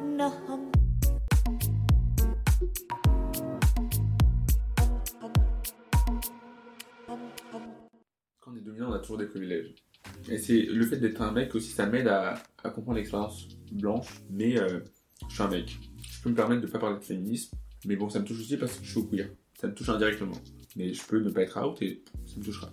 Quand 0.00 0.08
on 8.46 8.56
est 8.56 8.60
dominant, 8.62 8.88
on 8.88 8.92
a 8.94 8.98
toujours 9.00 9.18
des 9.18 9.26
privilèges. 9.26 9.74
Et 10.30 10.38
c'est 10.38 10.62
le 10.62 10.86
fait 10.86 10.96
d'être 10.96 11.20
un 11.20 11.32
mec 11.32 11.54
aussi, 11.54 11.72
ça 11.72 11.84
m'aide 11.84 12.08
à, 12.08 12.42
comprendre 12.62 12.94
l'expérience 12.94 13.46
blanche, 13.72 14.22
mais 14.30 14.58
euh, 14.58 14.80
je 15.28 15.34
suis 15.34 15.42
un 15.42 15.48
mec. 15.48 15.78
Je 16.00 16.22
peux 16.22 16.30
me 16.30 16.34
permettre 16.34 16.62
de 16.62 16.66
pas 16.66 16.78
parler 16.78 16.98
de 16.98 17.04
féminisme, 17.04 17.58
mais 17.84 17.96
bon, 17.96 18.08
ça 18.08 18.20
me 18.20 18.24
touche 18.24 18.40
aussi 18.40 18.56
parce 18.56 18.78
que 18.78 18.84
je 18.84 18.90
suis 18.90 19.00
au 19.00 19.04
queer. 19.04 19.28
Ça 19.60 19.68
me 19.68 19.74
touche 19.74 19.90
indirectement. 19.90 20.36
Mais 20.76 20.94
je 20.94 21.06
peux 21.06 21.20
ne 21.20 21.28
pas 21.28 21.42
être 21.42 21.62
out 21.62 21.82
et 21.82 22.02
ça 22.24 22.38
me 22.38 22.44
touchera. 22.44 22.70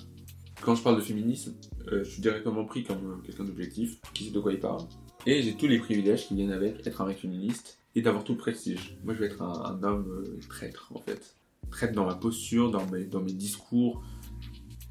Quand 0.61 0.75
je 0.75 0.81
parle 0.81 0.95
de 0.95 1.01
féminisme, 1.01 1.55
euh, 1.91 2.05
je 2.05 2.09
suis 2.09 2.21
directement 2.21 2.63
pris 2.63 2.85
comme 2.85 3.05
euh, 3.05 3.17
quelqu'un 3.25 3.43
d'objectif, 3.43 3.99
qui 4.13 4.25
sait 4.25 4.31
de 4.31 4.39
quoi 4.39 4.53
il 4.53 4.59
parle. 4.59 4.87
Et 5.29 5.41
j'ai 5.43 5.55
tous 5.55 5.67
les 5.67 5.77
privilèges 5.77 6.25
qui 6.25 6.35
viennent 6.35 6.53
avec 6.53 6.87
être 6.87 7.01
un 7.01 7.05
mec 7.05 7.17
féministe 7.17 7.79
et 7.95 8.01
d'avoir 8.01 8.23
tout 8.23 8.31
le 8.31 8.37
prestige. 8.37 8.97
Moi, 9.03 9.13
je 9.13 9.19
vais 9.19 9.25
être 9.25 9.41
un, 9.41 9.61
un 9.65 9.83
homme 9.83 10.07
euh, 10.07 10.39
traître, 10.47 10.89
en 10.95 11.01
fait. 11.01 11.35
Traître 11.69 11.93
dans 11.93 12.05
ma 12.05 12.15
posture, 12.15 12.71
dans 12.71 12.85
mes, 12.87 13.03
dans 13.03 13.19
mes 13.19 13.33
discours. 13.33 14.01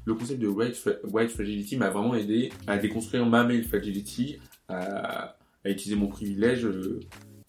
Le 0.05 0.13
concept 0.13 0.39
de 0.39 0.47
white, 0.47 0.77
white 1.05 1.31
fragility 1.31 1.75
m'a 1.75 1.89
vraiment 1.89 2.13
aidé 2.13 2.53
à 2.67 2.77
déconstruire 2.77 3.25
ma 3.25 3.43
male 3.45 3.63
fragility, 3.63 4.37
à, 4.67 5.37
à 5.65 5.69
utiliser 5.71 5.95
mon 5.95 6.07
privilège, 6.07 6.65
euh, 6.65 6.99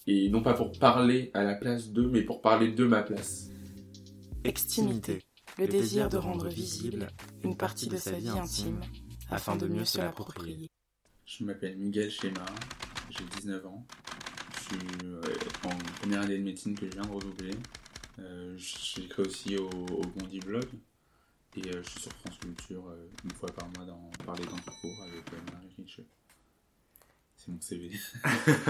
et 0.06 0.30
non 0.30 0.40
pas 0.40 0.54
pour 0.54 0.72
parler 0.72 1.30
à 1.34 1.44
la 1.44 1.56
place 1.56 1.90
d'eux, 1.90 2.08
mais 2.08 2.22
pour 2.22 2.40
parler 2.40 2.72
de 2.72 2.86
ma 2.86 3.02
place. 3.02 3.50
Extimité, 4.44 5.18
le 5.58 5.66
désir 5.66 6.08
de 6.08 6.16
rendre 6.16 6.48
visible 6.48 7.08
une 7.44 7.54
partie 7.54 7.88
de 7.88 7.98
sa 7.98 8.12
vie 8.12 8.30
intime 8.30 8.80
afin 9.28 9.56
de 9.56 9.66
mieux 9.66 9.84
se 9.84 9.98
l'approprier. 9.98 10.70
Je 11.26 11.44
m'appelle 11.44 11.76
Miguel 11.76 12.10
Schema, 12.10 12.46
j'ai 13.10 13.24
19 13.40 13.66
ans. 13.66 13.84
Je 14.54 14.60
suis 14.76 14.78
euh, 15.04 15.20
en 15.64 15.70
première 16.00 16.22
année 16.22 16.38
de 16.38 16.42
médecine 16.42 16.74
que 16.78 16.86
je 16.86 16.92
viens 16.92 17.02
de 17.02 17.10
redoubler. 17.12 17.54
Euh, 18.18 18.56
J'écris 18.56 19.22
aussi 19.22 19.56
au, 19.56 19.68
au 19.68 20.02
Bondi 20.16 20.40
Blog. 20.40 20.64
Et 21.56 21.66
euh, 21.68 21.82
je 21.82 21.88
suis 21.90 22.00
sur 22.00 22.12
France 22.12 22.38
Culture 22.38 22.84
une 23.24 23.30
fois 23.32 23.48
par 23.50 23.66
mois 23.76 23.84
dans 23.86 24.10
Parler 24.24 24.44
dans 24.44 24.56
ta 24.58 24.70
cour 24.80 24.92
avec 25.02 25.24
Marie 25.52 25.72
Riche. 25.78 26.00
C'est 27.36 27.48
mon 27.50 27.60
CV. 27.60 27.90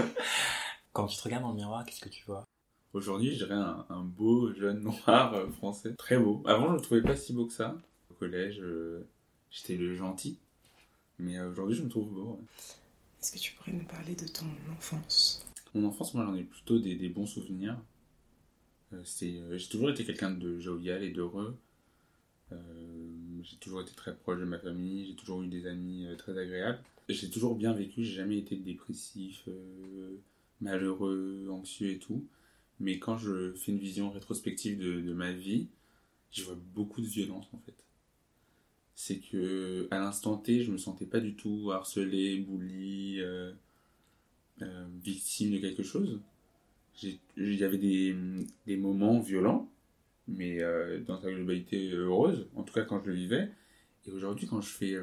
Quand 0.93 1.07
tu 1.07 1.17
te 1.17 1.23
regardes 1.23 1.43
dans 1.43 1.49
le 1.51 1.55
miroir, 1.55 1.85
qu'est-ce 1.85 2.01
que 2.01 2.09
tu 2.09 2.23
vois? 2.25 2.45
Aujourd'hui, 2.93 3.31
je 3.33 3.45
dirais 3.45 3.55
un, 3.55 3.85
un 3.89 4.03
beau 4.03 4.53
jeune 4.53 4.79
noir 4.81 5.35
français. 5.53 5.93
Très 5.95 6.17
beau. 6.17 6.41
Avant, 6.45 6.67
je 6.67 6.71
ne 6.71 6.75
le 6.77 6.81
trouvais 6.81 7.01
pas 7.01 7.15
si 7.15 7.33
beau 7.33 7.45
que 7.45 7.53
ça. 7.53 7.77
Au 8.09 8.13
collège, 8.15 8.61
j'étais 9.51 9.75
le 9.75 9.95
gentil. 9.95 10.39
Mais 11.19 11.39
aujourd'hui, 11.41 11.75
je 11.75 11.83
me 11.83 11.89
trouve 11.89 12.09
beau. 12.09 12.31
ouais. 12.39 12.45
Est-ce 13.21 13.31
que 13.33 13.37
tu 13.39 13.53
pourrais 13.53 13.73
nous 13.73 13.85
parler 13.85 14.15
de 14.15 14.27
ton 14.27 14.45
enfance? 14.77 15.45
Mon 15.73 15.87
enfance, 15.87 16.13
moi, 16.13 16.25
j'en 16.25 16.35
ai 16.35 16.43
plutôt 16.43 16.79
des, 16.79 17.09
bons 17.09 17.27
souvenirs. 17.27 17.77
Euh, 18.93 19.03
euh, 19.23 19.57
j'ai 19.57 19.67
toujours 19.67 19.89
été 19.89 20.05
quelqu'un 20.05 20.31
de 20.31 20.59
jovial 20.59 21.03
et 21.03 21.11
d'heureux. 21.11 21.57
Euh, 22.51 22.57
j'ai 23.43 23.57
toujours 23.57 23.81
été 23.81 23.93
très 23.93 24.15
proche 24.15 24.39
de 24.39 24.45
ma 24.45 24.59
famille. 24.59 25.05
J'ai 25.07 25.15
toujours 25.15 25.43
eu 25.43 25.47
des 25.47 25.67
amis 25.67 26.05
euh, 26.07 26.15
très 26.15 26.37
agréables. 26.37 26.79
J'ai 27.09 27.29
toujours 27.29 27.55
bien 27.55 27.73
vécu. 27.73 28.03
J'ai 28.03 28.15
jamais 28.15 28.37
été 28.37 28.55
dépressif, 28.55 29.43
euh, 29.47 30.17
malheureux, 30.61 31.47
anxieux 31.49 31.89
et 31.89 31.99
tout. 31.99 32.25
Mais 32.79 32.99
quand 32.99 33.17
je 33.17 33.53
fais 33.53 33.71
une 33.71 33.79
vision 33.79 34.09
rétrospective 34.09 34.79
de, 34.79 35.01
de 35.01 35.13
ma 35.13 35.31
vie, 35.31 35.67
je 36.31 36.43
vois 36.43 36.57
beaucoup 36.73 37.01
de 37.01 37.07
violence 37.07 37.47
en 37.53 37.59
fait. 37.59 37.75
C'est 39.01 39.19
que 39.19 39.87
à 39.91 39.97
l'instant 39.99 40.35
T, 40.35 40.61
je 40.61 40.73
me 40.73 40.77
sentais 40.77 41.05
pas 41.05 41.21
du 41.21 41.33
tout 41.33 41.71
harcelé, 41.71 42.37
bully. 42.39 43.21
euh, 43.21 43.53
euh, 44.61 44.85
victime 45.01 45.51
de 45.51 45.57
quelque 45.59 45.83
chose. 45.83 46.19
Il 47.01 47.55
y 47.55 47.63
avait 47.63 47.77
des, 47.77 48.13
des 48.67 48.75
moments 48.75 49.21
violents, 49.21 49.71
mais 50.27 50.61
euh, 50.61 50.99
dans 50.99 51.21
sa 51.21 51.31
globalité 51.31 51.91
heureuse, 51.91 52.49
en 52.55 52.63
tout 52.63 52.73
cas 52.73 52.83
quand 52.83 53.01
je 53.01 53.09
le 53.09 53.15
vivais. 53.15 53.49
Et 54.05 54.11
aujourd'hui, 54.11 54.47
quand 54.47 54.59
je 54.59 54.69
fais, 54.69 54.97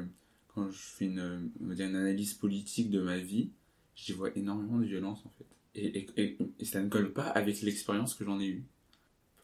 quand 0.53 0.69
je 0.69 0.77
fais 0.77 1.05
une, 1.05 1.49
on 1.59 1.73
dire 1.73 1.87
une 1.89 1.95
analyse 1.95 2.35
politique 2.35 2.91
de 2.91 3.01
ma 3.01 3.17
vie, 3.17 3.49
j'y 3.95 4.13
vois 4.13 4.29
énormément 4.37 4.77
de 4.77 4.85
violence 4.85 5.25
en 5.25 5.31
fait. 5.39 5.45
Et, 5.73 6.07
et 6.59 6.65
ça 6.65 6.83
ne 6.83 6.89
colle 6.89 7.13
pas 7.13 7.29
avec 7.29 7.61
l'expérience 7.63 8.13
que 8.13 8.25
j'en 8.25 8.39
ai 8.39 8.47
eue. 8.47 8.63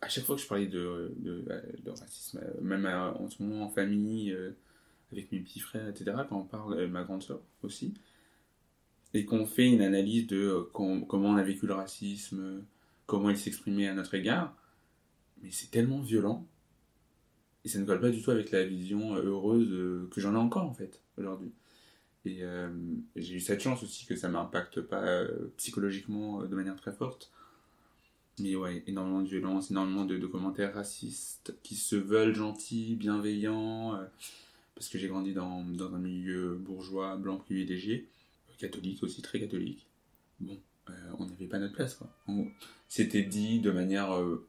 À 0.04 0.10
chaque 0.10 0.26
fois 0.26 0.36
que 0.36 0.42
je 0.42 0.48
parlais 0.48 0.68
de, 0.68 1.14
de, 1.18 1.46
de 1.84 1.90
racisme, 1.92 2.42
même 2.62 2.86
en 2.86 3.30
ce 3.30 3.42
moment 3.42 3.66
en 3.66 3.70
famille, 3.70 4.32
euh, 4.34 4.52
avec 5.14 5.32
mes 5.32 5.40
petits 5.40 5.60
frères, 5.62 5.88
etc., 5.88 6.18
quand 6.28 6.40
on 6.40 6.44
parle, 6.44 6.74
euh, 6.74 6.88
ma 6.90 7.04
grande 7.04 7.24
soeur 7.24 7.40
aussi, 7.64 7.94
et 9.14 9.24
qu'on 9.26 9.46
fait 9.46 9.70
une 9.70 9.82
analyse 9.82 10.28
de 10.28 10.38
euh, 10.38 10.64
com- 10.74 11.06
comment 11.08 11.30
on 11.30 11.38
a 11.38 11.44
vécu 11.44 11.68
le 11.68 11.74
racisme, 11.74 12.64
comment 13.06 13.30
il 13.30 13.38
s'exprimait 13.38 13.88
à 13.88 13.94
notre 13.94 14.14
égard, 14.16 14.56
mais 15.42 15.52
c'est 15.52 15.72
tellement 15.72 16.02
violent, 16.02 16.46
et 17.64 17.70
ça 17.70 17.80
ne 17.80 17.86
colle 17.86 18.02
pas 18.02 18.10
du 18.10 18.22
tout 18.22 18.32
avec 18.32 18.52
la 18.52 18.66
vision 18.66 19.16
heureuse 19.16 20.10
que 20.12 20.20
j'en 20.20 20.34
ai 20.34 20.38
encore 20.38 20.66
en 20.66 20.74
fait 20.74 21.02
aujourd'hui. 21.18 21.54
Et 22.26 22.42
j'ai 23.16 23.36
eu 23.36 23.40
cette 23.40 23.62
chance 23.62 23.84
aussi 23.84 24.06
que 24.06 24.16
ça 24.18 24.28
m'impacte 24.30 24.82
pas 24.82 25.24
psychologiquement 25.58 26.44
de 26.44 26.56
manière 26.56 26.76
très 26.76 26.92
forte. 26.92 27.32
Mais 28.40 28.56
ouais, 28.56 28.84
énormément 28.88 29.22
de 29.22 29.28
violence, 29.28 29.70
énormément 29.70 30.06
de, 30.06 30.18
de 30.18 30.28
commentaires 30.28 30.74
racistes 30.74 31.56
qui 31.64 31.76
se 31.76 31.96
veulent 31.96 32.34
gentils, 32.34 32.96
bienveillants, 32.96 33.96
euh, 33.96 34.06
parce 34.76 34.90
que 34.90 34.98
j'ai 34.98 35.08
grandi 35.08 35.34
dans, 35.34 35.64
dans 35.64 35.94
un 35.94 36.00
milieu 36.00 36.56
bourgeois, 36.56 37.16
blanc, 37.18 37.38
privilégié 37.38 38.10
catholique 38.58 39.04
aussi, 39.04 39.22
très 39.22 39.40
catholique. 39.40 39.88
Bon, 40.40 40.58
euh, 40.90 40.94
on 41.20 41.26
n'avait 41.26 41.48
pas 41.48 41.60
notre 41.60 41.74
place, 41.74 41.96
quoi. 41.96 42.10
C'était 42.88 43.24
dit 43.24 43.60
de 43.60 43.72
manière... 43.72 44.12
euh, 44.16 44.48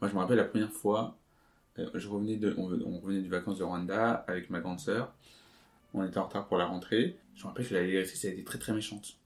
Moi, 0.00 0.08
je 0.08 0.14
me 0.14 0.20
rappelle 0.20 0.36
la 0.36 0.44
première 0.44 0.72
fois, 0.72 1.18
euh, 1.78 1.88
je 1.94 2.08
revenais 2.08 2.36
de, 2.36 2.54
on, 2.58 2.98
revenait 3.00 3.22
des 3.22 3.28
vacances 3.28 3.58
de 3.58 3.64
Rwanda 3.64 4.24
avec 4.28 4.50
ma 4.50 4.60
grande 4.60 4.80
sœur. 4.80 5.14
On 5.94 6.04
était 6.04 6.18
en 6.18 6.26
retard 6.26 6.48
pour 6.48 6.58
la 6.58 6.66
rentrée. 6.66 7.18
Je 7.34 7.42
me 7.42 7.48
rappelle 7.48 7.68
que 7.68 7.74
la 7.74 7.86
directrice, 7.86 8.24
elle 8.24 8.34
était 8.34 8.44
très 8.44 8.58
très 8.58 8.72
méchante. 8.72 9.16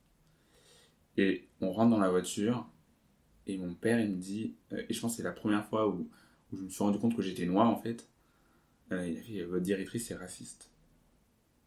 Et 1.16 1.48
on 1.60 1.72
rentre 1.72 1.90
dans 1.90 1.98
la 1.98 2.10
voiture, 2.10 2.66
et 3.48 3.56
mon 3.56 3.74
père, 3.74 3.98
il 3.98 4.10
me 4.10 4.16
dit... 4.16 4.54
euh, 4.72 4.82
et 4.88 4.94
je 4.94 5.00
pense 5.00 5.12
que 5.12 5.16
c'est 5.16 5.22
la 5.22 5.32
première 5.32 5.66
fois 5.66 5.88
où, 5.88 6.06
je 6.52 6.62
me 6.62 6.68
suis 6.68 6.84
rendu 6.84 6.98
compte 6.98 7.16
que 7.16 7.22
j'étais 7.22 7.46
noir, 7.46 7.68
en 7.68 7.76
fait. 7.76 8.06
Euh, 8.92 9.06
il 9.06 9.18
a 9.18 9.20
fait, 9.22 9.42
votre 9.44 9.62
directrice 9.62 10.10
est 10.10 10.14
raciste. 10.14 10.70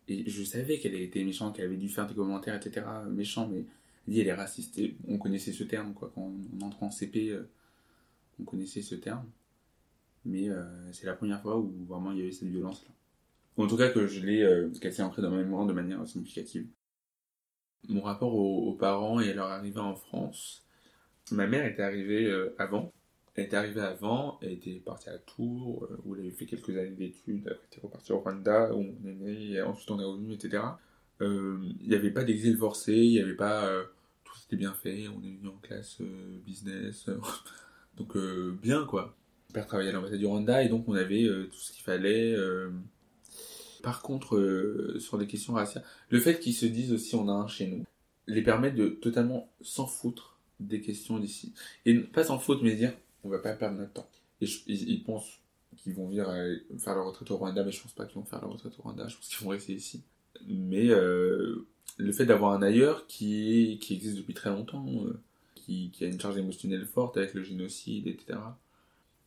Et 0.07 0.29
je 0.29 0.43
savais 0.43 0.79
qu'elle 0.79 0.95
était 0.95 1.23
méchante, 1.23 1.55
qu'elle 1.55 1.65
avait 1.65 1.77
dû 1.77 1.89
faire 1.89 2.07
des 2.07 2.15
commentaires, 2.15 2.55
etc. 2.55 2.85
méchants, 3.09 3.47
mais 3.47 3.65
elle 4.07 4.13
dit 4.13 4.21
elle 4.21 4.27
est 4.27 4.33
raciste. 4.33 4.77
Et 4.77 4.95
on 5.07 5.17
connaissait 5.17 5.53
ce 5.53 5.63
terme, 5.63 5.93
quoi. 5.93 6.11
Quand 6.13 6.21
on 6.21 6.65
entre 6.65 6.83
en 6.83 6.91
CP, 6.91 7.29
euh, 7.29 7.49
on 8.39 8.43
connaissait 8.43 8.81
ce 8.81 8.95
terme. 8.95 9.25
Mais 10.23 10.49
c'est 10.91 11.07
la 11.07 11.15
première 11.15 11.41
fois 11.41 11.57
où 11.57 11.73
vraiment 11.87 12.11
il 12.11 12.19
y 12.19 12.21
avait 12.21 12.31
cette 12.31 12.49
violence-là. 12.49 12.91
En 13.57 13.65
tout 13.65 13.75
cas, 13.75 13.89
que 13.89 14.05
je 14.05 14.19
l'ai, 14.19 14.91
s'est 14.91 15.01
ancrée 15.01 15.23
dans 15.23 15.31
ma 15.31 15.37
mémoire 15.37 15.65
de 15.65 15.73
manière 15.73 16.07
significative. 16.07 16.67
Mon 17.89 18.01
rapport 18.01 18.35
aux 18.35 18.73
parents 18.75 19.19
et 19.19 19.31
à 19.31 19.33
leur 19.33 19.47
arrivée 19.47 19.79
en 19.79 19.95
France. 19.95 20.63
Ma 21.31 21.47
mère 21.47 21.65
était 21.65 21.81
arrivée 21.83 22.25
euh, 22.25 22.53
avant. 22.57 22.91
Elle 23.35 23.45
était 23.45 23.55
arrivée 23.55 23.81
avant, 23.81 24.39
était 24.41 24.81
partie 24.85 25.09
à 25.09 25.17
Tours, 25.17 25.85
euh, 25.89 25.97
où 26.05 26.15
elle 26.15 26.21
avait 26.21 26.31
fait 26.31 26.45
quelques 26.45 26.69
années 26.71 26.89
d'études, 26.91 27.47
après 27.47 27.59
elle 27.63 27.77
était 27.77 27.81
repartie 27.81 28.11
au 28.11 28.19
Rwanda, 28.19 28.73
où 28.75 28.79
on 28.79 29.07
est 29.07 29.13
né, 29.13 29.51
et 29.53 29.61
ensuite 29.61 29.89
on 29.91 29.99
est 29.99 30.03
revenu, 30.03 30.33
etc. 30.33 30.63
Euh, 31.21 31.57
Il 31.79 31.87
n'y 31.89 31.95
avait 31.95 32.11
pas 32.11 32.23
d'exil 32.25 32.57
forcé, 32.57 32.93
il 32.93 33.11
n'y 33.11 33.19
avait 33.21 33.35
pas... 33.35 33.65
euh, 33.67 33.83
tout 34.25 34.35
s'était 34.37 34.57
bien 34.57 34.73
fait, 34.73 35.07
on 35.07 35.23
est 35.23 35.31
venu 35.37 35.47
en 35.47 35.57
classe 35.61 36.01
euh, 36.01 36.39
business, 36.45 37.07
euh, 37.07 37.17
donc 37.97 38.17
euh, 38.17 38.53
bien 38.61 38.85
quoi. 38.85 39.15
Mon 39.49 39.53
père 39.53 39.65
travaillait 39.65 39.91
à 39.91 39.93
l'ambassade 39.93 40.19
du 40.19 40.25
Rwanda, 40.25 40.61
et 40.63 40.67
donc 40.69 40.83
on 40.89 40.93
avait 40.95 41.23
euh, 41.23 41.45
tout 41.45 41.57
ce 41.59 41.71
qu'il 41.71 41.83
fallait. 41.83 42.33
euh. 42.33 42.69
Par 43.81 44.01
contre, 44.01 44.35
euh, 44.37 44.99
sur 44.99 45.17
les 45.17 45.25
questions 45.25 45.53
raciales, 45.53 45.83
le 46.09 46.19
fait 46.19 46.39
qu'ils 46.39 46.53
se 46.53 46.65
disent 46.65 46.91
aussi 46.93 47.15
on 47.15 47.27
a 47.29 47.31
un 47.31 47.47
chez 47.47 47.67
nous, 47.67 47.85
les 48.27 48.41
permet 48.43 48.71
de 48.71 48.89
totalement 48.89 49.49
s'en 49.61 49.87
foutre 49.87 50.30
des 50.67 50.81
questions 50.81 51.19
d'ici. 51.19 51.53
Et 51.85 51.97
pas 51.99 52.23
s'en 52.23 52.39
foutre, 52.39 52.63
mais 52.63 52.75
dire 52.75 52.93
on 53.23 53.29
va 53.29 53.39
pas 53.39 53.53
perdre 53.53 53.77
notre 53.77 53.93
temps. 53.93 54.09
Et 54.41 54.47
ils, 54.67 55.03
pensent 55.03 55.39
qu'ils 55.77 55.93
vont 55.93 56.07
venir 56.07 56.29
euh, 56.29 56.55
faire 56.79 56.95
leur 56.95 57.05
retraite 57.05 57.29
au 57.31 57.37
Rwanda, 57.37 57.63
mais 57.63 57.71
je 57.71 57.81
pense 57.81 57.93
pas 57.93 58.05
qu'ils 58.05 58.15
vont 58.15 58.25
faire 58.25 58.41
leur 58.41 58.51
retraite 58.51 58.73
au 58.79 58.81
Rwanda, 58.81 59.07
je 59.07 59.15
pense 59.15 59.27
qu'ils 59.27 59.43
vont 59.43 59.51
rester 59.51 59.73
ici. 59.73 60.01
Mais 60.47 60.89
euh, 60.89 61.67
le 61.97 62.11
fait 62.11 62.25
d'avoir 62.25 62.53
un 62.53 62.61
ailleurs 62.61 63.05
qui, 63.07 63.77
qui 63.81 63.93
existe 63.93 64.17
depuis 64.17 64.33
très 64.33 64.49
longtemps, 64.49 64.85
euh, 65.05 65.19
qui, 65.55 65.91
qui, 65.91 66.03
a 66.03 66.07
une 66.07 66.19
charge 66.19 66.37
émotionnelle 66.37 66.85
forte 66.85 67.17
avec 67.17 67.33
le 67.33 67.43
génocide, 67.43 68.07
etc. 68.07 68.39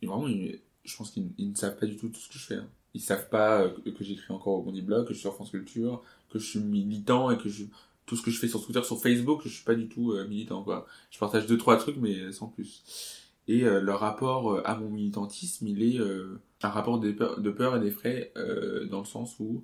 Et 0.02 0.06
vraiment, 0.06 0.26
je 0.28 0.96
pense 0.96 1.10
qu'ils 1.10 1.32
ne 1.38 1.54
savent 1.54 1.76
pas 1.78 1.86
du 1.86 1.96
tout 1.96 2.08
tout 2.08 2.20
ce 2.20 2.28
que 2.28 2.38
je 2.38 2.46
fais. 2.46 2.56
Hein. 2.56 2.68
Ils 2.94 3.00
savent 3.00 3.28
pas 3.28 3.62
euh, 3.62 3.70
que, 3.70 4.04
j'écris 4.04 4.32
encore 4.32 4.54
au 4.54 4.62
Bondi 4.62 4.82
Blog, 4.82 5.06
que 5.06 5.12
je 5.12 5.18
suis 5.18 5.22
sur 5.22 5.34
France 5.34 5.50
Culture, 5.50 6.02
que 6.30 6.38
je 6.38 6.46
suis 6.46 6.60
militant 6.60 7.30
et 7.30 7.38
que 7.38 7.48
je, 7.48 7.64
tout 8.06 8.16
ce 8.16 8.22
que 8.22 8.30
je 8.30 8.38
fais 8.38 8.48
sur 8.48 8.64
Twitter, 8.64 8.82
sur 8.82 9.00
Facebook, 9.00 9.42
je 9.44 9.48
suis 9.48 9.64
pas 9.64 9.74
du 9.74 9.88
tout 9.88 10.12
euh, 10.12 10.26
militant, 10.26 10.62
quoi. 10.62 10.86
Je 11.10 11.18
partage 11.18 11.46
deux, 11.46 11.58
trois 11.58 11.76
trucs, 11.76 11.96
mais 11.96 12.32
sans 12.32 12.48
plus. 12.48 12.82
Et 13.46 13.60
le 13.60 13.92
rapport 13.92 14.66
à 14.66 14.74
mon 14.74 14.88
militantisme, 14.88 15.66
il 15.66 15.82
est 15.82 15.98
un 16.62 16.68
rapport 16.70 16.98
de 16.98 17.10
peur, 17.50 17.76
et 17.76 17.80
d'effray, 17.80 18.32
dans 18.90 19.00
le 19.00 19.04
sens 19.04 19.38
où 19.38 19.62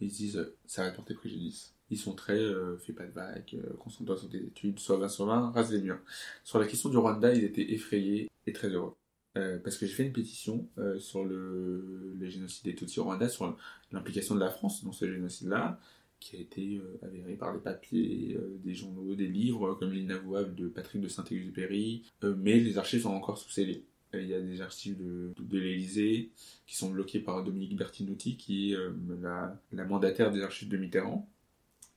ils 0.00 0.08
disent 0.08 0.52
ça 0.66 0.82
va 0.82 0.90
porter 0.90 1.14
préjudice 1.14 1.72
ils 1.90 1.98
sont 1.98 2.14
très 2.14 2.38
euh, 2.38 2.78
fais 2.78 2.92
pas 2.92 3.04
de 3.04 3.12
vagues, 3.12 3.54
euh, 3.54 3.76
concentre-toi 3.78 4.16
sur 4.16 4.28
tes 4.28 4.38
études, 4.38 4.78
sois 4.78 4.96
20 4.96 5.08
sur 5.08 5.26
20, 5.26 5.50
rase 5.50 5.72
les 5.72 5.80
murs. 5.80 5.98
Sur 6.44 6.58
la 6.58 6.66
question 6.66 6.88
du 6.88 6.96
Rwanda, 6.96 7.34
ils 7.34 7.44
étaient 7.44 7.72
effrayés 7.72 8.30
et 8.46 8.52
très 8.52 8.68
heureux. 8.68 8.94
Euh, 9.36 9.58
parce 9.62 9.76
que 9.76 9.86
j'ai 9.86 9.94
fait 9.94 10.06
une 10.06 10.12
pétition 10.12 10.68
euh, 10.78 10.98
sur 10.98 11.24
le, 11.24 12.14
le, 12.18 12.28
génocide 12.28 12.64
des 12.64 12.74
Tutsis 12.74 12.98
au 12.98 13.04
Rwanda, 13.04 13.28
sur 13.28 13.56
l'implication 13.92 14.34
de 14.34 14.40
la 14.40 14.50
France 14.50 14.84
dans 14.84 14.92
ce 14.92 15.10
génocide-là, 15.10 15.78
qui 16.20 16.36
a 16.36 16.40
été 16.40 16.76
euh, 16.76 16.98
avéré 17.02 17.34
par 17.34 17.52
des 17.52 17.60
papiers, 17.60 18.38
des 18.62 18.74
journaux, 18.74 19.14
des 19.14 19.26
livres, 19.26 19.74
comme 19.74 19.92
l'inavouable 19.92 20.54
de 20.54 20.68
Patrick 20.68 21.02
de 21.02 21.08
Saint-Exupéry, 21.08 22.04
mais 22.22 22.60
les 22.60 22.78
archives 22.78 23.02
sont 23.02 23.10
encore 23.10 23.38
sous 23.38 23.50
scellés. 23.50 23.84
Il 24.12 24.26
y 24.26 24.34
a 24.34 24.40
des 24.40 24.60
archives 24.60 24.98
de, 24.98 25.32
de 25.38 25.58
l'Élysée 25.58 26.30
qui 26.66 26.76
sont 26.76 26.90
bloquées 26.90 27.20
par 27.20 27.44
Dominique 27.44 27.76
Bertinotti, 27.76 28.36
qui 28.36 28.72
est 28.72 28.78
la, 29.22 29.56
la 29.72 29.84
mandataire 29.84 30.32
des 30.32 30.42
archives 30.42 30.68
de 30.68 30.76
Mitterrand, 30.76 31.28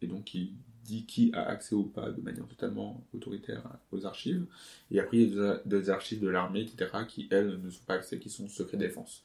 et 0.02 0.08
donc 0.08 0.26
qui 0.26 0.54
dit 0.84 1.06
qui 1.06 1.32
a 1.34 1.44
accès 1.44 1.76
ou 1.76 1.84
pas 1.84 2.12
de 2.12 2.22
manière 2.22 2.48
totalement 2.48 3.06
autoritaire 3.14 3.64
aux 3.92 4.06
archives. 4.06 4.46
Et 4.92 5.00
après, 5.00 5.18
il 5.18 5.34
y 5.34 5.40
a 5.40 5.62
des 5.66 5.90
archives 5.90 6.20
de 6.20 6.28
l'armée, 6.28 6.62
etc., 6.62 6.92
qui, 7.08 7.28
elles, 7.32 7.60
ne 7.62 7.70
sont 7.70 7.84
pas 7.86 7.96
accès, 7.96 8.20
qui 8.20 8.30
sont 8.30 8.48
secret 8.48 8.78
défense. 8.78 9.24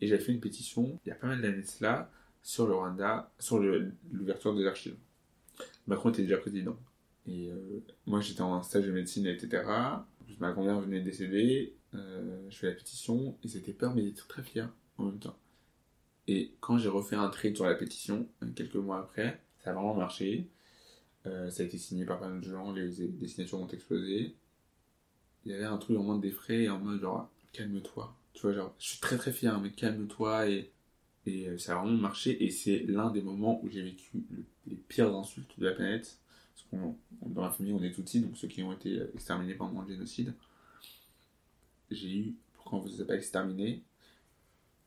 Et 0.00 0.08
j'ai 0.08 0.18
fait 0.18 0.32
une 0.32 0.40
pétition, 0.40 0.98
il 1.04 1.08
y 1.08 1.12
a 1.12 1.14
pas 1.14 1.28
mal 1.28 1.40
d'années 1.40 1.62
cela, 1.62 2.10
sur 2.46 2.68
le 2.68 2.74
Rwanda, 2.74 3.32
sur 3.40 3.58
l'ouverture 3.58 4.54
des 4.54 4.64
archives. 4.66 4.96
Macron 5.88 6.10
était 6.10 6.22
déjà 6.22 6.36
président. 6.36 6.78
Et 7.26 7.50
euh, 7.50 7.82
moi, 8.06 8.20
j'étais 8.20 8.42
en 8.42 8.62
stage 8.62 8.86
de 8.86 8.92
médecine, 8.92 9.26
etc. 9.26 9.64
ma 10.38 10.52
grand-mère 10.52 10.80
venait 10.80 11.00
de 11.00 11.04
décéder, 11.04 11.74
euh, 11.94 12.46
je 12.48 12.56
fais 12.56 12.68
la 12.68 12.74
pétition, 12.74 13.36
ils 13.42 13.56
étaient 13.56 13.72
peur, 13.72 13.96
mais 13.96 14.04
ils 14.04 14.10
étaient 14.10 14.22
très 14.28 14.44
fiers 14.44 14.68
en 14.96 15.06
même 15.06 15.18
temps. 15.18 15.36
Et 16.28 16.52
quand 16.60 16.78
j'ai 16.78 16.88
refait 16.88 17.16
un 17.16 17.30
trade 17.30 17.56
sur 17.56 17.66
la 17.66 17.74
pétition, 17.74 18.28
quelques 18.54 18.76
mois 18.76 19.00
après, 19.00 19.42
ça 19.58 19.70
a 19.70 19.72
vraiment 19.72 19.94
marché. 19.94 20.48
Euh, 21.26 21.50
ça 21.50 21.64
a 21.64 21.66
été 21.66 21.78
signé 21.78 22.04
par 22.04 22.20
mal 22.20 22.40
de 22.40 22.48
gens, 22.48 22.70
les, 22.70 22.90
les 22.90 23.26
signatures 23.26 23.58
ont 23.58 23.66
explosé. 23.66 24.36
Il 25.44 25.50
y 25.50 25.54
avait 25.54 25.64
un 25.64 25.78
truc 25.78 25.98
en 25.98 26.04
mode 26.04 26.30
frais 26.30 26.68
en 26.68 26.78
mode 26.78 27.00
genre, 27.00 27.28
calme-toi. 27.52 28.16
Tu 28.34 28.42
vois, 28.42 28.52
genre, 28.52 28.72
je 28.78 28.86
suis 28.86 29.00
très 29.00 29.16
très 29.16 29.32
fier, 29.32 29.60
mais 29.60 29.72
calme-toi 29.72 30.48
et, 30.48 30.70
et 31.26 31.48
euh, 31.48 31.58
ça 31.58 31.72
a 31.76 31.82
vraiment 31.82 31.96
marché. 31.98 32.44
Et 32.44 32.50
c'est 32.50 32.84
l'un 32.86 33.10
des 33.10 33.22
moments 33.22 33.60
où 33.62 33.68
j'ai 33.68 33.82
vécu 33.82 34.10
les 34.66 34.76
pires 34.76 35.14
insultes 35.14 35.58
de 35.58 35.66
la 35.66 35.72
planète. 35.72 36.18
Parce 36.54 36.66
qu'on, 36.70 36.96
dans 37.28 37.42
la 37.42 37.50
famille, 37.50 37.72
on 37.72 37.82
est 37.82 37.90
petits, 37.90 38.20
donc 38.20 38.36
ceux 38.36 38.48
qui 38.48 38.62
ont 38.62 38.72
été 38.72 39.02
exterminés 39.14 39.54
pendant 39.54 39.82
le 39.82 39.88
génocide. 39.88 40.32
J'ai 41.90 42.16
eu, 42.16 42.34
pourquoi 42.54 42.78
on 42.78 42.82
vous 42.82 43.00
a 43.00 43.04
pas 43.04 43.14
exterminé 43.14 43.82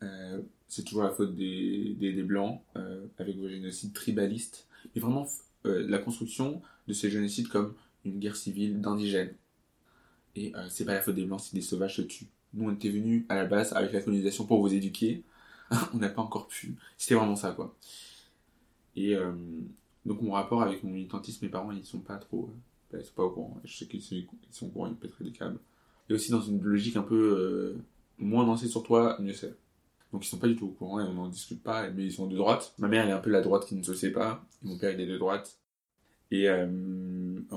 euh, 0.02 0.42
C'est 0.68 0.84
toujours 0.84 1.04
la 1.04 1.12
faute 1.12 1.36
des, 1.36 1.96
des, 2.00 2.24
Blancs, 2.24 2.62
euh, 2.76 3.06
avec 3.20 3.38
vos 3.38 3.48
génocides 3.48 3.94
tribalistes 3.94 4.68
mais 4.94 5.02
vraiment 5.02 5.28
euh, 5.66 5.86
la 5.88 5.98
construction 6.00 6.62
de 6.88 6.94
ces 6.94 7.10
génocides 7.10 7.48
comme 7.48 7.74
une 8.06 8.20
guerre 8.20 8.36
civile 8.36 8.82
d'indigènes. 8.82 9.34
Et 10.36 10.56
euh, 10.56 10.68
c'est 10.70 10.86
pas 10.86 10.94
la 10.94 11.02
faute 11.02 11.16
des 11.16 11.26
blancs 11.26 11.42
si 11.42 11.56
des 11.56 11.62
sauvages 11.62 11.98
se 11.98 12.02
tuent. 12.02 12.28
Nous, 12.54 12.68
on 12.68 12.74
était 12.74 12.90
venus 12.90 13.26
à 13.30 13.36
la 13.36 13.46
base 13.46 13.74
avec 13.74 13.94
la 13.94 14.02
colonisation 14.02 14.46
pour 14.46 14.62
vous 14.62 14.74
éduquer. 14.74 15.24
on 15.94 15.98
n'a 15.98 16.10
pas 16.10 16.22
encore 16.22 16.48
pu. 16.48 16.76
C'était 16.98 17.16
vraiment 17.16 17.36
ça, 17.36 17.52
quoi. 17.52 17.76
Et 18.96 19.16
euh, 19.16 19.32
donc, 20.06 20.22
mon 20.22 20.32
rapport 20.32 20.62
avec 20.62 20.84
mon 20.84 20.92
militantisme, 20.92 21.46
mes 21.46 21.52
parents, 21.52 21.72
ils 21.72 21.86
sont 21.86 22.00
pas 22.00 22.18
trop. 22.18 22.50
ils 22.94 23.04
sont 23.04 23.14
pas 23.16 23.24
au 23.24 23.32
courant. 23.32 23.60
Je 23.64 23.78
sais 23.78 23.86
qu'ils 23.86 24.02
sont, 24.02 24.16
sont 24.52 24.68
au 24.68 24.70
courant, 24.70 24.88
ils 24.88 24.96
pèteraient 24.96 25.26
des 25.26 25.32
câbles. 25.32 25.60
Et 26.10 26.14
aussi 26.14 26.32
dans 26.32 26.42
une 26.42 26.62
logique 26.62 26.96
un 26.96 27.04
peu 27.04 27.78
moins 28.20 28.46
lancée 28.46 28.68
sur 28.68 28.84
toi, 28.84 29.18
mieux 29.20 29.34
c'est. 29.34 29.56
Donc 30.12 30.26
ils 30.26 30.28
sont 30.28 30.38
pas 30.38 30.48
du 30.48 30.56
tout 30.56 30.68
au 30.68 30.72
courant 30.72 31.00
et 31.00 31.04
on 31.04 31.14
n'en 31.14 31.30
discute 31.30 31.62
pas, 31.62 31.90
mais 31.92 32.06
ils 32.06 32.12
sont 32.12 32.28
de 32.28 32.36
droite. 32.36 32.74
Ma 32.80 32.88
mère 32.88 33.04
elle 33.04 33.10
est 33.10 33.14
un 33.14 33.20
peu 33.20 33.30
la 33.30 33.42
droite 33.42 33.66
qui 33.66 33.76
ne 33.76 33.84
se 33.84 33.94
sait 33.94 34.12
pas, 34.12 34.44
mon 34.64 34.78
père 34.78 34.92
il 34.92 35.00
est 35.00 35.06
de 35.06 35.18
droite. 35.18 35.58
Et 36.32 36.50
euh, 36.50 36.68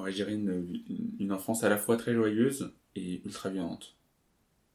géré 0.09 0.35
une, 0.35 0.81
une 1.19 1.33
enfance 1.33 1.63
à 1.63 1.69
la 1.69 1.77
fois 1.77 1.97
très 1.97 2.15
joyeuse 2.15 2.73
et 2.97 3.23
ultra 3.25 3.51
violente. 3.51 3.97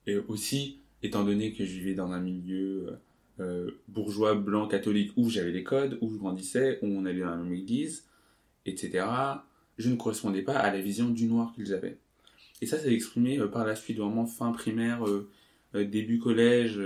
Et 0.06 0.18
aussi, 0.18 0.80
étant 1.04 1.24
donné 1.24 1.54
que 1.54 1.66
je 1.66 1.74
vivais 1.74 1.94
dans 1.94 2.12
un 2.12 2.20
milieu 2.20 3.00
euh, 3.40 3.72
bourgeois, 3.88 4.36
blanc, 4.36 4.68
catholique, 4.68 5.12
où 5.16 5.30
j'avais 5.30 5.52
les 5.52 5.64
codes, 5.64 5.98
où 6.02 6.12
je 6.12 6.18
grandissais, 6.18 6.80
où 6.82 6.88
on 6.88 7.06
allait 7.06 7.22
dans 7.22 7.30
la 7.30 7.38
même 7.38 7.54
église, 7.54 8.06
etc., 8.66 9.06
je 9.78 9.90
ne 9.90 9.96
correspondais 9.96 10.42
pas 10.42 10.58
à 10.58 10.74
la 10.74 10.82
vision 10.82 11.10
du 11.10 11.28
noir 11.28 11.54
qu'ils 11.54 11.74
avaient. 11.74 11.98
Et 12.62 12.66
ça, 12.66 12.80
s'est 12.80 12.92
exprimé 12.92 13.38
euh, 13.38 13.48
par 13.48 13.66
la 13.66 13.76
suite, 13.76 13.98
vraiment 14.00 14.26
fin 14.26 14.52
primaire, 14.52 15.08
euh, 15.08 15.30
début 15.74 16.18
collège, 16.18 16.82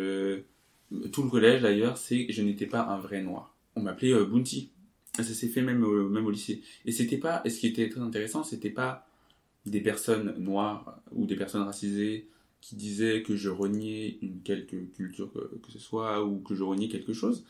tout 1.13 1.23
le 1.23 1.29
collège 1.29 1.61
d'ailleurs, 1.61 1.97
c'est 1.97 2.29
je 2.29 2.41
n'étais 2.41 2.65
pas 2.65 2.81
un 2.81 2.99
vrai 2.99 3.21
noir. 3.21 3.55
On 3.77 3.81
m'appelait 3.81 4.13
Bounty. 4.25 4.71
Ça 5.15 5.23
s'est 5.23 5.47
fait 5.47 5.61
même 5.61 5.79
même 6.09 6.25
au 6.25 6.31
lycée. 6.31 6.61
Et 6.83 6.91
c'était 6.91 7.17
pas, 7.17 7.41
et 7.45 7.49
ce 7.49 7.61
qui 7.61 7.67
était 7.67 7.87
très 7.87 8.01
intéressant, 8.01 8.43
c'était 8.43 8.69
pas 8.69 9.07
des 9.65 9.79
personnes 9.79 10.35
noires 10.39 10.99
ou 11.13 11.25
des 11.25 11.37
personnes 11.37 11.61
racisées 11.61 12.27
qui 12.61 12.75
disaient 12.75 13.23
que 13.23 13.35
je 13.35 13.49
reniais 13.49 14.17
une 14.21 14.41
quelque 14.41 14.77
culture 14.95 15.31
que, 15.33 15.39
que 15.39 15.71
ce 15.71 15.79
soit 15.79 16.23
ou 16.23 16.39
que 16.39 16.55
je 16.55 16.63
reniais 16.63 16.87
quelque 16.87 17.13
chose 17.13 17.43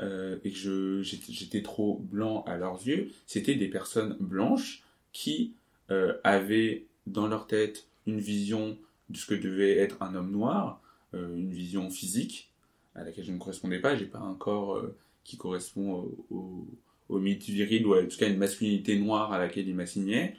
euh, 0.00 0.38
et 0.44 0.50
que 0.50 1.02
j'étais 1.02 1.62
trop 1.62 2.00
blanc 2.10 2.42
à 2.46 2.56
leurs 2.56 2.86
yeux. 2.86 3.10
C'était 3.26 3.54
des 3.54 3.68
personnes 3.68 4.16
blanches 4.20 4.82
qui 5.12 5.54
euh, 5.90 6.14
avaient 6.24 6.84
dans 7.06 7.28
leur 7.28 7.46
tête 7.46 7.86
une 8.06 8.20
vision 8.20 8.76
de 9.08 9.16
ce 9.16 9.26
que 9.26 9.34
devait 9.34 9.78
être 9.78 10.02
un 10.02 10.14
homme 10.14 10.32
noir 10.32 10.82
euh, 11.16 11.36
une 11.36 11.52
vision 11.52 11.88
physique 11.90 12.50
à 12.94 13.04
laquelle 13.04 13.24
je 13.24 13.32
ne 13.32 13.38
correspondais 13.38 13.78
pas. 13.78 13.96
J'ai 13.96 14.06
pas 14.06 14.18
un 14.18 14.34
corps 14.34 14.76
euh, 14.76 14.96
qui 15.24 15.36
correspond 15.36 16.10
au, 16.30 16.66
au, 17.08 17.18
mythe 17.18 17.44
viril 17.44 17.86
ou 17.86 17.94
en 17.94 18.06
tout 18.06 18.16
cas 18.16 18.28
une 18.28 18.38
masculinité 18.38 18.98
noire 18.98 19.32
à 19.32 19.38
laquelle 19.38 19.68
il 19.68 19.74
m'assignait. 19.74 20.36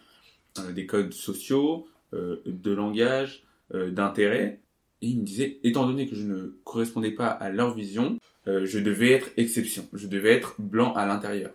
Euh, 0.60 0.72
des 0.72 0.86
codes 0.86 1.14
sociaux, 1.14 1.88
de 2.14 2.72
langage, 2.72 3.44
d'intérêt. 3.74 4.62
Et 5.02 5.08
il 5.08 5.20
me 5.20 5.24
disait, 5.24 5.60
étant 5.64 5.86
donné 5.86 6.08
que 6.08 6.16
je 6.16 6.26
ne 6.26 6.48
correspondais 6.64 7.12
pas 7.12 7.28
à 7.28 7.50
leur 7.50 7.74
vision, 7.74 8.18
je 8.46 8.80
devais 8.80 9.12
être 9.12 9.30
exception. 9.38 9.88
Je 9.94 10.08
devais 10.08 10.32
être 10.32 10.56
blanc 10.60 10.94
à 10.94 11.06
l'intérieur. 11.06 11.52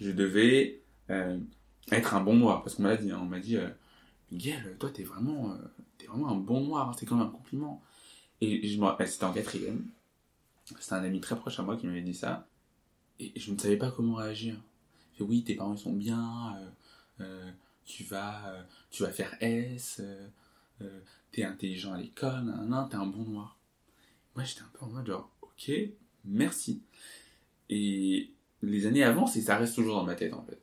Je 0.00 0.10
devais 0.10 0.82
être 1.08 2.14
un 2.14 2.20
bon 2.20 2.36
noir. 2.36 2.62
Parce 2.62 2.74
qu'on 2.74 2.82
m'a 2.82 2.96
dit, 2.96 3.10
hein, 3.10 3.20
on 3.22 3.26
m'a 3.26 3.40
dit, 3.40 3.56
Miguel, 4.30 4.76
toi 4.78 4.90
t'es 4.90 5.04
vraiment, 5.04 5.56
t'es 5.96 6.06
vraiment 6.06 6.28
un 6.28 6.36
bon 6.36 6.60
noir. 6.60 6.94
C'est 6.98 7.06
comme 7.06 7.20
un 7.20 7.28
compliment. 7.28 7.82
Et 8.40 8.66
je 8.68 8.78
c'était 9.06 9.24
en 9.24 9.32
quatrième. 9.32 9.86
C'était 10.64 10.92
un 10.92 11.04
ami 11.04 11.20
très 11.20 11.36
proche 11.36 11.58
à 11.58 11.62
moi 11.62 11.76
qui 11.76 11.86
m'avait 11.86 12.02
dit 12.02 12.14
ça. 12.14 12.46
Et 13.18 13.32
je 13.36 13.52
ne 13.52 13.58
savais 13.58 13.76
pas 13.76 13.90
comment 13.90 14.14
réagir. 14.14 14.54
fait, 15.14 15.24
oui, 15.24 15.42
tes 15.42 15.54
parents 15.54 15.74
ils 15.74 15.78
sont 15.78 15.92
bien, 15.92 16.56
euh, 16.56 17.24
euh, 17.24 17.50
tu, 17.84 18.04
vas, 18.04 18.48
euh, 18.48 18.62
tu 18.90 19.02
vas 19.02 19.10
faire 19.10 19.34
S, 19.40 20.02
t'es 21.32 21.44
intelligent 21.44 21.92
à 21.92 21.98
l'école, 21.98 22.54
t'es 22.90 22.96
un 22.96 23.06
bon 23.06 23.24
noir. 23.24 23.58
Moi 24.34 24.44
j'étais 24.44 24.62
un 24.62 24.70
peu 24.72 24.84
en 24.84 24.88
mode 24.88 25.06
genre, 25.06 25.30
ok, 25.42 25.70
merci. 26.24 26.82
Et 27.68 28.32
les 28.62 28.86
années 28.86 29.04
avancent 29.04 29.36
et 29.36 29.42
ça 29.42 29.56
reste 29.56 29.74
toujours 29.74 29.96
dans 29.96 30.04
ma 30.04 30.14
tête 30.14 30.32
en 30.34 30.42
fait. 30.42 30.62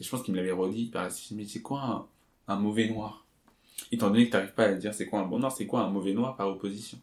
Et 0.00 0.04
je 0.04 0.10
pense 0.10 0.22
qu'il 0.22 0.34
me 0.34 0.38
l'avait 0.38 0.52
redit 0.52 0.86
par 0.86 1.04
la 1.04 1.10
suite, 1.10 1.36
mais 1.36 1.46
c'est 1.46 1.62
quoi 1.62 2.08
un, 2.48 2.56
mauvais 2.56 2.88
noir? 2.88 3.26
Étant 3.92 4.10
donné 4.10 4.26
que 4.26 4.30
tu 4.30 4.36
n'arrives 4.36 4.54
pas 4.54 4.64
à 4.64 4.74
dire 4.74 4.94
c'est 4.94 5.06
quoi 5.06 5.20
un 5.20 5.26
bon 5.26 5.38
noir, 5.38 5.52
c'est 5.52 5.66
quoi 5.66 5.82
un 5.82 5.90
mauvais 5.90 6.12
noir 6.12 6.36
par 6.36 6.48
opposition? 6.48 6.98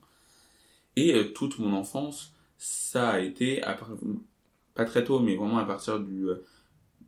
Et 0.96 1.14
euh, 1.14 1.32
toute 1.34 1.60
mon 1.60 1.74
enfance, 1.74 2.34
ça 2.58 3.12
a 3.12 3.20
été, 3.20 3.62
pas 4.76 4.86
très 4.86 5.04
tôt, 5.04 5.20
mais 5.20 5.36
vraiment 5.36 5.58
à 5.58 5.66
partir 5.66 6.00
du 6.00 6.30
euh, 6.30 6.46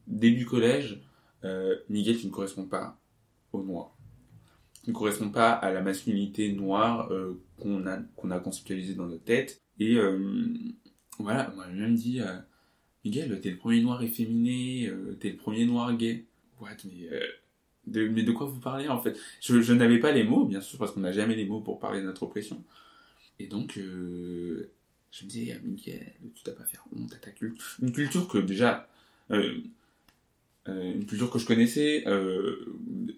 début 0.08 0.46
collège, 0.46 1.02
euh, 1.44 1.78
Miguel, 1.90 2.18
tu 2.18 2.26
ne 2.26 2.32
corresponds 2.32 2.66
pas 2.66 2.98
au 3.54 3.62
noir. 3.62 3.95
Ne 4.88 4.94
corresponds 4.94 5.30
pas 5.30 5.52
à 5.52 5.72
la 5.72 5.82
masculinité 5.82 6.52
noire 6.54 7.12
euh, 7.12 7.42
qu'on 7.58 7.86
a, 7.88 7.98
qu'on 8.16 8.32
a 8.32 8.40
conceptualisée 8.40 8.94
dans 8.94 9.08
notre 9.08 9.24
tête. 9.24 9.62
Et 9.80 9.98
voilà, 11.20 11.52
moi 11.56 11.66
j'ai 11.72 11.80
même 11.80 11.96
dit, 11.96 12.22
Miguel, 13.04 13.40
t'es 13.42 13.52
le 13.52 13.58
premier 13.58 13.82
noir 13.82 14.02
efféminé, 14.02 14.92
t'es 15.20 15.32
le 15.32 15.38
premier 15.38 15.66
noir 15.66 15.96
gay. 15.98 16.26
What, 16.62 16.78
mais 16.86 17.10
de, 17.88 18.08
mais 18.08 18.24
de 18.24 18.32
quoi 18.32 18.48
vous 18.48 18.60
parlez 18.60 18.88
en 18.88 19.02
fait? 19.02 19.18
Je, 19.42 19.62
je 19.62 19.74
n'avais 19.74 20.00
pas 20.00 20.12
les 20.12 20.24
mots, 20.24 20.46
bien 20.46 20.62
sûr, 20.62 20.80
parce 20.80 20.92
qu'on 20.92 21.02
n'a 21.02 21.12
jamais 21.12 21.36
les 21.36 21.46
mots 21.46 21.62
pour 21.62 21.80
parler 21.80 22.00
de 22.02 22.06
notre 22.06 22.24
oppression. 22.24 22.64
Et 23.40 23.48
donc, 23.48 23.78
euh, 23.78 24.72
je 25.12 25.26
me 25.26 25.30
disais, 25.30 25.60
Miguel, 25.64 26.14
tu 26.36 26.44
dois 26.44 26.56
pas 26.56 26.64
faire 26.64 26.86
honte 26.96 27.14
à 27.14 27.18
ta 27.18 27.32
culture. 27.32 27.66
Une 27.82 27.92
culture 27.92 28.28
que 28.28 28.38
déjà, 28.38 28.88
euh, 30.68 30.94
une 30.94 31.06
culture 31.06 31.30
que 31.30 31.40
je 31.40 31.46
connaissais. 31.46 32.04
Euh, 32.08 32.74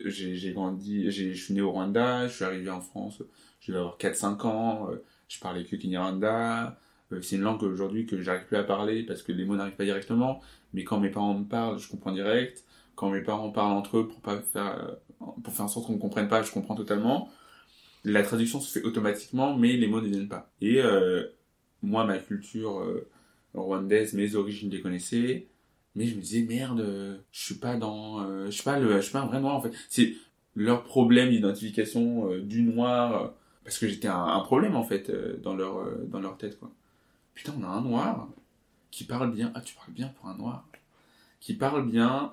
j'ai 0.05 0.51
grandi, 0.51 1.09
je 1.11 1.33
suis 1.33 1.53
né 1.53 1.61
au 1.61 1.71
Rwanda, 1.71 2.27
je 2.27 2.33
suis 2.33 2.43
arrivé 2.43 2.69
en 2.69 2.81
France, 2.81 3.21
je 3.61 3.71
vais 3.71 3.77
avoir 3.77 3.97
4-5 3.97 4.45
ans, 4.45 4.89
euh, 4.91 5.03
je 5.27 5.39
parlais 5.39 5.63
que 5.63 5.75
Kinyarwanda. 5.75 6.79
C'est 7.21 7.37
une 7.37 7.43
langue 7.43 7.63
aujourd'hui 7.63 8.05
que 8.05 8.21
j'arrive 8.21 8.45
plus 8.47 8.57
à 8.57 8.63
parler 8.63 9.03
parce 9.03 9.23
que 9.23 9.31
les 9.31 9.45
mots 9.45 9.55
n'arrivent 9.55 9.77
pas 9.77 9.85
directement, 9.85 10.41
mais 10.73 10.83
quand 10.83 10.99
mes 10.99 11.09
parents 11.09 11.39
me 11.39 11.45
parlent, 11.45 11.79
je 11.79 11.87
comprends 11.87 12.11
direct. 12.11 12.65
Quand 12.95 13.09
mes 13.11 13.21
parents 13.21 13.49
parlent 13.51 13.77
entre 13.77 13.99
eux 13.99 14.07
pour 14.07 14.19
pas 14.19 14.41
faire, 14.41 14.97
pour 15.41 15.53
faire 15.53 15.65
en 15.65 15.67
sorte 15.69 15.87
qu'on 15.87 15.93
ne 15.93 15.99
comprenne 15.99 16.27
pas, 16.27 16.41
je 16.43 16.51
comprends 16.51 16.75
totalement. 16.75 17.29
La 18.03 18.23
traduction 18.23 18.59
se 18.59 18.69
fait 18.69 18.85
automatiquement, 18.85 19.55
mais 19.57 19.77
les 19.77 19.87
mots 19.87 20.01
ne 20.01 20.07
viennent 20.07 20.27
pas. 20.27 20.51
Et 20.61 20.81
moi, 21.81 22.03
ma 22.03 22.17
culture 22.17 22.85
rwandaise, 23.53 24.13
mes 24.13 24.35
origines, 24.35 24.69
je 24.69 24.75
les 24.75 24.81
connaissais. 24.81 25.47
Mais 25.97 26.05
je 26.05 26.15
me 26.15 26.21
disais 26.21 26.43
merde, 26.43 26.79
euh, 26.79 27.17
je 27.31 27.43
suis 27.43 27.55
pas 27.55 27.75
dans, 27.75 28.21
euh, 28.21 28.45
je 28.45 28.51
suis 28.51 28.63
pas 28.63 28.79
le, 28.79 28.97
je 28.97 29.01
suis 29.01 29.11
pas 29.11 29.21
un 29.21 29.25
vrai 29.25 29.41
noir 29.41 29.55
en 29.55 29.61
fait. 29.61 29.71
C'est 29.89 30.13
leur 30.55 30.83
problème 30.83 31.31
d'identification 31.31 32.31
euh, 32.31 32.39
du 32.39 32.61
noir 32.61 33.33
parce 33.63 33.79
que 33.79 33.87
j'étais 33.87 34.07
un, 34.07 34.23
un 34.23 34.39
problème 34.41 34.75
en 34.75 34.83
fait 34.83 35.11
dans 35.41 35.55
leur 35.55 35.89
dans 36.05 36.19
leur 36.19 36.37
tête 36.37 36.59
quoi. 36.59 36.71
Putain, 37.33 37.55
on 37.59 37.63
a 37.63 37.67
un 37.67 37.81
noir 37.81 38.29
qui 38.91 39.05
parle 39.05 39.33
bien. 39.33 39.51
Ah, 39.55 39.61
tu 39.61 39.73
parles 39.73 39.91
bien 39.91 40.09
pour 40.09 40.29
un 40.29 40.37
noir. 40.37 40.67
Qui 41.39 41.55
parle 41.55 41.89
bien, 41.89 42.31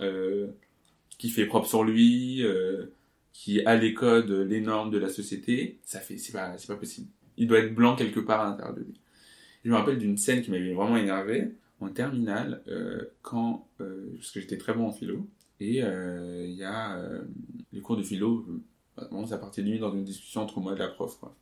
qui 1.19 1.31
fait 1.31 1.47
propre 1.47 1.67
sur 1.67 1.85
lui, 1.85 2.43
qui 3.33 3.65
a 3.65 3.77
les 3.77 3.95
codes, 3.95 4.31
les 4.31 4.61
normes 4.61 4.91
de 4.91 4.99
la 4.99 5.09
société. 5.09 5.79
Ça 5.85 6.01
fait, 6.01 6.19
c'est 6.19 6.33
pas, 6.33 6.57
c'est 6.59 6.69
pas 6.69 6.77
possible. 6.77 7.09
Il 7.39 7.47
doit 7.49 7.59
être 7.61 7.75
blanc 7.75 7.97
quelque 7.97 8.21
part 8.21 8.41
à 8.43 8.45
l'intérieur 8.51 8.75
de 8.75 8.81
lui. 8.81 9.01
Je 9.65 9.71
me 9.71 9.77
rappelle 9.77 9.99
d'une 9.99 10.19
scène 10.19 10.43
qui 10.43 10.51
m'avait 10.51 10.73
vraiment 10.75 10.97
énervé 10.97 11.53
en 11.85 11.89
terminale, 11.91 12.63
euh, 12.69 13.05
quand, 13.23 13.69
euh, 13.81 14.13
parce 14.17 14.31
que 14.31 14.41
j'étais 14.41 14.59
très 14.59 14.75
bon 14.75 14.89
en 14.89 14.93
philo, 14.93 15.29
et 15.61 15.83
euh, 15.83 16.47
il 16.47 16.55
y 16.55 16.65
a 16.65 16.99
les 17.73 17.81
cours 17.81 17.97
de 17.97 18.03
philo, 18.03 18.47
vraiment 18.97 19.27
ça 19.27 19.39
partait 19.39 19.63
de 19.63 19.69
nuit 19.69 19.79
dans 19.79 19.93
une 19.93 20.05
discussion 20.05 20.43
entre 20.43 20.61
moi 20.61 20.75
et 20.75 20.79
la 20.79 20.89
prof, 20.89 21.19
quoi. 21.19 21.35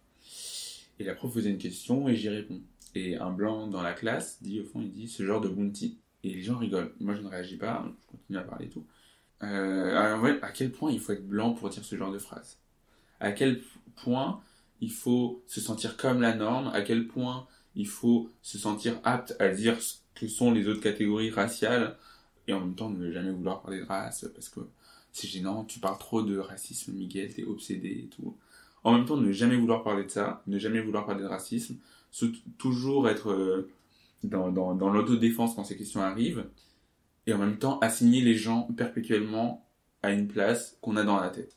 Et 0.99 1.05
la 1.05 1.15
prof 1.15 1.33
faisait 1.33 1.51
une 1.51 1.59
question 1.59 2.09
et 2.09 2.17
j'y 2.17 2.29
réponds. 2.29 2.61
Et 2.95 3.17
un 3.17 3.31
blanc 3.31 3.67
dans 3.67 3.83
la 3.83 3.95
classe 3.95 4.43
dit, 4.43 4.61
au 4.61 4.65
fond, 4.65 4.83
il 4.83 4.93
dit 4.93 5.09
ce 5.09 5.25
genre 5.25 5.41
de 5.41 5.49
bounty. 5.49 5.99
Et 6.25 6.35
les 6.35 6.43
gens 6.43 6.59
rigolent. 6.59 6.93
Moi, 7.01 7.15
je 7.15 7.23
ne 7.23 7.29
réagis 7.29 7.57
pas, 7.57 7.85
je 7.85 8.07
continue 8.13 8.39
à 8.39 8.43
parler 8.43 8.67
et 8.67 8.69
tout. 8.69 8.85
À 9.41 10.53
quel 10.55 10.71
point 10.71 10.93
il 10.93 11.01
faut 11.01 11.13
être 11.13 11.27
blanc 11.27 11.53
pour 11.55 11.69
dire 11.71 11.85
ce 11.85 11.97
genre 11.97 12.13
de 12.13 12.19
phrase? 12.19 12.59
À 13.19 13.33
quel 13.33 13.63
point 13.97 14.41
il 14.81 14.93
faut 14.93 15.43
se 15.47 15.61
sentir 15.61 15.97
comme 15.97 16.21
la 16.21 16.35
norme? 16.35 16.69
À 16.69 16.83
quel 16.83 17.09
point 17.09 17.47
il 17.75 17.89
faut 17.89 18.31
se 18.43 18.59
sentir 18.59 19.01
apte 19.03 19.35
à 19.41 19.49
dire 19.49 19.81
ce 19.83 19.95
que 20.15 20.29
sont 20.29 20.53
les 20.53 20.69
autres 20.69 20.81
catégories 20.81 21.31
raciales 21.31 21.97
et 22.47 22.53
en 22.53 22.61
même 22.61 22.75
temps 22.75 22.91
ne 22.91 23.11
jamais 23.11 23.31
vouloir 23.31 23.63
parler 23.63 23.81
de 23.81 23.87
race 23.87 24.27
parce 24.35 24.49
que 24.49 24.61
c'est 25.13 25.29
gênant, 25.29 25.65
tu 25.65 25.79
parles 25.79 25.99
trop 25.99 26.23
de 26.23 26.39
racisme, 26.39 26.93
Miguel, 26.93 27.33
t'es 27.35 27.45
obsédé 27.45 28.05
et 28.05 28.09
tout. 28.09 28.37
En 28.85 28.93
même 28.93 29.05
temps, 29.05 29.17
ne 29.17 29.31
jamais 29.31 29.57
vouloir 29.57 29.85
parler 29.85 30.05
de 30.05 30.11
ça, 30.11 30.43
ne 30.47 30.59
jamais 30.59 30.81
vouloir 30.81 31.07
parler 31.07 31.23
de 31.23 31.29
racisme, 31.29 31.77
toujours 32.59 33.09
être 33.09 33.31
euh, 33.31 33.71
dans, 34.25 34.51
dans, 34.51 34.75
dans 34.75 34.91
l'autodéfense 34.91 35.55
quand 35.55 35.65
ces 35.65 35.77
questions 35.77 36.01
arrivent, 36.01 36.47
et 37.27 37.33
en 37.33 37.39
même 37.39 37.59
temps 37.59 37.79
assigner 37.81 38.23
les 38.23 38.35
gens 38.35 38.63
perpétuellement 38.77 39.69
à 40.03 40.13
une 40.13 40.27
place 40.27 40.79
qu'on 40.81 40.97
a 40.97 41.05
dans 41.05 41.21
la 41.21 41.29
tête. 41.29 41.57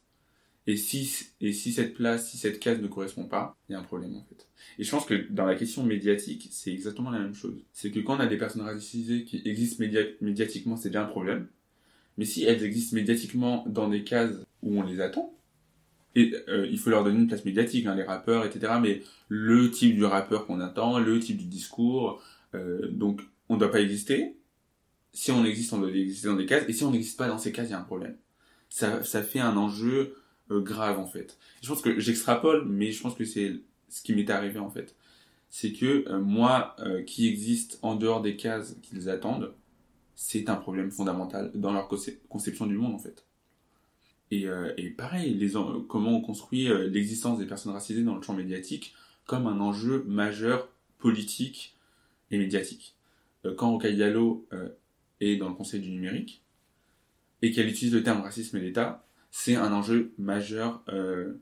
Et 0.67 0.77
si, 0.77 1.27
et 1.41 1.53
si 1.53 1.71
cette 1.71 1.93
place, 1.93 2.29
si 2.31 2.37
cette 2.37 2.59
case 2.59 2.81
ne 2.81 2.87
correspond 2.87 3.25
pas, 3.25 3.55
il 3.69 3.73
y 3.73 3.75
a 3.75 3.79
un 3.79 3.83
problème 3.83 4.15
en 4.15 4.23
fait. 4.23 4.47
Et 4.79 4.83
je 4.83 4.89
pense 4.91 5.05
que 5.05 5.27
dans 5.29 5.45
la 5.45 5.55
question 5.55 5.83
médiatique, 5.83 6.47
c'est 6.51 6.71
exactement 6.73 7.11
la 7.11 7.19
même 7.19 7.35
chose. 7.35 7.63
C'est 7.71 7.91
que 7.91 7.99
quand 7.99 8.17
on 8.17 8.19
a 8.19 8.25
des 8.27 8.37
personnes 8.37 8.63
racisées 8.63 9.25
qui 9.25 9.41
existent 9.45 9.83
média- 9.83 10.05
médiatiquement, 10.21 10.75
c'est 10.75 10.89
déjà 10.89 11.03
un 11.03 11.07
problème. 11.07 11.47
Mais 12.17 12.25
si 12.25 12.43
elles 12.45 12.63
existent 12.63 12.95
médiatiquement 12.95 13.65
dans 13.67 13.89
des 13.89 14.03
cases 14.03 14.35
où 14.63 14.79
on 14.79 14.83
les 14.83 15.01
attend, 15.01 15.33
et 16.15 16.33
euh, 16.47 16.67
il 16.71 16.79
faut 16.79 16.89
leur 16.89 17.03
donner 17.03 17.19
une 17.19 17.27
place 17.27 17.45
médiatique, 17.45 17.85
hein, 17.85 17.95
les 17.95 18.03
rappeurs, 18.03 18.45
etc. 18.45 18.73
Mais 18.81 19.01
le 19.27 19.69
type 19.69 19.95
du 19.95 20.05
rappeur 20.05 20.47
qu'on 20.47 20.61
attend, 20.61 20.97
le 20.99 21.19
type 21.19 21.37
du 21.37 21.45
discours, 21.45 22.21
euh, 22.55 22.89
donc 22.91 23.21
on 23.49 23.55
ne 23.55 23.59
doit 23.59 23.71
pas 23.71 23.81
exister. 23.81 24.37
Si 25.13 25.31
on 25.31 25.45
existe, 25.45 25.73
on 25.73 25.79
doit 25.79 25.91
exister 25.91 26.27
dans 26.27 26.35
des 26.35 26.45
cases. 26.45 26.65
Et 26.69 26.73
si 26.73 26.83
on 26.83 26.91
n'existe 26.91 27.17
pas 27.17 27.27
dans 27.27 27.37
ces 27.37 27.51
cases, 27.51 27.67
il 27.69 27.71
y 27.71 27.73
a 27.75 27.79
un 27.79 27.83
problème. 27.83 28.17
Ça 28.69 29.01
fait 29.01 29.39
un 29.39 29.55
enjeu 29.57 30.15
euh, 30.51 30.61
grave 30.61 30.99
en 30.99 31.07
fait. 31.07 31.37
Je 31.61 31.67
pense 31.67 31.81
que 31.81 31.99
j'extrapole, 31.99 32.65
mais 32.67 32.91
je 32.91 33.01
pense 33.01 33.15
que 33.15 33.25
c'est 33.25 33.59
ce 33.89 34.01
qui 34.01 34.13
m'est 34.13 34.29
arrivé 34.29 34.59
en 34.59 34.69
fait. 34.69 34.95
C'est 35.49 35.73
que 35.73 36.05
euh, 36.07 36.19
moi, 36.19 36.75
euh, 36.79 37.03
qui 37.03 37.27
existe 37.27 37.79
en 37.81 37.95
dehors 37.95 38.21
des 38.21 38.35
cases 38.35 38.77
qu'ils 38.81 39.09
attendent, 39.09 39.53
c'est 40.15 40.49
un 40.49 40.55
problème 40.55 40.91
fondamental 40.91 41.51
dans 41.55 41.73
leur 41.73 41.89
conce- 41.89 42.17
conception 42.29 42.67
du 42.67 42.75
monde 42.77 42.95
en 42.95 42.99
fait. 42.99 43.25
Et, 44.31 44.47
pareil, 44.97 45.49
comment 45.87 46.17
on 46.17 46.21
construit 46.21 46.67
l'existence 46.89 47.37
des 47.37 47.45
personnes 47.45 47.71
racisées 47.71 48.03
dans 48.03 48.15
le 48.15 48.21
champ 48.21 48.33
médiatique 48.33 48.93
comme 49.25 49.47
un 49.47 49.59
enjeu 49.59 50.03
majeur 50.07 50.67
politique 50.97 51.77
et 52.31 52.37
médiatique. 52.37 52.95
Quand 53.55 53.79
euh, 53.85 54.69
est 55.19 55.35
dans 55.37 55.49
le 55.49 55.55
Conseil 55.55 55.79
du 55.79 55.91
numérique 55.91 56.43
et 57.41 57.51
qu'elle 57.51 57.69
utilise 57.69 57.93
le 57.93 58.03
terme 58.03 58.21
racisme 58.21 58.57
et 58.57 58.61
l'État, 58.61 59.05
c'est 59.37 59.57
un 59.57 59.73
enjeu 59.73 60.13
majeur 60.17 60.81
euh, 60.87 61.33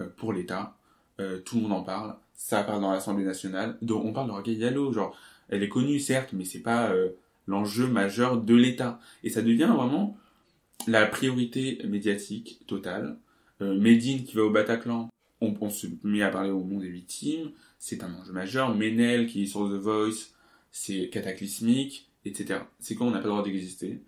euh, 0.00 0.08
pour 0.16 0.32
l'État. 0.32 0.76
Euh, 1.20 1.38
tout 1.38 1.54
le 1.54 1.62
monde 1.62 1.74
en 1.74 1.82
parle. 1.84 2.16
Ça 2.34 2.64
parle 2.64 2.80
dans 2.80 2.90
l'Assemblée 2.90 3.24
nationale. 3.24 3.78
Donc 3.82 4.04
on 4.04 4.12
parle 4.12 4.26
de 4.26 4.32
Rocaille 4.32 4.56
Diallo, 4.56 4.92
genre 4.92 5.16
elle 5.48 5.62
est 5.62 5.68
connue 5.68 6.00
certes, 6.00 6.30
mais 6.32 6.44
c'est 6.44 6.60
pas 6.60 6.92
l'enjeu 7.46 7.86
majeur 7.86 8.42
de 8.42 8.54
l'État. 8.54 8.98
Et 9.22 9.30
ça 9.30 9.42
devient 9.42 9.70
vraiment 9.72 10.18
la 10.88 11.06
priorité 11.06 11.80
médiatique 11.86 12.62
totale. 12.66 13.16
Medine 13.60 14.24
qui 14.24 14.34
va 14.34 14.42
au 14.42 14.50
Bataclan, 14.50 15.08
on, 15.40 15.70
se 15.70 15.86
met 16.02 16.22
à 16.22 16.30
parler 16.30 16.50
au 16.50 16.64
nom 16.64 16.80
des 16.80 16.90
victimes, 16.90 17.52
c'est 17.78 18.02
un 18.02 18.12
enjeu 18.12 18.32
majeur. 18.32 18.74
Menel 18.74 19.28
qui 19.28 19.44
est 19.44 19.46
sur 19.46 19.68
The 19.68 19.80
Voice, 19.80 20.32
c'est 20.72 21.08
cataclysmique, 21.10 22.10
etc. 22.24 22.62
C'est 22.80 22.96
quand 22.96 23.06
on 23.06 23.12
n'a 23.12 23.18
pas 23.18 23.28
le 23.28 23.30
droit 23.30 23.44
d'exister. 23.44 24.02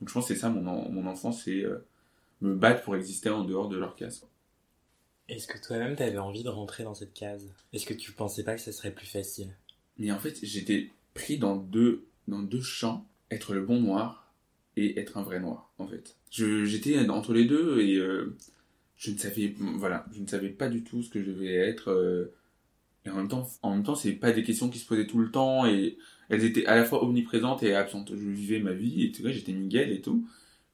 Donc 0.00 0.08
je 0.08 0.14
pense 0.14 0.28
que 0.28 0.34
c'est 0.34 0.40
ça 0.40 0.48
mon, 0.50 0.66
en- 0.66 0.90
mon 0.90 1.06
enfance, 1.06 1.44
c'est 1.44 1.64
euh, 1.64 1.86
me 2.42 2.54
battre 2.54 2.82
pour 2.84 2.96
exister 2.96 3.30
en 3.30 3.44
dehors 3.44 3.68
de 3.68 3.78
leur 3.78 3.96
case. 3.96 4.26
Est-ce 5.28 5.46
que 5.46 5.56
toi-même 5.64 5.94
t'avais 5.94 6.18
envie 6.18 6.42
de 6.42 6.48
rentrer 6.48 6.82
dans 6.82 6.94
cette 6.96 7.14
case? 7.14 7.54
Est-ce 7.72 7.86
que 7.86 7.94
tu 7.94 8.10
pensais 8.10 8.42
pas 8.42 8.56
que 8.56 8.60
ça 8.60 8.72
serait 8.72 8.90
plus 8.90 9.06
facile? 9.06 9.54
Mais 9.98 10.10
en 10.12 10.18
fait, 10.18 10.38
j'étais 10.42 10.90
pris 11.14 11.38
dans 11.38 11.56
deux, 11.56 12.06
dans 12.28 12.40
deux 12.42 12.60
champs, 12.60 13.06
être 13.30 13.54
le 13.54 13.64
bon 13.64 13.80
noir 13.80 14.32
et 14.76 14.98
être 15.00 15.16
un 15.16 15.22
vrai 15.22 15.40
noir, 15.40 15.70
en 15.78 15.86
fait. 15.86 16.16
Je, 16.30 16.64
j'étais 16.64 17.08
entre 17.08 17.32
les 17.32 17.46
deux 17.46 17.80
et 17.80 17.96
euh, 17.96 18.36
je 18.96 19.10
ne 19.12 19.18
savais, 19.18 19.54
voilà, 19.58 20.06
je 20.12 20.20
ne 20.20 20.26
savais 20.26 20.50
pas 20.50 20.68
du 20.68 20.84
tout 20.84 21.02
ce 21.02 21.10
que 21.10 21.22
je 21.22 21.30
devais 21.30 21.54
être. 21.54 21.90
euh, 21.90 22.34
et 23.06 23.10
en 23.10 23.14
même 23.16 23.28
temps, 23.28 23.46
en 23.62 23.70
même 23.70 23.84
temps, 23.84 23.94
c'est 23.94 24.12
pas 24.12 24.32
des 24.32 24.42
questions 24.42 24.68
qui 24.68 24.78
se 24.78 24.86
posaient 24.86 25.06
tout 25.06 25.18
le 25.18 25.30
temps 25.30 25.66
et 25.66 25.96
elles 26.28 26.44
étaient 26.44 26.66
à 26.66 26.74
la 26.76 26.84
fois 26.84 27.04
omniprésentes 27.04 27.62
et 27.62 27.74
absentes. 27.74 28.10
Je 28.16 28.28
vivais 28.28 28.58
ma 28.60 28.72
vie 28.72 29.04
et 29.04 29.12
tu 29.12 29.22
vois, 29.22 29.30
j'étais 29.30 29.52
Miguel 29.52 29.92
et 29.92 30.00
tout. 30.00 30.26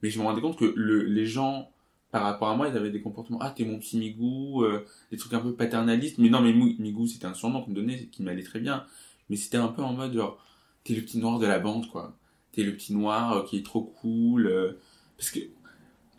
Mais 0.03 0.11
je 0.11 0.19
me 0.19 0.25
rendais 0.25 0.41
compte 0.41 0.59
que 0.59 0.73
le, 0.77 1.05
les 1.05 1.27
gens, 1.27 1.71
par 2.11 2.23
rapport 2.23 2.49
à 2.49 2.57
moi, 2.57 2.69
ils 2.69 2.77
avaient 2.77 2.91
des 2.91 3.03
comportements, 3.03 3.39
ah, 3.43 3.51
t'es 3.51 3.65
mon 3.65 3.79
petit 3.79 3.99
Migou, 3.99 4.63
euh, 4.65 4.87
des 5.11 5.19
trucs 5.19 5.35
un 5.35 5.41
peu 5.41 5.55
paternalistes. 5.55 6.19
Mais 6.19 6.31
non, 6.31 6.41
mais 6.43 6.53
Migou, 6.55 7.07
c'était 7.07 7.27
un 7.27 7.35
surnom 7.35 7.63
qu'on 7.63 7.71
me 7.71 7.77
donnait 7.77 8.07
qui 8.07 8.23
m'allait 8.23 8.43
très 8.43 8.61
bien. 8.61 8.87
Mais 9.29 9.37
c'était 9.37 9.59
un 9.59 9.69
peu 9.69 9.83
en 9.83 9.93
mode, 9.93 10.15
genre, 10.15 10.43
t'es 10.85 10.95
le 10.95 11.03
petit 11.03 11.19
noir 11.19 11.39
de 11.39 11.47
la 11.47 11.59
bande, 11.59 11.89
quoi. 11.91 12.17
T'es 12.53 12.63
le 12.65 12.75
petit 12.75 12.95
noir 12.95 13.33
euh, 13.33 13.43
qui 13.45 13.59
est 13.59 13.65
trop 13.65 13.83
cool. 14.01 14.47
euh, 14.47 14.73
parce 15.19 15.31
que 15.31 15.41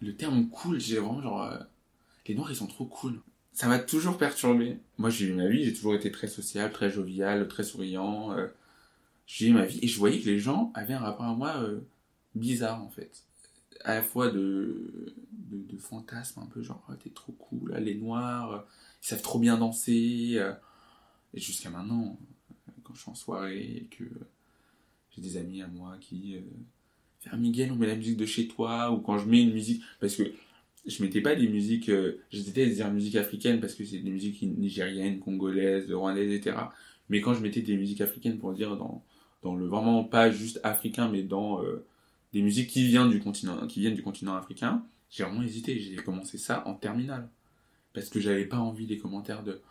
le 0.01 0.15
terme 0.15 0.48
cool, 0.50 0.79
j'ai 0.79 1.00
vraiment 1.00 1.22
genre, 1.22 1.50
les 2.27 2.36
noirs, 2.36 2.51
ils 2.51 2.55
sont 2.55 2.67
trop 2.67 2.86
cool. 2.86 3.20
Ça 3.54 3.68
m'a 3.68 3.80
toujours 3.80 4.18
perturbé. 4.18 4.78
Moi, 4.98 5.10
j'ai 5.10 5.28
eu 5.28 5.34
ma 5.34 5.48
vie, 5.48 5.64
j'ai 5.64 5.74
toujours 5.74 5.96
été 5.96 6.12
très 6.12 6.28
social, 6.28 6.72
très 6.72 6.90
jovial, 6.90 7.48
très 7.48 7.64
souriant. 7.64 8.32
euh, 8.34 8.48
j'ai 9.28 9.48
eu 9.48 9.54
ma 9.54 9.66
vie 9.66 9.80
et 9.82 9.88
je 9.88 9.98
voyais 10.00 10.20
que 10.20 10.26
les 10.26 10.40
gens 10.40 10.72
avaient 10.76 10.94
un 10.96 11.00
rapport 11.00 11.26
à 11.26 11.34
moi 11.36 11.56
euh, 11.62 11.82
bizarre, 12.36 12.84
en 12.84 12.90
fait. 12.90 13.24
À 13.84 13.96
la 13.96 14.02
fois 14.04 14.30
de, 14.32 15.14
de, 15.32 15.58
de 15.74 15.78
fantasme, 15.78 16.40
un 16.42 16.46
peu 16.48 16.62
genre, 16.64 16.84
oh, 16.90 16.94
t'es 16.96 17.10
trop 17.12 17.34
cool, 17.34 17.72
là, 17.72 17.80
les 17.80 17.96
noirs, 17.96 18.66
ils 19.04 19.08
savent 19.08 19.22
trop 19.22 19.40
bien 19.40 19.58
danser. 19.58 20.34
euh, 20.36 20.54
et 21.34 21.40
jusqu'à 21.40 21.70
maintenant, 21.70 22.18
quand 22.84 22.94
je 22.96 23.02
suis 23.02 23.12
en 23.12 23.16
soirée 23.16 23.62
et 23.78 23.88
que 23.90 24.04
j'ai 25.16 25.22
des 25.22 25.38
amis 25.38 25.62
à 25.62 25.68
moi 25.68 25.98
qui 26.00 26.38
euh, 26.38 27.38
Miguel 27.38 27.72
on 27.72 27.76
met 27.76 27.88
la 27.88 27.96
musique 27.96 28.18
de 28.18 28.26
chez 28.26 28.48
toi 28.48 28.92
ou 28.92 29.00
quand 29.00 29.18
je 29.18 29.28
mets 29.28 29.42
une 29.42 29.54
musique 29.54 29.82
parce 30.00 30.16
que 30.16 30.24
je 30.86 31.04
mettais 31.04 31.22
pas 31.22 31.36
des 31.36 31.48
musiques 31.48 31.90
euh, 31.90 32.20
je 32.32 32.42
déteste 32.42 32.75
dire 32.75 32.92
musique 32.92 33.16
africaine 33.16 33.60
parce 33.60 33.75
que 33.75 33.86
c'est 33.86 34.00
des 34.00 34.12
musiques 34.12 34.42
nigériennes 34.42 35.20
congolaises 35.20 35.92
rwandaises 35.92 36.32
etc 36.32 36.58
mais 37.10 37.22
quand 37.22 37.34
je 37.34 37.42
mettais 37.42 37.62
des 37.62 37.78
musiques 37.78 38.02
africaines 38.02 38.38
pour 38.38 38.54
dire 38.54 38.75
dans 38.78 39.04
dans 39.42 39.56
le 39.56 39.66
vraiment 39.66 40.04
pas 40.04 40.32
juste 40.32 40.60
africain 40.63 41.10
mais 41.10 41.24
dans 41.24 41.63
euh, 41.63 41.86
des 42.34 42.42
musiques 42.42 42.70
qui 42.70 42.86
viennent 42.86 43.10
du 43.10 43.20
continent 43.20 43.66
qui 43.68 43.80
viennent 43.80 43.96
du 43.96 44.04
continent 44.04 44.36
africain 44.36 44.84
j'ai 45.10 45.24
vraiment 45.24 45.44
hésité 45.44 45.80
j'ai 45.80 45.96
commencé 45.96 46.38
ça 46.38 46.68
en 46.68 46.74
terminale 46.74 47.30
parce 47.94 48.10
que 48.10 48.20
j'avais 48.20 48.46
pas 48.46 48.58
envie 48.58 48.88
des 48.88 48.98
commentaires 48.98 49.44
de 49.44 49.62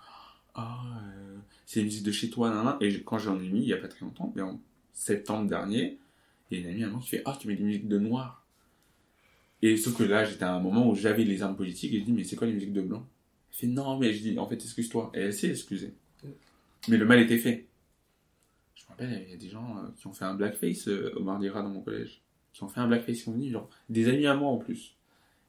euh, 0.59 0.61
c'est 1.66 1.81
la 1.81 1.85
musique 1.85 2.04
de 2.04 2.12
chez 2.12 2.31
toi 2.31 2.50
nan, 2.50 2.64
nan. 2.64 2.76
et 2.81 3.02
quand 3.02 3.19
j'en 3.19 3.38
ai 3.40 3.49
mis 3.49 3.62
il 3.62 3.69
y 3.69 3.73
a 3.73 3.78
pas 3.78 3.88
très 3.88 4.04
longtemps 4.04 4.33
mais 4.35 4.42
en 4.42 4.61
septembre 4.92 5.49
dernier 5.49 5.99
Il 6.50 6.59
y 6.59 6.61
a 6.61 6.64
une 6.64 6.75
amie 6.75 6.85
à 6.85 6.88
moi 6.88 7.00
qui 7.00 7.09
fait 7.09 7.23
Ah, 7.25 7.37
tu 7.40 7.49
mets 7.49 7.57
des 7.57 7.64
musiques 7.64 7.88
de 7.88 7.99
noir. 7.99 8.41
Et 9.62 9.76
sauf 9.76 9.97
que 9.97 10.02
là, 10.02 10.25
j'étais 10.25 10.45
à 10.45 10.52
un 10.52 10.61
moment 10.61 10.88
où 10.88 10.95
j'avais 10.95 11.25
les 11.25 11.42
armes 11.42 11.57
politiques 11.57 11.95
et 11.95 12.00
je 12.00 12.04
dis 12.04 12.12
Mais 12.12 12.25
c'est 12.25 12.37
quoi 12.37 12.47
les 12.47 12.52
musiques 12.52 12.73
de 12.73 12.83
blanc? 12.83 13.07
Elle 13.50 13.57
fait 13.57 13.66
Non, 13.69 13.99
mais 13.99 14.12
je 14.12 14.23
dis 14.23 14.38
En 14.38 14.47
fait, 14.47 14.57
excuse-toi. 14.57 15.12
Et 15.14 15.21
elle 15.21 15.33
s'est 15.33 15.50
excusée. 15.50 15.95
Mais 16.88 16.97
le 16.97 17.07
mal 17.07 17.21
était 17.21 17.38
fait. 17.38 17.66
Je 18.75 18.83
me 18.83 18.88
rappelle, 18.88 19.23
il 19.26 19.31
y 19.31 19.35
a 19.35 19.37
des 19.37 19.49
gens 19.49 19.76
euh, 19.78 19.88
qui 19.97 20.07
ont 20.09 20.12
fait 20.12 20.25
un 20.25 20.35
blackface 20.35 20.88
euh, 20.88 21.12
au 21.16 21.23
Mardi 21.23 21.47
Gras 21.47 21.62
dans 21.62 21.69
mon 21.69 21.81
collège. 21.81 22.21
Qui 22.52 22.64
ont 22.64 22.69
fait 22.69 22.81
un 22.81 22.88
blackface, 22.88 23.23
qui 23.23 23.28
ont 23.28 23.33
venu, 23.33 23.50
genre, 23.50 23.71
des 23.88 24.09
amis 24.09 24.26
à 24.26 24.35
moi 24.35 24.50
en 24.50 24.59
plus. 24.59 24.97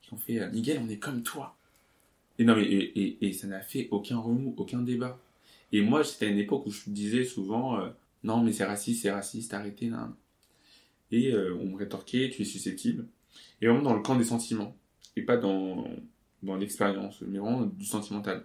Qui 0.01 0.13
ont 0.13 0.17
fait 0.17 0.39
euh, 0.39 0.51
Miguel, 0.51 0.79
on 0.84 0.89
est 0.89 0.98
comme 0.98 1.24
toi. 1.24 1.58
Et 2.39 2.46
non, 2.46 2.55
mais 2.55 2.65
et, 2.65 3.34
ça 3.34 3.48
n'a 3.48 3.62
fait 3.62 3.88
aucun 3.91 4.17
remous, 4.17 4.53
aucun 4.58 4.82
débat. 4.82 5.20
Et 5.72 5.82
moi, 5.82 6.03
c'était 6.03 6.25
à 6.25 6.29
une 6.29 6.39
époque 6.39 6.65
où 6.65 6.72
je 6.72 6.89
disais 6.89 7.24
souvent 7.24 7.79
euh, 7.79 7.89
Non, 8.24 8.43
mais 8.43 8.51
c'est 8.51 8.65
raciste, 8.65 9.03
c'est 9.03 9.12
raciste, 9.12 9.53
arrêtez, 9.53 9.89
là. 9.89 10.12
Et 11.12 11.32
euh, 11.32 11.55
on 11.62 11.65
me 11.65 11.77
rétorquait 11.77 12.29
Tu 12.32 12.41
es 12.41 12.46
susceptible. 12.46 13.05
Et 13.62 13.68
vraiment 13.68 13.84
dans 13.84 13.96
le 13.96 14.02
camp 14.02 14.16
des 14.16 14.24
sentiments. 14.25 14.75
Et 15.16 15.22
pas 15.24 15.38
dans, 15.38 15.86
dans 16.42 16.56
l'expérience, 16.56 17.22
mais 17.22 17.40
vraiment 17.40 17.66
du 17.66 17.86
sentimental. 17.86 18.44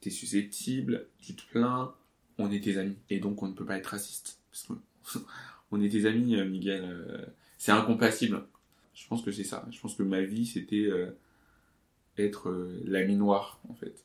T'es 0.00 0.10
susceptible, 0.10 1.08
tu 1.18 1.34
te 1.34 1.42
plains, 1.50 1.94
on 2.38 2.50
est 2.50 2.60
tes 2.60 2.78
amis. 2.78 2.96
Et 3.10 3.20
donc 3.20 3.42
on 3.42 3.48
ne 3.48 3.52
peut 3.54 3.64
pas 3.66 3.76
être 3.78 3.86
raciste. 3.86 4.38
Parce 4.50 4.66
que 4.66 5.18
on 5.70 5.80
est 5.80 5.88
tes 5.88 6.06
amis, 6.06 6.36
euh, 6.36 6.44
Miguel. 6.44 6.84
euh, 6.84 7.24
c'est 7.58 7.72
incompatible. 7.72 8.46
Je 8.94 9.06
pense 9.06 9.22
que 9.22 9.32
c'est 9.32 9.44
ça. 9.44 9.66
Je 9.70 9.78
pense 9.80 9.94
que 9.94 10.02
ma 10.02 10.22
vie, 10.22 10.46
c'était 10.46 10.86
euh, 10.86 11.10
être 12.18 12.50
l'ami 12.84 13.16
noir, 13.16 13.60
en 13.68 13.74
fait. 13.74 14.04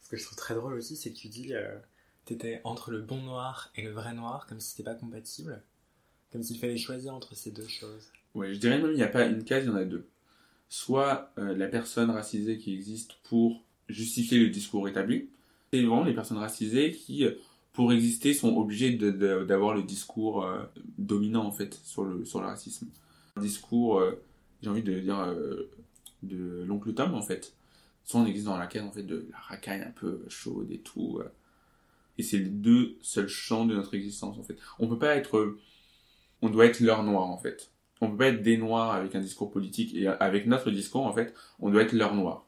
Ce 0.00 0.08
que 0.08 0.16
je 0.16 0.24
trouve 0.24 0.36
très 0.36 0.54
drôle 0.54 0.74
aussi, 0.74 0.96
c'est 0.96 1.12
que 1.12 1.16
tu 1.16 1.28
dis 1.28 1.54
euh, 1.54 1.78
t'étais 2.24 2.60
entre 2.64 2.90
le 2.90 3.00
bon 3.00 3.22
noir 3.22 3.70
et 3.74 3.82
le 3.82 3.90
vrai 3.90 4.12
noir, 4.14 4.46
comme 4.46 4.60
si 4.60 4.70
c'était 4.70 4.82
pas 4.82 4.94
compatible. 4.94 5.62
Comme 6.30 6.42
s'il 6.42 6.58
fallait 6.58 6.76
choisir 6.76 7.14
entre 7.14 7.34
ces 7.34 7.52
deux 7.52 7.66
choses. 7.68 8.12
Ouais, 8.34 8.52
je 8.52 8.58
dirais 8.58 8.78
même 8.78 8.90
il 8.90 8.96
n'y 8.96 9.02
a 9.02 9.08
pas 9.08 9.26
une 9.26 9.44
case, 9.44 9.64
il 9.64 9.68
y 9.68 9.70
en 9.70 9.76
a 9.76 9.84
deux. 9.84 10.08
Soit 10.68 11.32
euh, 11.38 11.56
la 11.56 11.68
personne 11.68 12.10
racisée 12.10 12.58
qui 12.58 12.74
existe 12.74 13.14
pour 13.24 13.64
justifier 13.88 14.38
le 14.40 14.48
discours 14.50 14.88
établi, 14.88 15.28
et 15.72 15.84
vraiment 15.84 16.04
les 16.04 16.14
personnes 16.14 16.38
racisées 16.38 16.90
qui, 16.92 17.24
euh, 17.24 17.32
pour 17.72 17.92
exister, 17.92 18.34
sont 18.34 18.56
obligées 18.56 18.92
d'avoir 18.96 19.74
le 19.74 19.82
discours 19.82 20.44
euh, 20.44 20.64
dominant 20.98 21.44
en 21.44 21.52
fait 21.52 21.74
sur 21.84 22.04
le, 22.04 22.24
sur 22.24 22.40
le 22.40 22.46
racisme. 22.46 22.88
Un 23.36 23.42
discours, 23.42 24.00
j'ai 24.62 24.70
envie 24.70 24.82
de 24.82 25.00
dire, 25.00 25.34
de 26.22 26.62
l'oncle 26.64 26.94
Tom 26.94 27.14
en 27.14 27.22
fait. 27.22 27.54
Soit 28.04 28.20
on 28.20 28.26
existe 28.26 28.46
dans 28.46 28.56
la 28.56 28.68
case 28.68 28.84
en 28.84 28.92
fait 28.92 29.02
de 29.02 29.26
la 29.32 29.38
racaille 29.38 29.82
un 29.82 29.90
peu 29.90 30.24
chaude 30.28 30.70
et 30.70 30.78
tout. 30.78 31.20
et 32.16 32.22
c'est 32.22 32.38
les 32.38 32.44
deux 32.44 32.96
seuls 33.02 33.26
champs 33.26 33.66
de 33.66 33.74
notre 33.74 33.94
existence 33.94 34.38
en 34.38 34.44
fait. 34.44 34.56
On 34.78 34.86
peut 34.86 34.98
pas 34.98 35.16
être, 35.16 35.56
on 36.42 36.48
doit 36.48 36.66
être 36.66 36.78
leur 36.78 37.02
noir 37.02 37.28
en 37.28 37.38
fait 37.38 37.73
on 38.04 38.10
peut 38.10 38.16
pas 38.18 38.28
être 38.28 38.42
des 38.42 38.56
noirs 38.56 38.92
avec 38.92 39.14
un 39.14 39.20
discours 39.20 39.50
politique 39.50 39.94
et 39.94 40.06
avec 40.06 40.46
notre 40.46 40.70
discours 40.70 41.06
en 41.06 41.12
fait 41.12 41.34
on 41.58 41.70
doit 41.70 41.82
être 41.82 41.92
leur 41.92 42.14
noir 42.14 42.46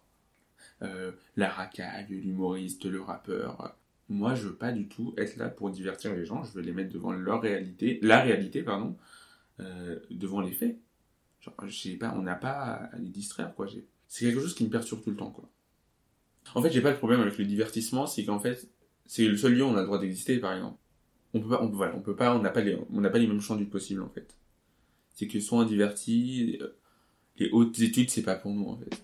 euh, 0.83 1.13
la 1.37 1.49
racaille 1.49 2.07
l'humoriste 2.09 2.85
le 2.85 3.01
rappeur. 3.01 3.75
Moi 4.09 4.35
je 4.35 4.49
veux 4.49 4.55
pas 4.55 4.73
du 4.73 4.89
tout 4.89 5.15
être 5.17 5.37
là 5.37 5.49
pour 5.49 5.71
divertir 5.71 6.15
les 6.15 6.25
gens. 6.25 6.45
Je 6.45 6.53
veux 6.53 6.63
les 6.63 6.73
mettre 6.73 6.93
devant 6.93 7.13
leur 7.13 7.41
réalité 7.41 7.99
la 8.03 8.21
réalité 8.21 8.63
pardon 8.63 8.97
euh, 9.61 9.99
devant 10.11 10.41
les 10.41 10.53
faits. 10.53 10.79
Genre 11.41 11.55
je 11.67 11.77
sais 11.77 11.97
pas 11.97 12.15
on 12.17 12.23
n'a 12.23 12.35
pas 12.35 12.91
à 12.93 12.99
les 12.99 13.09
distraire 13.09 13.55
quoi. 13.55 13.67
C'est 14.07 14.27
quelque 14.27 14.41
chose 14.41 14.55
qui 14.55 14.65
me 14.65 14.71
perturbe 14.71 15.03
tout 15.03 15.11
le 15.11 15.17
temps 15.17 15.31
quoi. 15.31 15.49
En 16.55 16.63
fait 16.63 16.71
j'ai 16.71 16.83
pas 16.83 16.93
de 16.93 16.99
problème 16.99 17.21
avec 17.21 17.39
le 17.39 17.45
divertissement 17.45 18.07
c'est 18.07 18.25
qu'en 18.25 18.39
fait 18.39 18.69
c'est 19.07 19.27
le 19.27 19.37
seul 19.37 19.55
lieu 19.55 19.65
où 19.65 19.69
on 19.69 19.77
a 19.77 19.81
le 19.81 19.87
droit 19.87 19.99
d'exister 19.99 20.39
par 20.39 20.53
exemple. 20.53 20.79
On 21.33 21.41
peut 21.41 21.49
pas 21.49 21.65
voilà, 21.67 21.97
on 21.97 22.01
peut 22.01 22.17
pas 22.17 22.37
on 22.37 22.41
n'a 22.41 22.51
pas 22.51 22.61
les 22.61 22.79
on 22.91 23.01
n'a 23.01 23.11
pas 23.11 23.19
les 23.19 23.27
mêmes 23.27 23.41
champs 23.41 23.57
du 23.57 23.67
possible 23.67 24.03
en 24.03 24.09
fait 24.11 24.37
c'est 25.17 25.27
que 25.27 25.41
soit 25.41 25.61
on 25.61 25.65
divertit, 25.65 26.59
euh, 26.61 26.77
les 27.39 27.49
hautes 27.51 27.81
études, 27.81 28.11
c'est 28.11 28.23
pas 28.23 28.37
pour 28.37 28.53
nous 28.53 28.69
en 28.69 28.77
fait. 28.77 29.03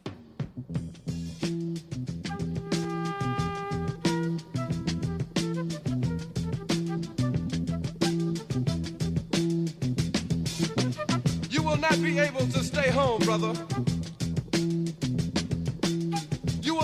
Home, 12.95 13.25
brother. 13.25 13.92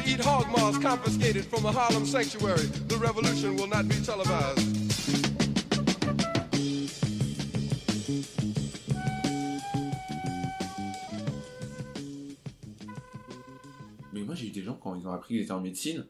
to 0.00 0.10
eat 0.10 0.20
hog 0.20 0.46
maws 0.50 0.78
confiscated 0.78 1.44
from 1.44 1.66
a 1.66 1.72
Harlem 1.72 2.06
sanctuary. 2.06 2.66
The 2.88 2.96
revolution 2.96 3.56
will 3.56 3.66
not 3.66 3.88
be 3.88 3.96
televised. 3.96 4.66
Mais 14.12 14.22
moi 14.22 14.34
j'ai 14.34 14.48
eu 14.48 14.50
des 14.50 14.62
gens 14.62 14.74
quand 14.74 14.94
ils 14.94 15.06
ont 15.06 15.12
appris 15.12 15.34
qu'ils 15.34 15.44
étaient 15.44 15.52
en 15.52 15.60
médecine, 15.60 16.06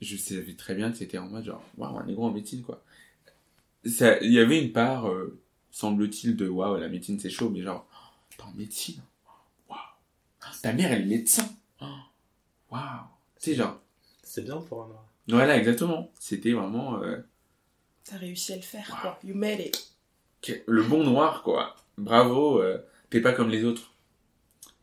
je 0.00 0.16
savais 0.16 0.54
très 0.54 0.74
bien 0.74 0.90
que 0.90 0.96
c'était 0.98 1.18
en 1.18 1.28
mode 1.28 1.44
genre, 1.44 1.62
waouh, 1.76 1.98
un 1.98 2.04
négro 2.04 2.26
en 2.26 2.32
médecine 2.32 2.62
quoi. 2.62 2.82
Il 3.84 4.32
y 4.32 4.38
avait 4.38 4.64
une 4.64 4.72
part, 4.72 5.08
euh, 5.08 5.38
semble-t-il, 5.70 6.36
de 6.36 6.48
waouh, 6.48 6.78
la 6.78 6.88
médecine 6.88 7.18
c'est 7.18 7.30
chaud, 7.30 7.50
mais 7.50 7.62
genre, 7.62 7.86
t'es 8.36 8.42
en 8.42 8.52
médecine, 8.52 9.02
waouh, 9.68 9.78
ta 10.62 10.72
mère 10.72 10.92
elle 10.92 11.02
est 11.02 11.16
médecin, 11.16 11.46
waouh, 12.74 13.04
sais 13.38 13.54
genre, 13.54 13.80
C'est 14.22 14.42
bien 14.44 14.56
pour 14.60 14.84
un 14.84 14.88
noir. 14.88 15.06
voilà 15.28 15.56
exactement, 15.56 16.10
c'était 16.18 16.52
vraiment 16.52 17.02
euh, 17.02 17.18
T'as 18.04 18.16
réussi 18.18 18.52
à 18.52 18.56
le 18.56 18.62
faire, 18.62 18.98
quoi. 19.00 19.18
You 19.24 19.34
made 19.34 19.60
it. 19.60 19.96
le 20.66 20.82
bon 20.82 21.04
noir 21.04 21.42
quoi, 21.42 21.74
bravo, 21.98 22.60
euh, 22.60 22.78
t'es 23.10 23.20
pas 23.20 23.32
comme 23.32 23.48
les 23.48 23.64
autres. 23.64 23.92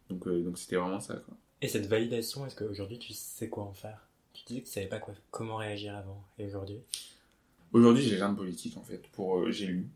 Donc 0.09 0.27
euh, 0.27 0.41
donc 0.43 0.57
c'était 0.57 0.75
vraiment 0.77 0.99
ça 0.99 1.15
quoi. 1.15 1.35
Et 1.61 1.67
cette 1.67 1.85
validation, 1.85 2.45
est-ce 2.45 2.55
qu'aujourd'hui 2.55 2.97
tu 2.99 3.13
sais 3.13 3.49
quoi 3.49 3.63
en 3.63 3.73
faire? 3.73 4.07
Tu 4.33 4.43
disais 4.45 4.61
que 4.61 4.65
tu 4.65 4.71
savais 4.71 4.87
pas 4.87 4.99
quoi, 4.99 5.13
comment 5.29 5.57
réagir 5.57 5.95
avant. 5.95 6.23
Et 6.39 6.45
aujourd'hui? 6.45 6.79
Aujourd'hui, 7.73 8.03
j'ai 8.03 8.15
rien 8.15 8.29
de 8.29 8.37
politique 8.37 8.75
en 8.77 8.81
fait. 8.81 9.07
Pour 9.11 9.37
euh, 9.39 9.51
j'ai 9.51 9.67
lu 9.67 9.87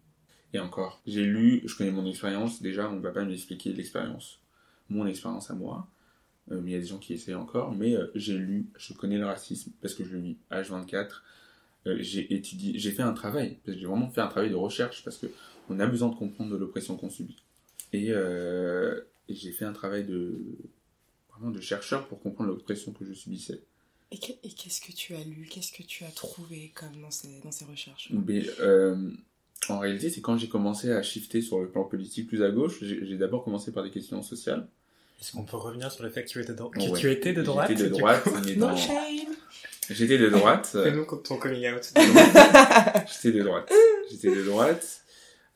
et 0.53 0.59
encore, 0.59 1.01
j'ai 1.05 1.25
lu, 1.25 1.61
je 1.65 1.75
connais 1.75 1.91
mon 1.91 2.05
expérience. 2.05 2.61
Déjà, 2.61 2.89
on 2.89 2.99
va 2.99 3.11
pas 3.11 3.25
m'expliquer 3.25 3.73
l'expérience, 3.73 4.39
mon 4.89 5.05
expérience 5.07 5.49
à 5.51 5.53
moi. 5.55 5.87
Euh, 6.51 6.61
mais 6.61 6.71
il 6.71 6.73
y 6.73 6.77
a 6.77 6.79
des 6.79 6.85
gens 6.85 6.99
qui 6.99 7.13
essaient 7.13 7.33
encore. 7.33 7.71
Mais 7.73 7.95
euh, 7.95 8.11
j'ai 8.15 8.37
lu, 8.37 8.67
je 8.77 8.93
connais 8.93 9.17
le 9.17 9.25
racisme 9.25 9.71
parce 9.81 9.93
que 9.95 10.03
je 10.03 10.11
le 10.13 10.19
vis. 10.21 10.37
H24, 10.51 11.07
euh, 11.87 11.97
j'ai 11.99 12.33
étudié, 12.33 12.77
j'ai 12.77 12.91
fait 12.91 13.03
un 13.03 13.13
travail. 13.13 13.57
parce 13.65 13.75
que 13.75 13.81
J'ai 13.81 13.87
vraiment 13.87 14.09
fait 14.09 14.21
un 14.21 14.27
travail 14.27 14.49
de 14.51 14.55
recherche 14.55 15.03
parce 15.03 15.17
que 15.17 15.27
on 15.69 15.79
a 15.79 15.87
besoin 15.87 16.09
de 16.09 16.15
comprendre 16.15 16.55
l'oppression 16.57 16.95
qu'on 16.97 17.09
subit. 17.09 17.37
Et, 17.93 18.07
euh, 18.11 19.01
et 19.27 19.33
j'ai 19.35 19.51
fait 19.51 19.65
un 19.65 19.73
travail 19.73 20.03
de 20.05 20.37
vraiment 21.31 21.51
de 21.51 21.59
chercheur 21.61 22.07
pour 22.07 22.21
comprendre 22.21 22.49
l'oppression 22.51 22.91
que 22.93 23.03
je 23.05 23.13
subissais. 23.13 23.61
Et 24.11 24.19
que- 24.19 24.33
et 24.43 24.49
qu'est-ce 24.49 24.79
que 24.81 24.91
tu 24.91 25.15
as 25.15 25.23
lu? 25.23 25.47
Qu'est-ce 25.49 25.71
que 25.71 25.81
tu 25.83 26.03
as 26.05 26.11
trouvé 26.11 26.71
comme 26.75 27.01
dans 27.01 27.09
ces, 27.11 27.39
dans 27.43 27.51
ces 27.51 27.65
recherches? 27.65 28.09
Mais 28.11 28.45
euh, 28.59 29.09
en 29.67 29.79
réalité, 29.79 30.11
c'est 30.11 30.21
quand 30.21 30.37
j'ai 30.37 30.47
commencé 30.47 30.91
à 30.91 31.01
shifter 31.01 31.41
sur 31.41 31.59
le 31.59 31.69
plan 31.69 31.83
politique 31.85 32.27
plus 32.27 32.43
à 32.43 32.51
gauche, 32.51 32.83
j'ai 32.83 33.17
d'abord 33.17 33.43
commencé 33.43 33.71
par 33.71 33.83
des 33.83 33.89
questions 33.91 34.21
sociales. 34.21 34.67
Est-ce 35.19 35.31
qu'on 35.31 35.43
peut 35.43 35.57
revenir 35.57 35.91
sur 35.91 36.03
le 36.03 36.09
fait 36.09 36.23
que 36.23 36.29
tu 36.29 36.39
étais 36.41 36.53
de, 36.53 36.57
que 36.57 36.91
Ouais. 36.91 36.99
tu 36.99 37.11
étais 37.11 37.33
de 37.33 37.41
droite 37.41 37.69
J'étais 37.69 37.83
de 37.83 37.89
droite, 37.89 38.23
mais 38.45 38.55
No 38.55 38.67
dans- 38.67 38.75
shame 38.77 39.33
J'étais 39.89 40.17
de 40.17 40.29
droite. 40.29 40.67
Fais-nous 40.71 41.05
ton 41.05 41.37
coming 41.37 41.71
out. 41.73 41.83
J'étais 41.93 43.37
de 43.37 43.43
droite. 43.43 43.71
J'étais 44.09 44.35
de 44.35 44.43
droite 44.43 45.01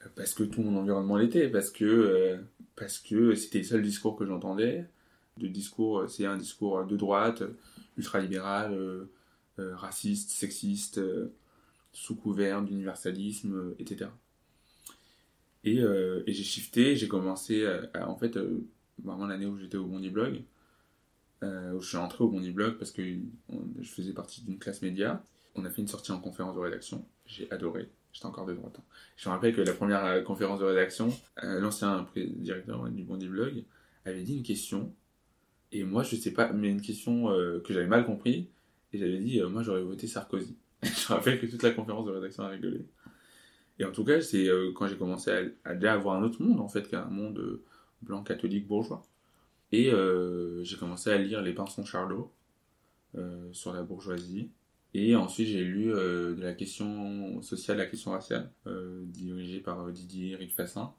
euh, 0.05 0.09
parce 0.15 0.33
que 0.33 0.43
tout 0.43 0.61
mon 0.61 0.79
environnement 0.79 1.17
l'était, 1.17 1.47
parce 1.49 1.69
que 1.71 1.83
euh, 1.85 2.37
parce 2.75 2.99
que 2.99 3.35
c'était 3.35 3.59
le 3.59 3.63
seul 3.65 3.81
discours 3.81 4.15
que 4.15 4.25
j'entendais. 4.25 4.85
De 5.37 5.47
discours, 5.47 5.99
euh, 5.99 6.07
c'est 6.07 6.25
un 6.25 6.37
discours 6.37 6.85
de 6.85 6.95
droite, 6.97 7.43
ultralibéral, 7.97 8.73
euh, 8.73 9.09
euh, 9.59 9.75
raciste, 9.75 10.29
sexiste, 10.31 10.99
sous 11.91 12.15
couvert 12.15 12.61
d'universalisme, 12.61 13.73
etc. 13.79 14.09
Et, 15.65 15.77
et 15.79 16.33
j'ai 16.33 16.43
shifté, 16.43 16.95
j'ai 16.95 17.07
commencé 17.09 17.65
à, 17.65 17.81
à- 17.93 18.07
en 18.07 18.15
fait 18.15 18.37
vraiment 19.03 19.25
l'année 19.27 19.45
où 19.45 19.57
j'étais 19.57 19.77
au 19.77 19.85
Bondi 19.85 20.09
Blog, 20.09 20.43
euh, 21.43 21.73
où 21.73 21.81
je 21.81 21.87
suis 21.87 21.97
entré 21.97 22.23
au 22.23 22.27
Bondi 22.27 22.51
Blog 22.51 22.77
parce 22.77 22.91
que 22.91 23.01
je 23.01 23.89
faisais 23.89 24.13
partie 24.13 24.41
d'une 24.43 24.59
classe 24.59 24.81
média. 24.81 25.23
On 25.55 25.63
a 25.65 25.69
fait 25.69 25.81
une 25.81 25.87
sortie 25.87 26.11
en 26.11 26.19
conférence 26.19 26.55
de 26.55 26.59
rédaction. 26.59 27.05
J'ai 27.25 27.49
adoré. 27.51 27.89
J'étais 28.11 28.25
encore 28.25 28.45
de 28.45 28.53
droite. 28.53 28.75
hein. 28.77 28.83
Je 29.15 29.29
me 29.29 29.33
rappelle 29.33 29.55
que 29.55 29.61
la 29.61 29.73
première 29.73 30.03
euh, 30.03 30.21
conférence 30.21 30.59
de 30.59 30.65
rédaction, 30.65 31.13
euh, 31.43 31.59
l'ancien 31.59 32.07
directeur 32.15 32.89
du 32.89 33.03
Bondi 33.03 33.27
Blog 33.27 33.63
avait 34.05 34.23
dit 34.23 34.35
une 34.35 34.43
question, 34.43 34.93
et 35.71 35.83
moi 35.83 36.03
je 36.03 36.15
sais 36.15 36.31
pas, 36.31 36.51
mais 36.51 36.69
une 36.69 36.81
question 36.81 37.25
que 37.27 37.73
j'avais 37.73 37.85
mal 37.85 38.05
compris, 38.05 38.49
et 38.91 38.97
j'avais 38.97 39.19
dit, 39.19 39.41
moi 39.43 39.61
j'aurais 39.61 39.83
voté 39.83 40.07
Sarkozy. 40.07 40.57
je 40.83 40.89
me 40.89 41.17
rappelle 41.17 41.39
que 41.39 41.45
toute 41.45 41.61
la 41.61 41.71
conférence 41.71 42.05
de 42.05 42.11
rédaction 42.11 42.43
a 42.43 42.47
rigolé. 42.47 42.85
Et 43.77 43.85
en 43.85 43.91
tout 43.91 44.03
cas, 44.03 44.21
c'est 44.21 44.49
quand 44.73 44.87
j'ai 44.87 44.97
commencé 44.97 45.51
à, 45.63 45.75
déjà 45.75 45.93
avoir 45.93 46.15
un 46.15 46.23
autre 46.23 46.41
monde, 46.41 46.59
en 46.59 46.69
fait, 46.69 46.89
qu'un 46.89 47.05
monde 47.05 47.61
blanc, 48.01 48.23
catholique, 48.23 48.67
bourgeois. 48.67 49.03
Et 49.71 49.91
euh, 49.91 50.63
j'ai 50.63 50.77
commencé 50.77 51.11
à 51.11 51.17
lire 51.17 51.41
Les 51.41 51.53
Pinsons 51.53 51.85
Charlot 51.85 52.31
euh, 53.15 53.51
sur 53.53 53.73
la 53.73 53.83
bourgeoisie. 53.83 54.49
Et 54.95 55.15
ensuite, 55.15 55.47
j'ai 55.47 55.63
lu 55.63 55.93
euh, 55.93 56.33
de 56.33 56.41
la 56.41 56.53
question 56.53 57.41
sociale, 57.43 57.77
la 57.77 57.85
question 57.85 58.11
raciale, 58.11 58.51
dirigée 59.03 59.59
par 59.59 59.91
Didier 59.91 60.31
Eric 60.31 60.51
Fassin, 60.53 60.93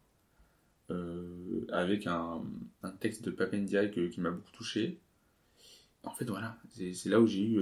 avec 1.72 2.06
un, 2.06 2.42
texte 3.00 3.24
de 3.24 3.30
Papendiaï 3.30 3.90
qui 3.90 4.20
m'a 4.20 4.30
beaucoup 4.30 4.52
touché. 4.52 4.98
En 6.02 6.10
fait, 6.10 6.24
voilà, 6.24 6.56
c'est 6.70 7.08
là 7.08 7.20
où 7.20 7.26
j'ai 7.26 7.42
eu 7.42 7.60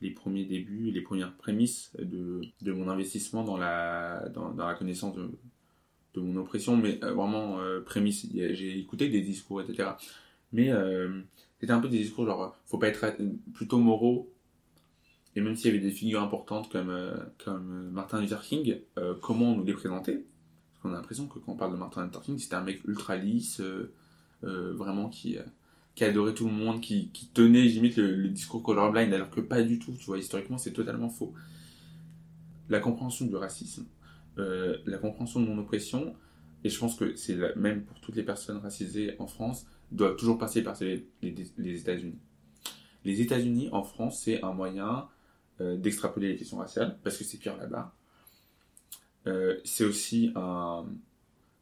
les 0.00 0.10
premiers 0.10 0.44
débuts, 0.44 0.90
les 0.90 1.00
premières 1.00 1.34
prémices 1.36 1.92
de, 1.98 2.42
de 2.62 2.72
mon 2.72 2.88
investissement 2.88 3.44
dans 3.44 3.56
la, 3.56 4.28
dans, 4.30 4.52
dans 4.52 4.66
la 4.66 4.74
connaissance 4.74 5.14
de, 5.16 5.30
mon 6.20 6.36
oppression, 6.40 6.76
mais 6.76 7.02
euh, 7.04 7.12
vraiment 7.14 7.60
euh, 7.60 7.80
a- 7.86 8.52
J'ai 8.54 8.78
écouté 8.78 9.08
des 9.08 9.20
discours, 9.22 9.62
etc. 9.62 9.98
Mais 10.52 10.70
euh, 10.70 11.20
c'était 11.60 11.72
un 11.72 11.80
peu 11.80 11.88
des 11.88 11.98
discours 11.98 12.26
genre, 12.26 12.56
faut 12.66 12.78
pas 12.78 12.88
être 12.88 13.06
plutôt 13.54 13.78
moraux. 13.78 14.30
Et 15.34 15.40
même 15.40 15.54
s'il 15.54 15.66
y 15.66 15.74
avait 15.76 15.82
des 15.84 15.90
figures 15.90 16.22
importantes 16.22 16.70
comme, 16.70 16.92
comme 17.44 17.90
Martin 17.92 18.20
Luther 18.20 18.40
King, 18.40 18.78
comment 19.20 19.52
on 19.52 19.56
nous 19.56 19.64
les 19.64 19.74
présentait 19.74 20.24
Parce 20.72 20.82
qu'on 20.82 20.90
a 20.90 20.94
l'impression 20.94 21.26
que 21.26 21.38
quand 21.38 21.52
on 21.52 21.56
parle 21.56 21.72
de 21.72 21.76
Martin 21.76 22.04
Luther 22.06 22.22
King, 22.22 22.38
c'était 22.38 22.54
un 22.54 22.62
mec 22.62 22.82
ultra 22.86 23.16
lisse, 23.16 23.60
vraiment 24.42 25.08
qui, 25.08 25.36
qui 25.94 26.04
adorait 26.04 26.34
tout 26.34 26.46
le 26.46 26.52
monde, 26.54 26.80
qui, 26.80 27.10
qui 27.12 27.26
tenait 27.28 27.62
limite 27.62 27.96
le, 27.96 28.14
le 28.16 28.28
discours 28.28 28.62
colorblind, 28.62 29.12
alors 29.12 29.30
que 29.30 29.40
pas 29.40 29.62
du 29.62 29.78
tout, 29.78 29.92
tu 29.98 30.06
vois, 30.06 30.18
historiquement 30.18 30.58
c'est 30.58 30.72
totalement 30.72 31.10
faux. 31.10 31.34
La 32.68 32.78
compréhension 32.80 33.26
du 33.26 33.34
racisme, 33.36 33.86
euh, 34.38 34.78
la 34.86 34.98
compréhension 34.98 35.40
de 35.40 35.46
mon 35.46 35.58
oppression, 35.58 36.14
et 36.64 36.68
je 36.68 36.78
pense 36.78 36.96
que 36.96 37.14
c'est 37.16 37.36
la 37.36 37.54
même 37.54 37.84
pour 37.84 38.00
toutes 38.00 38.16
les 38.16 38.22
personnes 38.22 38.58
racisées 38.58 39.16
en 39.18 39.26
France, 39.26 39.66
doit 39.92 40.14
toujours 40.14 40.38
passer 40.38 40.62
par 40.62 40.76
les, 40.80 41.06
États-Unis. 41.80 42.18
Les 43.04 43.20
États-Unis 43.20 43.68
en 43.72 43.82
France, 43.84 44.20
c'est 44.22 44.42
un 44.42 44.52
moyen 44.52 45.08
euh, 45.60 45.76
d'extrapoler 45.76 46.28
les 46.28 46.36
questions 46.36 46.58
raciales, 46.58 46.98
parce 47.02 47.16
que 47.16 47.24
c'est 47.24 47.38
pire 47.38 47.56
là-bas. 47.56 47.94
Euh, 49.26 49.58
c'est 49.64 49.84
aussi 49.84 50.30
un, 50.36 50.86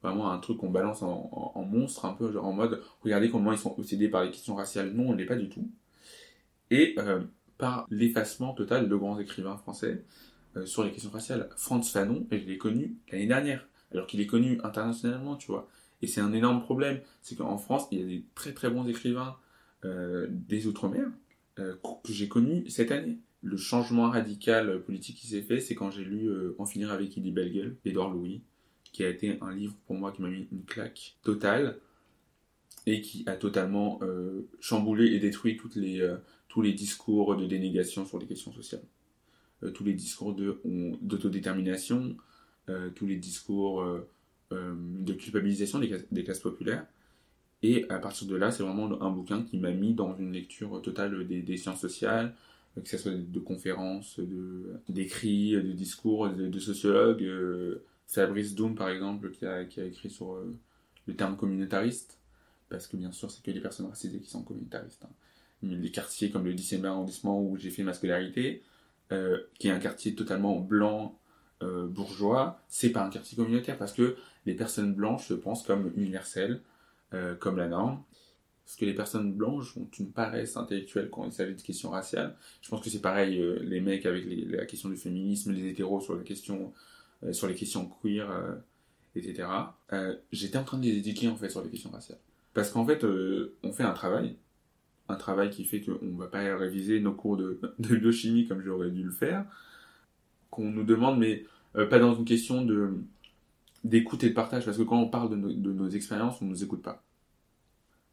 vraiment 0.02 0.30
un 0.30 0.38
truc 0.38 0.58
qu'on 0.58 0.70
balance 0.70 1.02
en, 1.02 1.52
en- 1.54 1.64
monstre, 1.64 2.04
un 2.04 2.12
peu 2.12 2.30
genre 2.30 2.44
en 2.44 2.52
mode 2.52 2.82
regardez 3.02 3.30
comment 3.30 3.52
ils 3.52 3.58
sont 3.58 3.74
obsédés 3.78 4.08
par 4.08 4.24
les 4.24 4.30
questions 4.30 4.54
raciales. 4.54 4.92
Non, 4.92 5.08
on 5.08 5.12
ne 5.12 5.16
l'est 5.18 5.26
pas 5.26 5.36
du 5.36 5.48
tout. 5.48 5.70
Et 6.70 6.94
par 7.58 7.86
l'effacement 7.90 8.52
total 8.54 8.88
de 8.88 8.96
grands 8.96 9.18
écrivains 9.18 9.56
français 9.56 10.04
euh, 10.56 10.66
sur 10.66 10.84
les 10.84 10.92
questions 10.92 11.10
raciales. 11.10 11.48
Franz 11.56 11.90
Fanon, 11.90 12.26
je 12.30 12.36
l'ai 12.36 12.58
connu 12.58 12.96
l'année 13.10 13.26
dernière, 13.26 13.66
alors 13.92 14.06
qu'il 14.06 14.20
est 14.20 14.26
connu 14.26 14.60
internationalement, 14.62 15.36
tu 15.36 15.48
vois. 15.48 15.68
Et 16.02 16.06
c'est 16.06 16.20
un 16.20 16.32
énorme 16.32 16.62
problème, 16.62 17.00
c'est 17.22 17.34
qu'en 17.36 17.58
France, 17.58 17.88
il 17.90 18.00
y 18.00 18.02
a 18.02 18.06
des 18.06 18.24
très 18.34 18.52
très 18.52 18.70
bons 18.70 18.86
écrivains 18.86 19.36
euh, 19.84 20.26
des 20.30 20.66
Outre-mer 20.66 21.06
euh, 21.58 21.74
que 22.04 22.12
j'ai 22.12 22.28
connus 22.28 22.68
cette 22.68 22.92
année. 22.92 23.18
Le 23.42 23.56
changement 23.56 24.10
radical 24.10 24.82
politique 24.82 25.16
qui 25.16 25.26
s'est 25.26 25.42
fait, 25.42 25.60
c'est 25.60 25.74
quand 25.74 25.90
j'ai 25.90 26.04
lu 26.04 26.30
En 26.58 26.64
finir 26.64 26.90
avec 26.90 27.18
Eddie 27.18 27.30
Bellegueule, 27.30 27.76
d'Edouard 27.84 28.10
Louis, 28.10 28.42
qui 28.92 29.04
a 29.04 29.08
été 29.08 29.38
un 29.42 29.54
livre 29.54 29.74
pour 29.86 29.96
moi 29.96 30.12
qui 30.12 30.22
m'a 30.22 30.30
mis 30.30 30.48
une 30.50 30.64
claque 30.64 31.16
totale 31.22 31.78
et 32.86 33.02
qui 33.02 33.22
a 33.26 33.36
totalement 33.36 34.00
chamboulé 34.60 35.12
et 35.12 35.18
détruit 35.18 35.60
les, 35.76 36.14
tous 36.48 36.62
les 36.62 36.72
discours 36.72 37.36
de 37.36 37.44
dénégation 37.44 38.06
sur 38.06 38.18
les 38.18 38.26
questions 38.26 38.52
sociales. 38.54 38.84
Euh, 39.62 39.70
tous 39.70 39.84
les 39.84 39.92
discours 39.94 40.34
de- 40.34 40.58
on- 40.64 40.96
d'autodétermination, 41.00 42.16
euh, 42.68 42.90
tous 42.90 43.06
les 43.06 43.16
discours 43.16 43.82
euh, 43.82 44.08
euh, 44.52 44.74
de 45.00 45.12
culpabilisation 45.14 45.78
des, 45.78 45.88
classes- 46.24 46.40
populaires. 46.40 46.86
Et 47.62 47.86
à 47.90 47.98
partir 47.98 48.26
de 48.28 48.36
là, 48.36 48.50
c'est 48.50 48.62
vraiment 48.62 49.00
un 49.02 49.10
bouquin 49.10 49.42
qui 49.42 49.58
m'a 49.58 49.70
mis 49.72 49.94
dans 49.94 50.16
une 50.16 50.32
lecture 50.32 50.82
totale 50.82 51.26
des, 51.26 51.56
sciences 51.56 51.80
sociales, 51.80 52.34
euh, 52.76 52.82
que 52.82 52.88
ce 52.88 52.98
soit 52.98 53.12
de 53.12 53.38
conférences, 53.40 54.18
de- 54.20 54.74
d'écrits, 54.88 55.52
de, 55.52 55.72
discours, 55.72 56.28
de, 56.30 56.48
de 56.48 56.58
sociologues. 56.58 57.22
euh, 57.24 57.84
Fabrice 58.06 58.54
Doom, 58.54 58.74
par 58.74 58.90
exemple, 58.90 59.30
qui 59.30 59.46
a, 59.46 59.62
écrit 59.62 60.10
sur 60.10 60.34
euh, 60.34 60.54
le 61.06 61.14
terme 61.16 61.36
communautariste, 61.36 62.18
parce 62.68 62.86
que 62.86 62.96
bien 62.96 63.12
sûr, 63.12 63.30
c'est 63.30 63.42
que 63.42 63.50
les 63.50 63.60
personnes 63.60 63.86
racisées 63.86 64.20
qui 64.20 64.30
sont 64.30 64.42
communautaristes. 64.42 65.04
hein. 65.04 65.10
Les 65.62 65.90
quartiers 65.90 66.30
comme 66.30 66.44
le 66.44 66.52
10e 66.54 66.84
arrondissement 66.84 67.40
où 67.42 67.56
j'ai 67.56 67.70
fait 67.70 67.82
ma 67.82 67.94
scolarité, 67.94 68.62
euh, 69.14 69.38
qui 69.58 69.68
est 69.68 69.70
un 69.70 69.78
quartier 69.78 70.14
totalement 70.14 70.58
blanc, 70.58 71.18
euh, 71.64 71.86
bourgeois, 71.86 72.60
c'est 72.68 72.90
pas 72.90 73.04
un 73.04 73.10
quartier 73.10 73.36
communautaire 73.36 73.78
parce 73.78 73.92
que 73.92 74.16
les 74.44 74.54
personnes 74.54 74.92
blanches 74.92 75.28
se 75.28 75.34
pensent 75.34 75.62
comme 75.62 75.92
universelles, 75.96 76.60
euh, 77.14 77.34
comme 77.36 77.56
la 77.56 77.68
norme. 77.68 78.02
Parce 78.64 78.76
que 78.76 78.84
les 78.84 78.94
personnes 78.94 79.32
blanches 79.32 79.76
ont 79.76 79.88
une 79.98 80.10
paresse 80.10 80.56
intellectuelle 80.56 81.10
quand 81.10 81.26
il 81.26 81.32
s'agit 81.32 81.54
de 81.54 81.60
questions 81.60 81.90
raciales. 81.90 82.34
Je 82.62 82.68
pense 82.70 82.82
que 82.82 82.90
c'est 82.90 83.00
pareil, 83.00 83.38
euh, 83.40 83.58
les 83.62 83.80
mecs 83.80 84.04
avec 84.06 84.24
la 84.26 84.66
question 84.66 84.88
du 84.88 84.96
féminisme, 84.96 85.52
les 85.52 85.68
hétéros 85.68 86.00
sur 86.00 86.14
sur 87.32 87.46
les 87.46 87.54
questions 87.54 87.90
queer, 88.02 88.28
etc. 89.16 89.48
J'étais 90.30 90.58
en 90.58 90.64
train 90.64 90.76
de 90.76 90.84
les 90.84 90.98
éduquer 90.98 91.28
en 91.28 91.36
fait 91.36 91.48
sur 91.48 91.62
les 91.62 91.70
questions 91.70 91.90
raciales. 91.90 92.18
Parce 92.52 92.70
qu'en 92.70 92.84
fait, 92.84 93.02
on 93.62 93.72
fait 93.72 93.82
un 93.82 93.92
travail, 93.92 94.36
un 95.08 95.16
travail 95.16 95.50
qui 95.50 95.64
fait 95.64 95.80
qu'on 95.82 95.98
ne 96.04 96.18
va 96.18 96.26
pas 96.28 96.56
réviser 96.56 97.00
nos 97.00 97.12
cours 97.12 97.36
de, 97.36 97.60
de 97.78 97.96
biochimie 97.96 98.46
comme 98.46 98.62
j'aurais 98.62 98.90
dû 98.90 99.02
le 99.02 99.10
faire, 99.10 99.44
qu'on 100.50 100.70
nous 100.70 100.84
demande, 100.84 101.18
mais 101.18 101.44
euh, 101.76 101.86
pas 101.86 101.98
dans 101.98 102.14
une 102.14 102.24
question 102.24 102.64
de 102.64 102.94
d'écoute 103.84 104.24
et 104.24 104.30
de 104.30 104.34
partage, 104.34 104.64
parce 104.64 104.78
que 104.78 104.82
quand 104.82 104.98
on 105.00 105.08
parle 105.08 105.30
de 105.30 105.52
de 105.52 105.72
nos 105.72 105.88
expériences, 105.90 106.40
on 106.42 106.46
ne 106.46 106.50
nous 106.50 106.64
écoute 106.64 106.82
pas. 106.82 107.02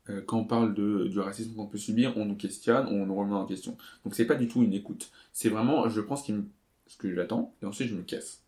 Euh, 0.10 0.22
quand 0.26 0.40
on 0.40 0.46
parle 0.46 0.74
de, 0.74 1.08
du 1.08 1.20
racisme 1.20 1.54
qu'on 1.56 1.68
peut 1.68 1.78
subir, 1.78 2.18
on 2.18 2.26
nous 2.26 2.36
questionne, 2.36 2.88
on 2.88 3.06
nous 3.06 3.16
remet 3.16 3.34
en 3.36 3.46
question. 3.46 3.78
Donc 4.04 4.16
c'est 4.16 4.26
pas 4.26 4.36
du 4.36 4.48
tout 4.48 4.64
une 4.64 4.74
écoute. 4.74 5.12
C'est 5.32 5.50
vraiment, 5.50 5.88
je 5.90 6.02
pense 6.02 6.24
qu'il 6.24 6.36
me- 6.36 6.46
ce 6.88 6.98
que 6.98 7.14
j'attends, 7.14 7.54
et 7.62 7.66
ensuite 7.66 7.88
je 7.90 7.96
me 7.96 8.02
casse. 8.02 8.42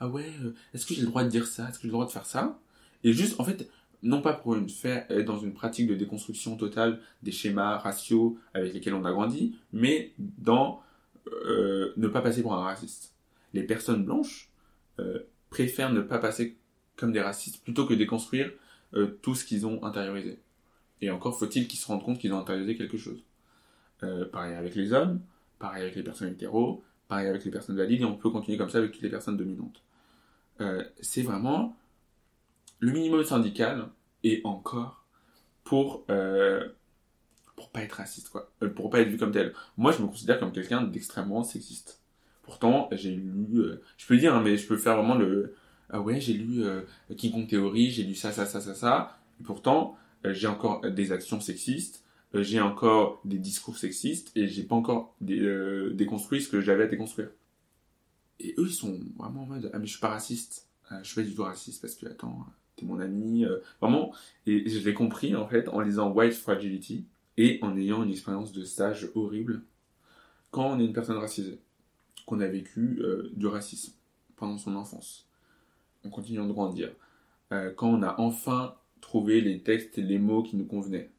Ah 0.00 0.08
ouais, 0.08 0.30
euh, 0.44 0.54
est-ce 0.74 0.86
que 0.86 0.94
j'ai 0.94 1.02
le 1.02 1.08
droit 1.08 1.24
de 1.24 1.30
dire 1.30 1.46
ça? 1.46 1.68
Est-ce 1.68 1.78
que 1.78 1.82
j'ai 1.82 1.88
le 1.88 1.92
droit 1.92 2.06
de 2.06 2.10
faire 2.12 2.26
ça? 2.26 2.58
Et 3.04 3.12
juste, 3.12 3.40
en 3.40 3.44
fait, 3.44 3.68
non 4.02 4.22
pas 4.22 4.32
pour 4.32 4.54
une 4.54 4.68
faire 4.68 5.06
être 5.10 5.24
dans 5.24 5.38
une 5.38 5.52
pratique 5.52 5.86
de 5.86 5.94
déconstruction 5.94 6.56
totale 6.56 7.00
des 7.22 7.32
schémas 7.32 7.78
raciaux 7.78 8.38
avec 8.54 8.72
lesquels 8.74 8.94
on 8.94 9.04
a 9.04 9.12
grandi, 9.12 9.56
mais 9.72 10.12
dans 10.18 10.82
euh, 11.28 11.92
ne 11.96 12.08
pas 12.08 12.20
passer 12.20 12.42
pour 12.42 12.54
un 12.54 12.62
raciste. 12.62 13.14
Les 13.54 13.62
personnes 13.62 14.04
blanches 14.04 14.50
euh, 14.98 15.20
préfèrent 15.50 15.92
ne 15.92 16.00
pas 16.00 16.18
passer 16.18 16.56
comme 16.96 17.12
des 17.12 17.20
racistes 17.20 17.62
plutôt 17.62 17.86
que 17.86 17.94
déconstruire 17.94 18.50
euh, 18.94 19.18
tout 19.22 19.34
ce 19.34 19.44
qu'ils 19.44 19.66
ont 19.66 19.84
intériorisé. 19.84 20.38
Et 21.00 21.10
encore 21.10 21.38
faut-il 21.38 21.66
qu'ils 21.66 21.78
se 21.78 21.86
rendent 21.86 22.02
compte 22.02 22.18
qu'ils 22.18 22.32
ont 22.32 22.38
intériorisé 22.38 22.76
quelque 22.76 22.96
chose. 22.96 23.22
Euh, 24.02 24.24
pareil 24.24 24.54
avec 24.54 24.74
les 24.74 24.92
hommes, 24.92 25.20
pareil 25.58 25.82
avec 25.82 25.94
les 25.94 26.02
personnes 26.02 26.28
hétéros, 26.28 26.82
pareil 27.08 27.28
avec 27.28 27.44
les 27.44 27.50
personnes 27.50 27.76
valides, 27.76 28.02
et 28.02 28.04
on 28.04 28.16
peut 28.16 28.30
continuer 28.30 28.58
comme 28.58 28.70
ça 28.70 28.78
avec 28.78 28.92
toutes 28.92 29.02
les 29.02 29.10
personnes 29.10 29.36
dominantes. 29.36 29.82
Euh, 30.60 30.84
c'est 31.00 31.22
vraiment 31.22 31.76
le 32.82 32.90
minimum 32.90 33.22
syndical, 33.22 33.88
et 34.24 34.40
encore, 34.42 35.06
pour, 35.62 36.04
euh, 36.10 36.68
pour 37.54 37.70
pas 37.70 37.82
être 37.82 37.92
raciste, 37.92 38.28
quoi. 38.30 38.50
Euh, 38.60 38.68
pour 38.68 38.90
pas 38.90 39.00
être 39.00 39.08
vu 39.08 39.18
comme 39.18 39.30
tel. 39.30 39.54
Moi, 39.76 39.92
je 39.92 40.02
me 40.02 40.08
considère 40.08 40.40
comme 40.40 40.50
quelqu'un 40.50 40.82
d'extrêmement 40.82 41.44
sexiste. 41.44 42.00
Pourtant, 42.42 42.88
j'ai 42.90 43.14
lu, 43.14 43.46
euh, 43.60 43.80
je 43.96 44.06
peux 44.08 44.16
dire, 44.16 44.34
hein, 44.34 44.42
mais 44.42 44.56
je 44.56 44.66
peux 44.66 44.76
faire 44.76 44.96
vraiment 44.96 45.14
le, 45.14 45.54
ah 45.90 46.00
ouais, 46.00 46.20
j'ai 46.20 46.32
lu 46.32 46.64
euh, 46.64 46.82
King 47.16 47.30
Kong 47.30 47.46
Theory, 47.46 47.90
j'ai 47.90 48.02
lu 48.02 48.16
ça, 48.16 48.32
ça, 48.32 48.46
ça, 48.46 48.60
ça, 48.60 48.74
ça, 48.74 49.16
et 49.40 49.44
pourtant, 49.44 49.96
euh, 50.26 50.32
j'ai 50.32 50.48
encore 50.48 50.80
des 50.80 51.12
actions 51.12 51.40
sexistes, 51.40 52.04
euh, 52.34 52.42
j'ai 52.42 52.60
encore 52.60 53.20
des 53.24 53.38
discours 53.38 53.78
sexistes, 53.78 54.32
et 54.36 54.48
j'ai 54.48 54.64
pas 54.64 54.74
encore 54.74 55.14
dé- 55.20 55.38
euh, 55.38 55.92
déconstruit 55.94 56.42
ce 56.42 56.48
que 56.48 56.60
j'avais 56.60 56.84
à 56.84 56.88
déconstruire. 56.88 57.30
Et 58.40 58.54
eux, 58.58 58.66
ils 58.66 58.74
sont 58.74 58.98
vraiment 59.16 59.44
en 59.44 59.46
mode, 59.46 59.70
ah 59.72 59.78
mais 59.78 59.86
je 59.86 59.92
suis 59.92 60.00
pas 60.00 60.08
raciste, 60.08 60.68
Euh, 60.90 60.98
je 61.04 61.06
suis 61.06 61.14
pas 61.14 61.28
du 61.28 61.34
tout 61.34 61.44
raciste, 61.44 61.80
parce 61.80 61.94
que, 61.94 62.06
attends, 62.06 62.44
mon 62.82 63.00
ami, 63.00 63.44
euh, 63.44 63.58
vraiment, 63.80 64.12
et 64.46 64.68
je 64.68 64.84
l'ai 64.84 64.94
compris, 64.94 65.34
en 65.36 65.46
fait, 65.46 65.68
en 65.68 65.80
lisant 65.80 66.10
White 66.10 66.34
Fragility, 66.34 67.06
et 67.36 67.58
en 67.62 67.76
ayant 67.76 68.02
une 68.02 68.10
expérience 68.10 68.52
de 68.52 68.64
stage 68.64 69.08
horrible, 69.14 69.62
quand 70.50 70.66
on 70.66 70.80
est 70.80 70.84
une 70.84 70.92
personne 70.92 71.16
racisée, 71.16 71.60
qu'on 72.26 72.40
a 72.40 72.46
vécu 72.46 73.00
euh, 73.00 73.30
du 73.34 73.46
racisme 73.46 73.94
pendant 74.36 74.58
son 74.58 74.76
enfance, 74.76 75.26
en 76.04 76.10
continuant 76.10 76.46
de 76.46 76.52
grandir, 76.52 76.90
euh, 77.52 77.72
quand 77.74 77.88
on 77.88 78.02
a 78.02 78.14
enfin 78.18 78.74
trouvé 79.00 79.40
les 79.40 79.60
textes 79.60 79.98
et 79.98 80.02
les 80.02 80.18
mots 80.18 80.42
qui 80.42 80.56
nous 80.56 80.66
convenaient, 80.66 81.10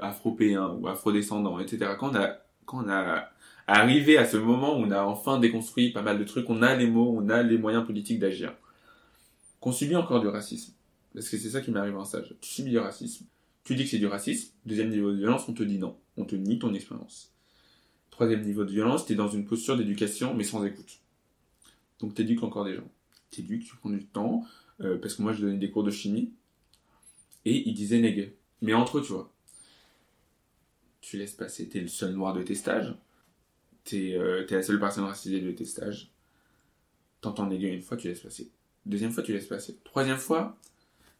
afropéens 0.00 0.78
ou 0.80 0.88
afrodescendants, 0.88 1.60
etc., 1.60 1.90
quand 2.00 2.12
on 2.12 2.14
a 2.14 2.38
quand 2.64 2.84
on 2.84 2.88
a 2.88 3.28
arrivé 3.66 4.18
à 4.18 4.24
ce 4.24 4.36
moment 4.36 4.78
où 4.78 4.82
on 4.82 4.90
a 4.90 5.02
enfin 5.02 5.38
déconstruit 5.38 5.90
pas 5.90 6.02
mal 6.02 6.18
de 6.18 6.24
trucs, 6.24 6.48
on 6.50 6.62
a 6.62 6.74
les 6.74 6.86
mots, 6.86 7.14
on 7.16 7.28
a 7.28 7.42
les 7.42 7.58
moyens 7.58 7.86
politiques 7.86 8.18
d'agir, 8.18 8.54
qu'on 9.64 9.72
subit 9.72 9.96
encore 9.96 10.20
du 10.20 10.28
racisme. 10.28 10.74
Parce 11.14 11.26
que 11.30 11.38
c'est 11.38 11.48
ça 11.48 11.62
qui 11.62 11.70
m'arrive 11.70 11.96
en 11.96 12.04
stage. 12.04 12.36
Tu 12.42 12.50
subis 12.50 12.68
du 12.68 12.78
racisme. 12.78 13.24
Tu 13.64 13.74
dis 13.74 13.84
que 13.84 13.88
c'est 13.88 13.98
du 13.98 14.06
racisme. 14.06 14.52
Deuxième 14.66 14.90
niveau 14.90 15.10
de 15.10 15.16
violence, 15.16 15.48
on 15.48 15.54
te 15.54 15.62
dit 15.62 15.78
non. 15.78 15.96
On 16.18 16.26
te 16.26 16.36
nie 16.36 16.58
ton 16.58 16.74
expérience. 16.74 17.32
Troisième 18.10 18.42
niveau 18.42 18.66
de 18.66 18.70
violence, 18.70 19.06
t'es 19.06 19.14
dans 19.14 19.30
une 19.30 19.46
posture 19.46 19.78
d'éducation, 19.78 20.34
mais 20.34 20.44
sans 20.44 20.62
écoute. 20.66 21.00
Donc 21.98 22.12
t'éduques 22.12 22.42
encore 22.42 22.66
des 22.66 22.74
gens. 22.74 22.90
T'éduques, 23.30 23.64
tu 23.64 23.74
prends 23.76 23.88
du 23.88 24.04
temps, 24.04 24.44
euh, 24.82 24.98
parce 24.98 25.14
que 25.14 25.22
moi 25.22 25.32
je 25.32 25.40
donnais 25.40 25.56
des 25.56 25.70
cours 25.70 25.82
de 25.82 25.90
chimie, 25.90 26.34
et 27.46 27.66
ils 27.66 27.74
disaient 27.74 28.00
négué. 28.00 28.36
Mais 28.60 28.74
entre 28.74 28.98
eux, 28.98 29.02
tu 29.02 29.14
vois. 29.14 29.32
Tu 31.00 31.16
laisses 31.16 31.32
passer, 31.32 31.70
t'es 31.70 31.80
le 31.80 31.88
seul 31.88 32.12
noir 32.12 32.34
de 32.34 32.42
tes 32.42 32.54
stages, 32.54 32.94
t'es 33.84 34.12
euh, 34.12 34.46
la 34.50 34.62
seule 34.62 34.78
personne 34.78 35.04
racisée 35.04 35.40
de 35.40 35.52
tes 35.52 35.64
stages. 35.64 36.12
T'entends 37.22 37.46
négué 37.46 37.68
une 37.68 37.80
fois, 37.80 37.96
tu 37.96 38.08
laisses 38.08 38.20
passer. 38.20 38.50
Deuxième 38.86 39.12
fois, 39.12 39.22
tu 39.22 39.32
laisses 39.32 39.46
passer. 39.46 39.78
Troisième 39.84 40.18
fois, 40.18 40.58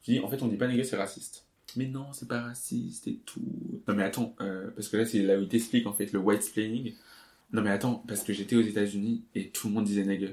tu 0.03 0.13
dis, 0.13 0.21
en 0.21 0.29
fait, 0.29 0.43
on 0.43 0.49
dit 0.49 0.57
pas 0.57 0.69
négué, 0.69 0.85
c'est 0.85 0.97
raciste. 0.97 1.47
Mais 1.77 1.87
non, 1.87 2.13
c'est 2.13 2.29
pas 2.29 2.41
raciste 2.41 3.09
et 3.09 3.19
tout. 3.25 3.41
Non 3.89 3.95
mais 3.95 4.05
attends, 4.05 4.37
euh, 4.41 4.71
parce 4.77 4.89
que 4.89 4.97
là, 4.97 5.05
c'est 5.05 5.23
là 5.23 5.39
où 5.39 5.43
il 5.43 5.49
t'explique, 5.49 5.87
en 5.87 5.93
fait, 5.93 6.13
le 6.13 6.19
white 6.19 6.43
splaining. 6.43 6.95
Non 7.53 7.63
mais 7.63 7.71
attends, 7.71 8.05
parce 8.07 8.23
que 8.23 8.33
j'étais 8.33 8.57
aux 8.57 8.63
États-Unis 8.63 9.25
et 9.35 9.49
tout 9.51 9.69
le 9.69 9.75
monde 9.75 9.85
disait 9.85 10.05
nègre. 10.05 10.31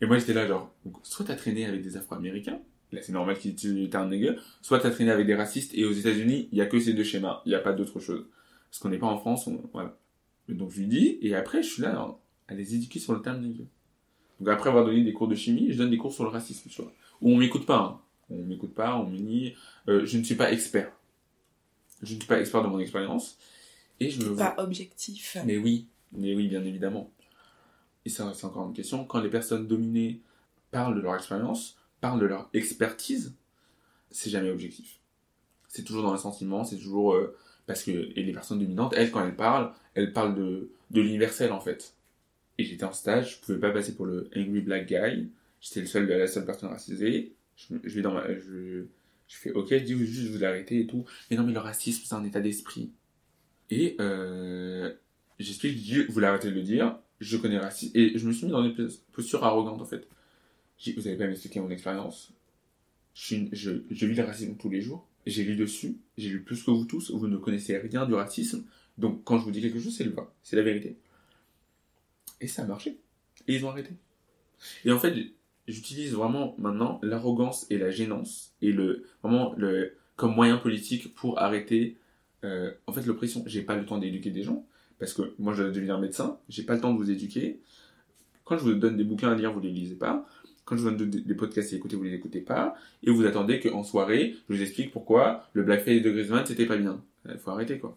Et 0.00 0.06
moi, 0.06 0.18
j'étais 0.18 0.34
là, 0.34 0.46
genre, 0.46 0.74
soit 1.02 1.24
t'as 1.26 1.36
traîné 1.36 1.64
avec 1.64 1.82
des 1.82 1.96
Afro-Américains, 1.96 2.60
là, 2.90 3.00
c'est 3.02 3.12
normal 3.12 3.38
qu'ils 3.38 3.54
disent 3.54 3.88
un 3.94 4.08
nègre, 4.08 4.34
soit 4.60 4.80
t'as 4.80 4.90
traîné 4.90 5.10
avec 5.10 5.26
des 5.26 5.34
racistes, 5.34 5.72
et 5.74 5.84
aux 5.84 5.92
États-Unis, 5.92 6.48
il 6.50 6.58
y 6.58 6.60
a 6.60 6.66
que 6.66 6.80
ces 6.80 6.92
deux 6.92 7.04
schémas, 7.04 7.42
il 7.46 7.50
n'y 7.50 7.54
a 7.54 7.60
pas 7.60 7.72
d'autre 7.72 8.00
chose. 8.00 8.26
Parce 8.68 8.80
qu'on 8.80 8.88
n'est 8.88 8.98
pas 8.98 9.06
en 9.06 9.18
France, 9.18 9.48
voilà. 9.72 9.96
Donc, 10.48 10.70
je 10.72 10.80
lui 10.80 10.86
dis, 10.88 11.18
et 11.22 11.34
après, 11.34 11.62
je 11.62 11.68
suis 11.68 11.82
là, 11.82 11.90
alors, 11.90 12.20
les 12.50 12.74
éduquer 12.74 12.98
sur 12.98 13.14
le 13.14 13.22
terme 13.22 13.40
nègre. 13.40 13.64
Donc, 14.42 14.52
après 14.52 14.70
avoir 14.70 14.84
donné 14.84 15.04
des 15.04 15.12
cours 15.12 15.28
de 15.28 15.36
chimie, 15.36 15.68
je 15.70 15.78
donne 15.78 15.90
des 15.90 15.96
cours 15.98 16.12
sur 16.12 16.24
le 16.24 16.30
racisme, 16.30 16.68
tu 16.68 16.82
vois. 16.82 16.92
Où 17.20 17.30
on 17.30 17.36
m'écoute 17.36 17.64
pas, 17.64 17.78
hein. 17.78 18.00
On 18.28 18.42
m'écoute 18.42 18.74
pas, 18.74 18.96
on 18.96 19.06
me 19.08 19.16
nie. 19.16 19.54
Euh, 19.88 20.04
je 20.04 20.18
ne 20.18 20.24
suis 20.24 20.34
pas 20.34 20.50
expert. 20.50 20.90
Je 22.02 22.14
ne 22.14 22.18
suis 22.18 22.26
pas 22.26 22.40
expert 22.40 22.60
de 22.64 22.66
mon 22.66 22.80
expérience. 22.80 23.38
Et 24.00 24.10
je 24.10 24.20
me 24.20 24.34
Pas 24.34 24.56
objectif. 24.58 25.36
mais 25.46 25.58
oui, 25.58 25.86
mais 26.10 26.34
oui, 26.34 26.48
bien 26.48 26.64
évidemment. 26.64 27.12
Et 28.04 28.08
ça, 28.08 28.32
c'est 28.34 28.44
encore 28.46 28.66
une 28.66 28.72
question. 28.72 29.04
Quand 29.04 29.20
les 29.20 29.30
personnes 29.30 29.68
dominées 29.68 30.20
parlent 30.72 30.96
de 30.96 31.00
leur 31.00 31.14
expérience, 31.14 31.76
parlent 32.00 32.18
de 32.18 32.26
leur 32.26 32.50
expertise, 32.52 33.36
c'est 34.10 34.30
jamais 34.30 34.50
objectif. 34.50 34.98
C'est 35.68 35.84
toujours 35.84 36.02
dans 36.02 36.12
le 36.12 36.18
sentiment, 36.18 36.64
c'est 36.64 36.78
toujours 36.78 37.14
euh, 37.14 37.36
parce 37.66 37.84
que 37.84 37.92
et 37.92 38.24
les 38.24 38.32
personnes 38.32 38.58
dominantes, 38.58 38.92
elles, 38.96 39.12
quand 39.12 39.24
elles 39.24 39.36
parlent, 39.36 39.72
elles 39.94 40.12
parlent 40.12 40.34
de 40.34 40.72
de 40.90 41.00
l'universel 41.00 41.52
en 41.52 41.60
fait. 41.60 41.94
J'étais 42.64 42.84
en 42.84 42.92
stage, 42.92 43.36
je 43.36 43.40
pouvais 43.44 43.58
pas 43.58 43.70
passer 43.70 43.94
pour 43.94 44.06
le 44.06 44.28
angry 44.36 44.60
black 44.60 44.86
guy. 44.86 45.30
J'étais 45.60 45.80
la 45.80 46.26
seule 46.26 46.46
personne 46.46 46.70
racisée. 46.70 47.34
Je, 47.56 47.74
je 47.84 47.94
vais 47.94 48.02
dans 48.02 48.14
fais 49.36 49.52
ok, 49.52 49.68
je 49.70 49.76
dis 49.78 50.06
juste 50.06 50.30
vous 50.30 50.44
arrêtez 50.44 50.80
et 50.80 50.86
tout. 50.86 51.04
Mais 51.30 51.36
non, 51.36 51.44
mais 51.44 51.52
le 51.52 51.58
racisme, 51.58 52.02
c'est 52.04 52.14
un 52.14 52.24
état 52.24 52.40
d'esprit. 52.40 52.90
Et 53.70 53.96
euh, 54.00 54.92
j'explique, 55.38 55.78
je 55.78 55.82
dis, 55.82 56.04
vous 56.04 56.20
l'arrêtez 56.20 56.50
de 56.50 56.54
le 56.54 56.62
dire, 56.62 56.98
je 57.20 57.36
connais 57.36 57.56
le 57.56 57.62
racisme. 57.62 57.96
Et 57.96 58.18
je 58.18 58.26
me 58.26 58.32
suis 58.32 58.46
mis 58.46 58.52
dans 58.52 58.64
une 58.64 58.88
posture 59.12 59.44
arrogante, 59.44 59.80
en 59.80 59.86
fait. 59.86 60.06
Dis, 60.78 60.92
vous 60.92 61.02
n'allez 61.02 61.16
pas 61.16 61.26
m'expliquer 61.26 61.60
mon 61.60 61.70
expérience. 61.70 62.32
Je, 63.14 63.36
je, 63.52 63.70
je 63.90 64.06
vis 64.06 64.14
le 64.14 64.24
racisme 64.24 64.56
tous 64.56 64.70
les 64.70 64.80
jours. 64.80 65.08
J'ai 65.26 65.44
lu 65.44 65.56
dessus. 65.56 65.96
J'ai 66.18 66.28
lu 66.28 66.42
plus 66.42 66.62
que 66.62 66.70
vous 66.70 66.84
tous. 66.84 67.10
Vous 67.12 67.28
ne 67.28 67.36
connaissez 67.36 67.78
rien 67.78 68.06
du 68.06 68.14
racisme. 68.14 68.64
Donc, 68.98 69.24
quand 69.24 69.38
je 69.38 69.44
vous 69.44 69.50
dis 69.50 69.62
quelque 69.62 69.80
chose, 69.80 69.96
c'est 69.96 70.04
le 70.04 70.10
vrai. 70.10 70.24
C'est 70.42 70.56
la 70.56 70.62
vérité. 70.62 70.98
Et 72.42 72.48
ça 72.48 72.62
a 72.62 72.66
marché. 72.66 72.98
Et 73.48 73.54
ils 73.54 73.64
ont 73.64 73.70
arrêté. 73.70 73.92
Et 74.84 74.92
en 74.92 74.98
fait, 74.98 75.14
j'utilise 75.68 76.12
vraiment 76.12 76.54
maintenant 76.58 77.00
l'arrogance 77.02 77.66
et 77.70 77.78
la 77.78 77.90
gênance 77.90 78.54
et 78.60 78.72
le 78.72 79.04
vraiment 79.22 79.54
le 79.56 79.94
comme 80.16 80.34
moyen 80.34 80.58
politique 80.58 81.14
pour 81.14 81.38
arrêter 81.40 81.96
euh, 82.44 82.72
en 82.86 82.92
fait 82.92 83.06
l'oppression. 83.06 83.44
J'ai 83.46 83.62
pas 83.62 83.76
le 83.76 83.86
temps 83.86 83.98
d'éduquer 83.98 84.30
des 84.30 84.42
gens 84.42 84.66
parce 84.98 85.14
que 85.14 85.34
moi 85.38 85.54
je 85.54 85.62
devenir 85.62 85.98
médecin, 85.98 86.38
j'ai 86.48 86.64
pas 86.64 86.74
le 86.74 86.80
temps 86.80 86.92
de 86.92 86.98
vous 86.98 87.10
éduquer. 87.10 87.60
Quand 88.44 88.58
je 88.58 88.64
vous 88.64 88.74
donne 88.74 88.96
des 88.96 89.04
bouquins 89.04 89.30
à 89.30 89.34
lire, 89.36 89.52
vous 89.52 89.60
les 89.60 89.70
lisez 89.70 89.94
pas. 89.94 90.26
Quand 90.64 90.76
je 90.76 90.82
vous 90.82 90.90
donne 90.90 91.10
des 91.10 91.34
podcasts 91.34 91.72
à 91.72 91.76
écouter, 91.76 91.96
vous 91.96 92.02
les 92.02 92.14
écoutez 92.14 92.40
pas. 92.40 92.74
Et 93.02 93.10
vous 93.10 93.24
attendez 93.24 93.60
qu'en 93.60 93.84
soirée, 93.84 94.34
je 94.48 94.54
vous 94.54 94.62
explique 94.62 94.92
pourquoi 94.92 95.48
le 95.52 95.62
blackface 95.62 96.02
de 96.02 96.10
Griezmann 96.10 96.44
c'était 96.44 96.66
pas 96.66 96.76
bien. 96.76 97.02
Il 97.28 97.38
faut 97.38 97.50
arrêter 97.50 97.78
quoi. 97.78 97.96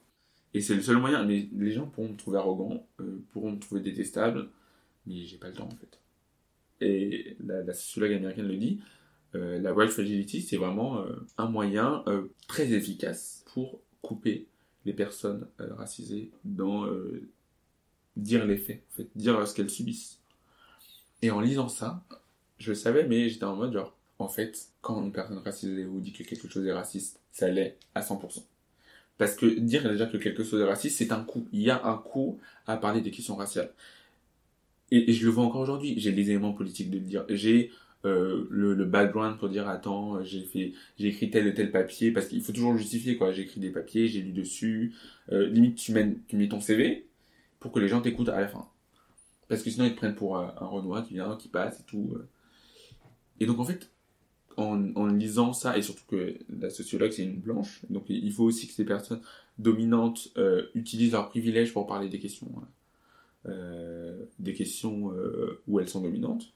Et 0.55 0.61
c'est 0.61 0.73
le 0.73 0.81
seul 0.81 0.97
moyen. 0.97 1.23
Mais 1.25 1.49
les 1.53 1.71
gens 1.71 1.85
pourront 1.85 2.09
me 2.09 2.15
trouver 2.15 2.37
arrogant, 2.37 2.87
euh, 3.01 3.21
pourront 3.33 3.51
me 3.51 3.59
trouver 3.59 3.81
détestable, 3.81 4.49
mais 5.05 5.25
j'ai 5.25 5.37
pas 5.37 5.49
le 5.49 5.53
temps 5.53 5.67
en 5.67 5.75
fait. 5.75 5.99
Et 6.79 7.35
la, 7.45 7.73
sociologue 7.73 8.13
américaine 8.13 8.47
le 8.47 8.55
dit, 8.55 8.79
euh, 9.35 9.59
la 9.59 9.73
white 9.73 9.91
fragility, 9.91 10.41
c'est 10.41 10.55
vraiment 10.55 11.01
euh, 11.01 11.13
un 11.37 11.49
moyen 11.49 12.03
très 12.47 12.71
efficace 12.71 13.43
pour 13.53 13.81
couper 14.01 14.47
les 14.85 14.93
personnes 14.93 15.47
racisées 15.59 16.31
dans 16.45 16.87
dire 18.15 18.45
les 18.45 18.57
faits, 18.57 18.81
en 18.91 18.95
fait, 18.95 19.07
dire 19.15 19.45
ce 19.45 19.53
qu'elles 19.53 19.69
subissent. 19.69 20.19
Et 21.21 21.31
en 21.31 21.41
lisant 21.41 21.67
ça, 21.67 22.03
je 22.59 22.69
le 22.69 22.75
savais, 22.75 23.05
mais 23.07 23.27
j'étais 23.27 23.43
en 23.43 23.55
mode 23.57 23.73
genre, 23.73 23.93
en 24.19 24.29
fait, 24.29 24.69
quand 24.81 25.03
une 25.03 25.11
personne 25.11 25.39
racisée 25.39 25.83
vous 25.83 25.99
dit 25.99 26.13
que 26.13 26.23
quelque 26.23 26.47
chose 26.47 26.65
est 26.65 26.71
raciste, 26.71 27.19
ça 27.31 27.49
l'est 27.49 27.77
à 27.93 28.01
100%. 28.01 28.43
Parce 29.17 29.35
que 29.35 29.45
dire 29.45 29.89
déjà 29.89 30.05
que 30.05 30.17
quelque 30.17 30.43
chose 30.43 30.61
est 30.61 30.65
raciste, 30.65 30.97
c'est 30.97 31.11
un 31.11 31.23
coup. 31.23 31.47
Il 31.53 31.61
y 31.61 31.69
a 31.69 31.85
un 31.85 31.97
coup 31.97 32.39
à 32.67 32.77
parler 32.77 33.01
des 33.01 33.11
questions 33.11 33.35
raciales. 33.35 33.71
Et, 34.91 35.11
je 35.13 35.25
le 35.25 35.31
vois 35.31 35.45
encore 35.45 35.61
aujourd'hui. 35.61 35.95
J'ai 35.97 36.11
les 36.11 36.29
éléments 36.29 36.53
politiques 36.53 36.89
de 36.89 36.97
le 36.97 37.03
dire. 37.05 37.25
J'ai 37.29 37.71
euh, 38.05 38.47
le, 38.51 38.75
le 38.75 38.85
background 38.85 39.37
pour 39.39 39.49
dire 39.49 39.67
attends, 39.67 40.23
j'ai 40.23 40.43
fait, 40.43 40.73
j'ai 40.99 41.07
écrit 41.07 41.31
tel 41.31 41.47
et 41.47 41.53
tel 41.53 41.71
papier 41.71 42.11
parce 42.11 42.27
qu'il 42.27 42.41
faut 42.43 42.51
toujours 42.51 42.73
le 42.73 42.77
justifier 42.77 43.17
quoi. 43.17 43.31
J'ai 43.31 43.43
écrit 43.43 43.59
des 43.61 43.71
papiers, 43.71 44.07
j'ai 44.07 44.21
lu 44.21 44.31
dessus. 44.31 44.93
Euh, 45.31 45.47
limite 45.47 45.77
tu 45.77 45.91
mets, 45.93 46.47
ton 46.49 46.59
CV 46.61 47.07
pour 47.59 47.71
que 47.71 47.79
les 47.79 47.87
gens 47.87 48.01
t'écoutent 48.01 48.29
à 48.29 48.39
la 48.39 48.47
fin. 48.47 48.67
Parce 49.47 49.63
que 49.63 49.69
sinon 49.69 49.85
ils 49.85 49.93
te 49.93 49.97
prennent 49.97 50.15
pour 50.15 50.37
un, 50.37 50.53
un 50.59 50.65
Renoir 50.65 51.05
qui 51.05 51.13
vient, 51.15 51.35
qui 51.37 51.47
passe 51.47 51.79
et 51.79 51.83
tout. 51.83 52.11
euh. 52.15 52.27
Et 53.39 53.45
donc 53.45 53.59
en 53.59 53.65
fait, 53.65 53.89
en, 54.57 55.07
lisant 55.07 55.53
ça, 55.53 55.77
et 55.77 55.81
surtout 55.81 56.03
que 56.07 56.35
la 56.59 56.69
sociologue 56.69 57.11
c'est 57.11 57.23
une 57.23 57.39
blanche, 57.39 57.81
donc 57.89 58.05
il 58.09 58.31
faut 58.31 58.43
aussi 58.43 58.67
que 58.67 58.73
ces 58.73 58.85
personnes 58.85 59.21
dominantes 59.57 60.29
euh, 60.37 60.67
utilisent 60.73 61.13
leurs 61.13 61.29
privilèges 61.29 61.73
pour 61.73 61.87
parler 61.87 62.09
des 62.09 62.19
questions, 62.19 62.51
euh, 63.47 64.25
des 64.39 64.53
questions 64.53 65.11
euh, 65.13 65.61
où 65.67 65.79
elles 65.79 65.89
sont 65.89 66.01
dominantes, 66.01 66.53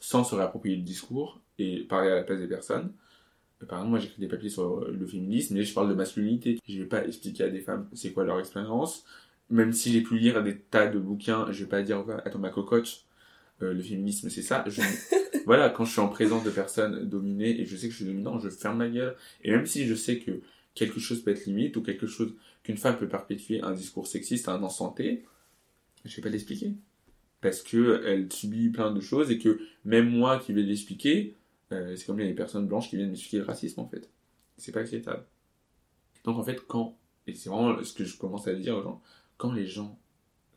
sans 0.00 0.24
se 0.24 0.34
réapproprier 0.34 0.76
le 0.76 0.82
discours 0.82 1.40
et 1.58 1.80
parler 1.80 2.10
à 2.10 2.16
la 2.16 2.22
place 2.22 2.38
des 2.38 2.48
personnes. 2.48 2.92
Par 3.66 3.78
exemple, 3.78 3.90
moi 3.90 3.98
j'écris 3.98 4.20
des 4.20 4.28
papiers 4.28 4.50
sur 4.50 4.84
le 4.84 5.06
féminisme, 5.06 5.60
je 5.60 5.74
parle 5.74 5.88
de 5.88 5.94
masculinité. 5.94 6.60
Je 6.68 6.78
vais 6.78 6.88
pas 6.88 7.04
expliquer 7.04 7.44
à 7.44 7.48
des 7.48 7.60
femmes 7.60 7.88
c'est 7.92 8.12
quoi 8.12 8.24
leur 8.24 8.38
expérience, 8.38 9.04
même 9.50 9.72
si 9.72 9.92
j'ai 9.92 10.02
pu 10.02 10.18
lire 10.18 10.42
des 10.44 10.58
tas 10.58 10.86
de 10.86 10.98
bouquins, 10.98 11.50
je 11.50 11.64
vais 11.64 11.68
pas 11.68 11.82
dire 11.82 12.04
attends 12.24 12.38
ma 12.38 12.50
cocotte, 12.50 13.07
euh, 13.62 13.72
le 13.72 13.82
féminisme 13.82 14.28
c'est 14.30 14.42
ça. 14.42 14.64
Je, 14.66 14.80
voilà, 15.46 15.70
quand 15.70 15.84
je 15.84 15.92
suis 15.92 16.00
en 16.00 16.08
présence 16.08 16.44
de 16.44 16.50
personnes 16.50 17.08
dominées 17.08 17.60
et 17.60 17.66
je 17.66 17.76
sais 17.76 17.86
que 17.86 17.92
je 17.92 17.98
suis 17.98 18.06
dominant, 18.06 18.38
je 18.38 18.48
ferme 18.48 18.78
ma 18.78 18.88
gueule. 18.88 19.16
Et 19.42 19.50
même 19.50 19.66
si 19.66 19.86
je 19.86 19.94
sais 19.94 20.18
que 20.18 20.40
quelque 20.74 21.00
chose 21.00 21.22
peut 21.22 21.32
être 21.32 21.46
limite 21.46 21.76
ou 21.76 21.82
quelque 21.82 22.06
chose 22.06 22.34
qu'une 22.62 22.76
femme 22.76 22.96
peut 22.98 23.08
perpétuer 23.08 23.60
un 23.62 23.72
discours 23.72 24.06
sexiste 24.06 24.48
à 24.48 24.52
un 24.52 24.62
instant 24.62 24.90
T, 24.90 25.24
je 26.04 26.16
vais 26.16 26.22
pas 26.22 26.28
l'expliquer. 26.28 26.74
Parce 27.40 27.62
que 27.62 28.02
elle 28.04 28.32
subit 28.32 28.68
plein 28.70 28.92
de 28.92 29.00
choses 29.00 29.30
et 29.30 29.38
que 29.38 29.60
même 29.84 30.08
moi 30.10 30.38
qui 30.38 30.52
vais 30.52 30.62
l'expliquer, 30.62 31.36
euh, 31.72 31.94
c'est 31.96 32.06
comme 32.06 32.18
les 32.18 32.32
personnes 32.34 32.66
blanches 32.66 32.90
qui 32.90 32.96
viennent 32.96 33.10
m'expliquer 33.10 33.38
le 33.38 33.44
racisme 33.44 33.80
en 33.80 33.88
fait. 33.88 34.08
C'est 34.56 34.72
pas 34.72 34.80
acceptable. 34.80 35.24
Donc 36.24 36.38
en 36.38 36.44
fait, 36.44 36.60
quand, 36.66 36.98
et 37.26 37.34
c'est 37.34 37.48
vraiment 37.48 37.82
ce 37.82 37.92
que 37.92 38.04
je 38.04 38.16
commence 38.16 38.48
à 38.48 38.54
dire 38.54 38.76
aux 38.76 38.82
gens, 38.82 39.02
quand 39.36 39.52
les 39.52 39.66
gens, 39.66 39.98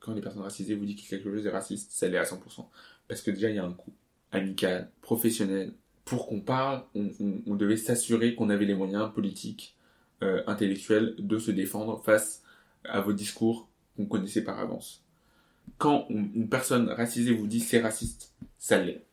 quand 0.01 0.13
les 0.13 0.21
personnes 0.21 0.41
racisées 0.41 0.75
vous 0.75 0.85
disent 0.85 1.01
que 1.01 1.09
quelque 1.09 1.31
chose 1.31 1.45
est 1.45 1.51
raciste, 1.51 1.91
ça 1.91 2.09
l'est 2.09 2.17
à 2.17 2.23
100%. 2.23 2.65
Parce 3.07 3.21
que 3.21 3.31
déjà, 3.31 3.49
il 3.49 3.55
y 3.55 3.59
a 3.59 3.65
un 3.65 3.71
coût 3.71 3.93
amical, 4.31 4.89
professionnel. 5.01 5.73
Pour 6.03 6.27
qu'on 6.27 6.41
parle, 6.41 6.83
on, 6.95 7.55
devait 7.55 7.77
s'assurer 7.77 8.35
qu'on 8.35 8.49
avait 8.49 8.65
les 8.65 8.73
moyens 8.73 9.13
politiques, 9.13 9.77
euh, 10.23 10.43
intellectuels 10.47 11.15
de 11.19 11.37
se 11.37 11.51
défendre 11.51 12.01
face 12.03 12.43
à 12.83 12.99
vos 13.01 13.13
discours 13.13 13.69
qu'on 13.95 14.05
connaissait 14.05 14.43
par 14.43 14.59
avance. 14.59 15.03
Quand 15.77 16.07
une 16.09 16.49
personne 16.49 16.89
racisée 16.89 17.33
vous 17.33 17.47
dit 17.47 17.59
c'est 17.59 17.81
raciste, 17.81 18.33
ça 18.57 18.83
l'est. 18.83 19.05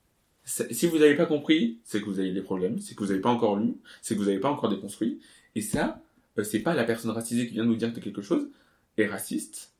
Si 0.45 0.87
vous 0.87 0.99
n'avez 0.99 1.15
pas 1.15 1.27
compris, 1.27 1.79
c'est 1.85 2.01
que 2.01 2.07
vous 2.07 2.19
avez 2.19 2.33
des 2.33 2.41
problèmes, 2.41 2.79
c'est 2.79 2.95
que 2.95 3.01
vous 3.01 3.11
n'avez 3.11 3.21
pas 3.21 3.31
encore 3.31 3.57
lu, 3.57 3.75
c'est 4.01 4.15
que 4.15 4.21
vous 4.21 4.27
n'avez 4.27 4.41
pas 4.41 4.51
encore 4.51 4.71
déconstruit. 4.71 5.21
Et 5.55 5.61
ça, 5.61 6.03
euh, 6.39 6.45
c'est 6.45 6.61
pas 6.61 6.75
la 6.75 6.85
personne 6.85 7.11
racisée 7.11 7.47
qui 7.47 7.53
vient 7.53 7.65
de 7.65 7.69
nous 7.69 7.77
dire 7.77 7.93
que 7.93 8.01
quelque 8.01 8.23
chose 8.23 8.49
est 8.97 9.07
raciste, 9.07 9.75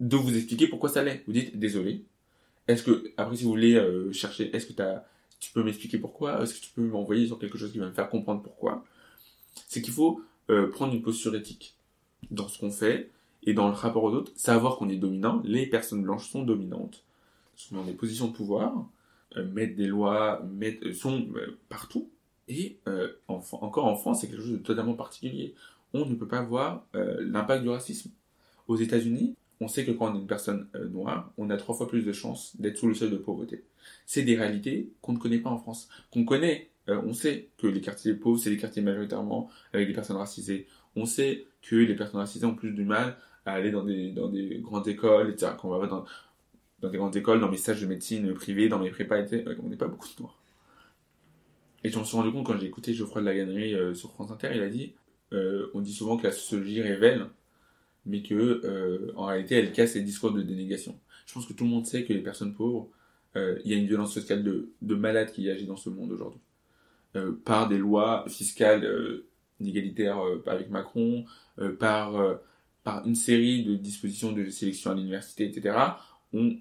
de 0.00 0.16
vous 0.16 0.36
expliquer 0.36 0.68
pourquoi 0.68 0.88
ça 0.90 1.02
l'est. 1.02 1.22
Vous 1.26 1.32
dites 1.32 1.58
désolé. 1.58 2.04
Est-ce 2.68 2.82
que, 2.82 3.12
après, 3.16 3.36
si 3.36 3.44
vous 3.44 3.50
voulez 3.50 3.74
euh, 3.76 4.12
chercher, 4.12 4.54
est-ce 4.56 4.66
que 4.66 4.74
tu 5.40 5.52
peux 5.52 5.62
m'expliquer 5.62 5.98
pourquoi? 5.98 6.42
Est-ce 6.42 6.54
que 6.54 6.60
tu 6.66 6.70
peux 6.74 6.82
m'envoyer 6.82 7.26
sur 7.26 7.38
quelque 7.38 7.58
chose 7.58 7.72
qui 7.72 7.78
va 7.78 7.86
me 7.88 7.92
faire 7.92 8.08
comprendre 8.10 8.42
pourquoi? 8.42 8.84
C'est 9.68 9.82
qu'il 9.82 9.92
faut 9.92 10.22
euh, 10.50 10.70
prendre 10.70 10.94
une 10.94 11.02
posture 11.02 11.34
éthique 11.34 11.76
dans 12.30 12.48
ce 12.48 12.58
qu'on 12.58 12.70
fait 12.70 13.10
Et 13.44 13.54
dans 13.54 13.68
le 13.68 13.74
rapport 13.74 14.04
aux 14.04 14.12
autres, 14.12 14.32
savoir 14.36 14.76
qu'on 14.76 14.88
est 14.88 14.96
dominant, 14.96 15.42
les 15.44 15.66
personnes 15.66 16.02
blanches 16.02 16.28
sont 16.30 16.42
dominantes, 16.42 17.04
sont 17.56 17.76
dans 17.76 17.84
des 17.84 17.92
positions 17.94 18.28
de 18.28 18.32
pouvoir, 18.34 18.86
euh, 19.36 19.44
mettent 19.46 19.76
des 19.76 19.86
lois, 19.86 20.42
mettent, 20.52 20.92
sont 20.94 21.28
partout. 21.68 22.10
Et 22.48 22.78
en- 23.28 23.42
encore 23.60 23.86
en 23.86 23.96
France, 23.96 24.20
c'est 24.20 24.28
quelque 24.28 24.42
chose 24.42 24.52
de 24.52 24.58
totalement 24.58 24.94
particulier. 24.94 25.54
On 25.94 26.06
ne 26.06 26.14
peut 26.14 26.28
pas 26.28 26.42
voir 26.42 26.86
l'impact 26.94 27.62
du 27.64 27.68
racisme. 27.70 28.10
Aux 28.68 28.76
États-Unis, 28.76 29.36
on 29.60 29.68
sait 29.68 29.84
que 29.84 29.90
quand 29.90 30.12
on 30.12 30.16
est 30.16 30.20
une 30.20 30.26
personne 30.26 30.68
euh, 30.74 30.88
noire, 30.88 31.32
on 31.38 31.50
a 31.50 31.56
trois 31.56 31.74
fois 31.74 31.88
plus 31.88 32.04
de 32.04 32.12
chances 32.12 32.56
d'être 32.60 32.76
sous 32.78 32.88
le 32.88 32.94
seuil 32.94 33.10
de 33.10 33.16
pauvreté. 33.16 33.64
C'est 34.04 34.22
des 34.22 34.36
réalités 34.36 34.90
qu'on 35.00 35.12
ne 35.12 35.18
connaît 35.18 35.38
pas 35.38 35.50
en 35.50 35.58
France. 35.58 35.88
Qu'on 36.12 36.24
connaît, 36.24 36.70
euh, 36.88 37.00
on 37.04 37.12
sait 37.12 37.48
que 37.58 37.66
les 37.66 37.80
quartiers 37.80 38.14
pauvres, 38.14 38.38
c'est 38.38 38.50
les 38.50 38.58
quartiers 38.58 38.82
majoritairement 38.82 39.50
avec 39.72 39.88
des 39.88 39.94
personnes 39.94 40.16
racisées. 40.16 40.66
On 40.94 41.06
sait 41.06 41.46
que 41.62 41.76
les 41.76 41.94
personnes 41.94 42.20
racisées 42.20 42.46
ont 42.46 42.54
plus 42.54 42.72
du 42.72 42.84
mal 42.84 43.16
à 43.44 43.52
aller 43.52 43.70
dans 43.70 43.84
des, 43.84 44.12
grandes 44.60 44.88
écoles, 44.88 45.30
etc. 45.30 45.52
Quand 45.58 45.68
on 45.68 45.78
va 45.78 45.86
dans, 45.86 46.04
dans 46.80 46.90
des 46.90 46.98
grandes 46.98 47.16
écoles, 47.16 47.40
dans 47.40 47.50
mes 47.50 47.56
stages 47.56 47.80
de 47.80 47.86
médecine 47.86 48.34
privés, 48.34 48.68
dans 48.68 48.78
mes 48.78 48.90
prépas, 48.90 49.18
etc., 49.18 49.44
on 49.62 49.68
n'est 49.68 49.76
pas 49.76 49.88
beaucoup 49.88 50.08
de 50.08 50.22
noirs. 50.22 50.38
Et 51.84 51.90
j'en 51.90 52.04
suis 52.04 52.16
rendu 52.16 52.32
compte 52.32 52.46
quand 52.46 52.58
j'ai 52.58 52.66
écouté 52.66 52.94
Geoffroy 52.94 53.20
de 53.20 53.26
la 53.26 53.34
Gannerie 53.36 53.74
euh, 53.74 53.94
sur 53.94 54.12
France 54.12 54.30
Inter, 54.32 54.50
il 54.54 54.60
a 54.60 54.68
dit 54.68 54.94
euh, 55.32 55.70
on 55.74 55.80
dit 55.80 55.92
souvent 55.92 56.16
que 56.16 56.24
la 56.24 56.32
sociologie 56.32 56.82
révèle, 56.82 57.26
mais 58.06 58.22
que 58.22 58.34
euh, 58.34 59.12
en 59.16 59.26
réalité 59.26 59.56
elle 59.56 59.72
casse 59.72 59.94
les 59.94 60.02
discours 60.02 60.32
de 60.32 60.42
dénégation. 60.42 60.98
Je 61.26 61.34
pense 61.34 61.46
que 61.46 61.52
tout 61.52 61.64
le 61.64 61.70
monde 61.70 61.86
sait 61.86 62.04
que 62.04 62.12
les 62.12 62.22
personnes 62.22 62.54
pauvres, 62.54 62.88
euh, 63.34 63.58
il 63.64 63.70
y 63.70 63.74
a 63.74 63.76
une 63.76 63.86
violence 63.86 64.14
sociale 64.14 64.42
de, 64.42 64.70
de 64.80 64.94
malade 64.94 65.32
qui 65.32 65.50
agit 65.50 65.66
dans 65.66 65.76
ce 65.76 65.90
monde 65.90 66.12
aujourd'hui. 66.12 66.40
Euh, 67.16 67.32
par 67.44 67.68
des 67.68 67.78
lois 67.78 68.24
fiscales 68.28 68.88
inégalitaires 69.60 70.20
avec 70.46 70.70
Macron, 70.70 71.24
par, 71.78 72.38
une 73.04 73.16
série 73.16 73.64
de 73.64 73.74
dispositions 73.74 74.32
de 74.32 74.48
sélection 74.50 74.92
à 74.92 74.94
l'université, 74.94 75.46
etc., 75.46 75.76
on, 76.32 76.60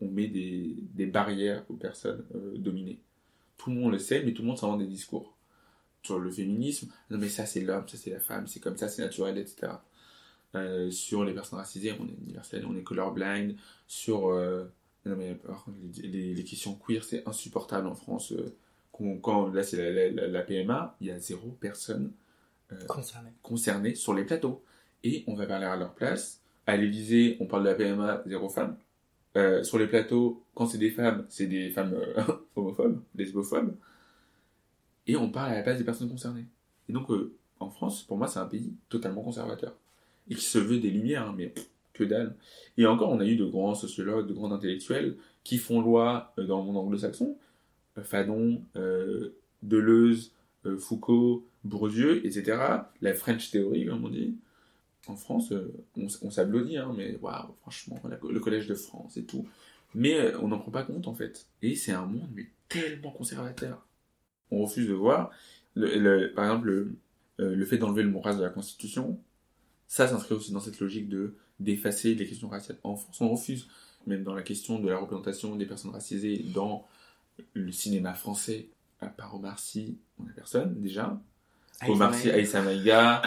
met 0.00 0.26
des, 0.26 1.06
barrières 1.06 1.64
aux 1.68 1.76
personnes 1.76 2.24
dominées. 2.56 3.00
Tout 3.56 3.70
le 3.70 3.76
monde 3.76 3.92
le 3.92 3.98
sait, 3.98 4.22
mais 4.24 4.32
tout 4.32 4.42
le 4.42 4.48
monde 4.48 4.58
s'en 4.58 4.76
des 4.76 4.86
discours. 4.86 5.36
Sur 6.02 6.18
le 6.18 6.32
féminisme, 6.32 6.90
non 7.10 7.18
mais 7.18 7.28
ça 7.28 7.46
c'est 7.46 7.60
l'homme, 7.60 7.86
ça 7.86 7.96
c'est 7.96 8.10
la 8.10 8.18
femme, 8.18 8.48
c'est 8.48 8.58
comme 8.58 8.76
ça, 8.76 8.88
c'est 8.88 9.02
naturel, 9.02 9.38
etc. 9.38 9.74
Euh, 10.54 10.90
sur 10.90 11.24
les 11.24 11.32
personnes 11.32 11.58
racisées, 11.58 11.92
on 11.98 12.06
est 12.06 12.14
universel, 12.24 12.66
on 12.66 12.76
est 12.76 12.82
colorblind. 12.82 13.56
Sur 13.86 14.28
euh, 14.28 14.64
non 15.06 15.16
mais 15.16 15.36
les, 16.02 16.44
questions 16.44 16.74
queer, 16.74 17.02
c'est 17.04 17.26
insupportable 17.28 17.86
en 17.86 17.94
France. 17.94 18.32
euh, 18.32 18.54
quand 19.22 19.48
là 19.52 19.62
c'est 19.62 19.76
la, 19.78 19.90
la, 19.90 20.10
la- 20.10 20.28
la 20.28 20.42
PMA, 20.42 20.96
il 21.00 21.08
y 21.08 21.10
a 21.10 21.18
zéro 21.18 21.48
personne 21.60 22.12
Concerné. 22.88 23.30
concernés 23.42 23.94
sur 23.94 24.14
les 24.14 24.24
plateaux. 24.24 24.62
Et 25.04 25.24
on 25.26 25.34
va 25.34 25.46
parler 25.46 25.66
à 25.66 25.76
leur 25.76 25.94
place. 25.94 26.40
À 26.66 26.76
l'Élysée, 26.76 27.36
on 27.40 27.46
parle 27.46 27.64
de 27.64 27.68
la 27.70 27.74
PMA, 27.74 28.22
zéro 28.26 28.48
femme. 28.48 28.76
Euh, 29.36 29.62
sur 29.64 29.78
les 29.78 29.86
plateaux, 29.88 30.42
quand 30.54 30.66
c'est 30.66 30.78
des 30.78 30.90
femmes, 30.90 31.26
c'est 31.28 31.46
des 31.46 31.70
femmes 31.70 31.94
euh, 31.94 32.22
homophobes, 32.56 33.02
lesbophobes. 33.14 33.74
Et 35.06 35.16
on 35.16 35.30
parle 35.30 35.52
à 35.52 35.56
la 35.56 35.62
place 35.62 35.78
des 35.78 35.84
personnes 35.84 36.08
concernées. 36.10 36.46
Et 36.88 36.92
donc, 36.92 37.10
euh, 37.10 37.34
en 37.60 37.70
France, 37.70 38.02
pour 38.04 38.16
moi, 38.18 38.28
c'est 38.28 38.38
un 38.38 38.46
pays 38.46 38.72
totalement 38.88 39.22
conservateur. 39.22 39.74
Et 40.30 40.34
qui 40.34 40.44
se 40.44 40.58
veut 40.58 40.78
des 40.78 40.90
lumières, 40.90 41.28
hein, 41.28 41.34
mais 41.36 41.52
que 41.92 42.04
dalle. 42.04 42.34
Et 42.76 42.86
encore, 42.86 43.10
on 43.10 43.20
a 43.20 43.26
eu 43.26 43.36
de 43.36 43.44
grands 43.44 43.74
sociologues, 43.74 44.26
de 44.26 44.32
grands 44.32 44.52
intellectuels 44.52 45.16
qui 45.44 45.58
font 45.58 45.80
loi 45.80 46.32
euh, 46.38 46.44
dans 46.44 46.58
le 46.58 46.64
monde 46.64 46.76
anglo-saxon. 46.76 47.36
Euh, 47.98 48.02
Fanon, 48.02 48.62
euh, 48.76 49.34
Deleuze, 49.62 50.32
Foucault, 50.78 51.44
Bourdieu, 51.64 52.24
etc. 52.24 52.56
La 53.00 53.14
French 53.14 53.50
Theory, 53.50 53.86
comme 53.86 54.04
on 54.04 54.08
dit. 54.08 54.36
En 55.08 55.16
France, 55.16 55.52
on, 55.96 56.06
on 56.22 56.30
s'applaudit, 56.30 56.76
hein, 56.76 56.94
mais 56.96 57.16
waouh, 57.20 57.52
franchement, 57.62 58.00
le 58.30 58.38
Collège 58.38 58.68
de 58.68 58.74
France 58.74 59.16
et 59.16 59.24
tout. 59.24 59.44
Mais 59.94 60.32
on 60.36 60.48
n'en 60.48 60.60
prend 60.60 60.70
pas 60.70 60.84
compte, 60.84 61.08
en 61.08 61.14
fait. 61.14 61.48
Et 61.62 61.74
c'est 61.74 61.90
un 61.90 62.06
monde, 62.06 62.28
mais 62.32 62.46
tellement 62.68 63.10
conservateur. 63.10 63.84
On 64.52 64.62
refuse 64.62 64.86
de 64.86 64.94
voir. 64.94 65.30
Par 65.74 66.44
exemple, 66.44 66.68
le, 66.68 66.96
le 67.38 67.64
fait 67.64 67.78
d'enlever 67.78 68.04
le 68.04 68.10
mot 68.10 68.20
race 68.20 68.38
de 68.38 68.44
la 68.44 68.50
Constitution, 68.50 69.18
ça 69.92 70.08
s'inscrit 70.08 70.34
aussi 70.34 70.52
dans 70.52 70.60
cette 70.60 70.80
logique 70.80 71.08
de 71.10 71.34
d'effacer 71.60 72.14
les 72.14 72.26
questions 72.26 72.48
raciales. 72.48 72.78
En 72.82 72.96
France, 72.96 73.20
on 73.20 73.28
refuse, 73.28 73.68
même 74.06 74.24
dans 74.24 74.34
la 74.34 74.42
question 74.42 74.78
de 74.78 74.88
la 74.88 74.96
représentation 74.98 75.54
des 75.54 75.66
personnes 75.66 75.90
racisées 75.92 76.38
dans 76.54 76.86
le 77.52 77.70
cinéma 77.72 78.14
français, 78.14 78.68
à 79.00 79.06
part 79.08 79.34
Omar 79.36 79.58
Sy, 79.58 79.98
on 80.18 80.24
a 80.26 80.32
personne, 80.32 80.80
déjà. 80.80 81.20
Omar 81.86 82.14
Sy, 82.14 82.30
Aïssa 82.30 82.62
Maïga, 82.62 83.20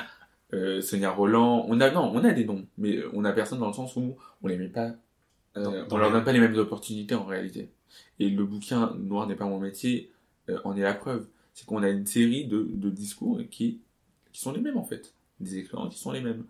euh, 0.53 0.81
Sonia 0.81 1.11
Roland, 1.11 1.65
on 1.69 1.79
a 1.81 1.91
non, 1.91 2.11
on 2.13 2.23
a 2.23 2.31
des 2.33 2.45
noms, 2.45 2.65
mais 2.79 2.99
on 3.13 3.23
a 3.25 3.31
personne 3.31 3.59
dans 3.59 3.67
le 3.67 3.73
sens 3.73 3.95
où 3.95 4.15
on 4.41 4.47
les 4.47 4.57
met 4.57 4.67
pas, 4.69 4.95
euh, 5.57 5.63
Dans- 5.63 5.71
dans 5.87 5.95
on 5.95 5.99
leur 5.99 6.07
les- 6.09 6.13
donne 6.15 6.23
pas 6.25 6.33
les 6.33 6.39
mêmes 6.39 6.55
opportunités 6.57 7.13
en 7.15 7.25
réalité. 7.25 7.69
Et 8.19 8.29
le 8.29 8.43
bouquin 8.43 8.93
Noir 8.97 9.27
n'est 9.27 9.35
pas 9.35 9.45
mon 9.45 9.59
métier 9.59 10.11
euh, 10.49 10.57
en 10.63 10.75
est 10.75 10.81
la 10.81 10.93
preuve. 10.95 11.27
C'est 11.53 11.65
qu'on 11.65 11.83
a 11.83 11.89
une 11.89 12.05
série 12.07 12.47
de, 12.47 12.67
de 12.69 12.89
discours 12.89 13.39
qui, 13.49 13.79
qui 14.33 14.41
sont 14.41 14.51
les 14.51 14.59
mêmes 14.61 14.77
en 14.77 14.83
fait, 14.83 15.13
des 15.39 15.59
expériences 15.59 15.93
qui 15.93 15.99
sont 15.99 16.11
les 16.11 16.21
mêmes. 16.21 16.45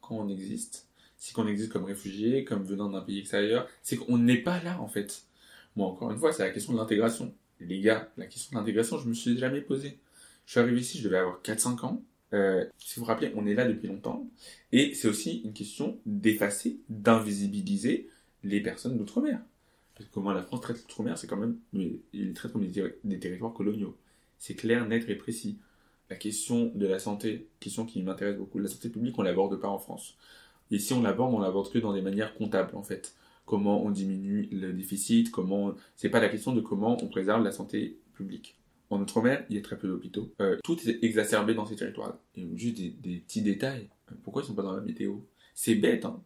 Quand 0.00 0.16
on 0.16 0.28
existe, 0.28 0.88
c'est 1.16 1.34
qu'on 1.34 1.46
existe 1.46 1.72
comme 1.72 1.84
réfugié, 1.84 2.44
comme 2.44 2.64
venant 2.64 2.88
d'un 2.88 3.00
pays 3.00 3.20
extérieur, 3.20 3.68
c'est 3.82 3.96
qu'on 3.96 4.18
n'est 4.18 4.42
pas 4.42 4.62
là 4.62 4.80
en 4.80 4.88
fait. 4.88 5.24
Moi 5.76 5.86
encore 5.86 6.10
une 6.10 6.18
fois, 6.18 6.32
c'est 6.32 6.42
la 6.42 6.50
question 6.50 6.72
de 6.72 6.78
l'intégration. 6.78 7.34
Les 7.60 7.80
gars, 7.80 8.10
la 8.16 8.26
question 8.26 8.50
de 8.52 8.60
l'intégration, 8.60 8.98
je 8.98 9.08
me 9.08 9.14
suis 9.14 9.38
jamais 9.38 9.60
posé. 9.60 9.98
Je 10.46 10.52
suis 10.52 10.60
arrivé 10.60 10.80
ici, 10.80 10.98
je 10.98 11.04
devais 11.04 11.18
avoir 11.18 11.40
4-5 11.42 11.84
ans. 11.84 12.02
Euh, 12.32 12.64
si 12.78 12.96
vous 12.96 13.04
vous 13.04 13.08
rappelez, 13.08 13.32
on 13.36 13.46
est 13.46 13.54
là 13.54 13.66
depuis 13.68 13.88
longtemps. 13.88 14.28
Et 14.72 14.94
c'est 14.94 15.06
aussi 15.06 15.42
une 15.44 15.52
question 15.52 16.00
d'effacer, 16.06 16.80
d'invisibiliser 16.88 18.08
les 18.42 18.60
personnes 18.60 18.98
d'outre-mer. 18.98 19.40
Parce 19.94 20.08
que 20.08 20.14
comment 20.14 20.32
la 20.32 20.42
France 20.42 20.62
traite 20.62 20.78
l'outre-mer, 20.78 21.18
c'est 21.18 21.26
quand 21.26 21.36
même, 21.36 21.58
il 22.12 22.32
traite 22.32 22.52
comme 22.52 22.66
des 22.66 23.18
territoires 23.20 23.52
coloniaux. 23.52 23.96
C'est 24.38 24.54
clair, 24.54 24.86
net 24.88 25.08
et 25.08 25.14
précis. 25.14 25.58
La 26.12 26.18
question 26.18 26.70
de 26.74 26.86
la 26.86 26.98
santé, 26.98 27.48
question 27.58 27.86
qui 27.86 28.02
m'intéresse 28.02 28.36
beaucoup. 28.36 28.58
La 28.58 28.68
santé 28.68 28.90
publique, 28.90 29.18
on 29.18 29.22
l'aborde 29.22 29.58
pas 29.58 29.68
en 29.68 29.78
France. 29.78 30.18
Et 30.70 30.78
si 30.78 30.92
on 30.92 31.00
l'aborde, 31.00 31.32
on 31.32 31.40
l'aborde 31.40 31.72
que 31.72 31.78
dans 31.78 31.94
des 31.94 32.02
manières 32.02 32.34
comptables, 32.34 32.76
en 32.76 32.82
fait. 32.82 33.14
Comment 33.46 33.82
on 33.82 33.90
diminue 33.90 34.46
le 34.52 34.74
déficit, 34.74 35.30
comment, 35.30 35.74
c'est 35.96 36.10
pas 36.10 36.20
la 36.20 36.28
question 36.28 36.52
de 36.52 36.60
comment 36.60 37.02
on 37.02 37.08
préserve 37.08 37.42
la 37.42 37.50
santé 37.50 37.96
publique. 38.12 38.58
En 38.90 39.00
Outre-mer, 39.00 39.46
il 39.48 39.56
y 39.56 39.58
a 39.58 39.62
très 39.62 39.78
peu 39.78 39.88
d'hôpitaux. 39.88 40.30
Euh, 40.42 40.58
tout 40.62 40.76
est 40.86 41.02
exacerbé 41.02 41.54
dans 41.54 41.64
ces 41.64 41.76
territoires. 41.76 42.18
Et 42.36 42.46
juste 42.56 42.76
des, 42.76 42.90
petits 43.16 43.40
détails. 43.40 43.88
Pourquoi 44.22 44.42
ils 44.42 44.46
sont 44.46 44.54
pas 44.54 44.62
dans 44.62 44.76
la 44.76 44.82
météo? 44.82 45.14
C'est 45.54 45.76
bête, 45.76 46.04
hein. 46.04 46.22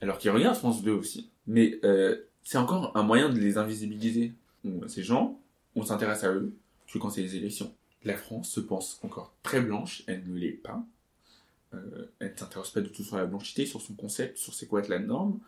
Alors 0.00 0.18
qu'ils 0.18 0.32
regardent 0.32 0.56
France 0.56 0.82
2 0.82 0.90
aussi. 0.90 1.30
Mais 1.46 1.78
euh, 1.84 2.16
c'est 2.42 2.58
encore 2.58 2.90
un 2.96 3.04
moyen 3.04 3.28
de 3.28 3.38
les 3.38 3.56
invisibiliser. 3.56 4.32
Ces 4.88 5.04
gens, 5.04 5.40
on 5.76 5.84
s'intéresse 5.84 6.24
à 6.24 6.32
eux 6.32 6.56
que 6.92 6.98
quand 6.98 7.10
c'est 7.10 7.22
les 7.22 7.36
élections. 7.36 7.72
La 8.08 8.16
France 8.16 8.48
se 8.48 8.60
pense 8.60 8.98
encore 9.02 9.34
très 9.42 9.60
blanche, 9.60 10.02
elle 10.06 10.22
ne 10.26 10.34
l'est 10.42 10.60
pas. 10.68 10.82
Euh, 11.74 12.06
elle 12.20 12.32
ne 12.32 12.38
s'intéresse 12.38 12.70
pas 12.70 12.80
du 12.80 12.90
tout 12.90 13.04
sur 13.04 13.18
la 13.18 13.26
blanchité, 13.26 13.66
sur 13.66 13.82
son 13.82 13.94
concept, 13.94 14.38
sur 14.38 14.54
c'est 14.54 14.66
quoi 14.66 14.80
être 14.80 14.88
la 14.88 14.98
norme. 14.98 15.38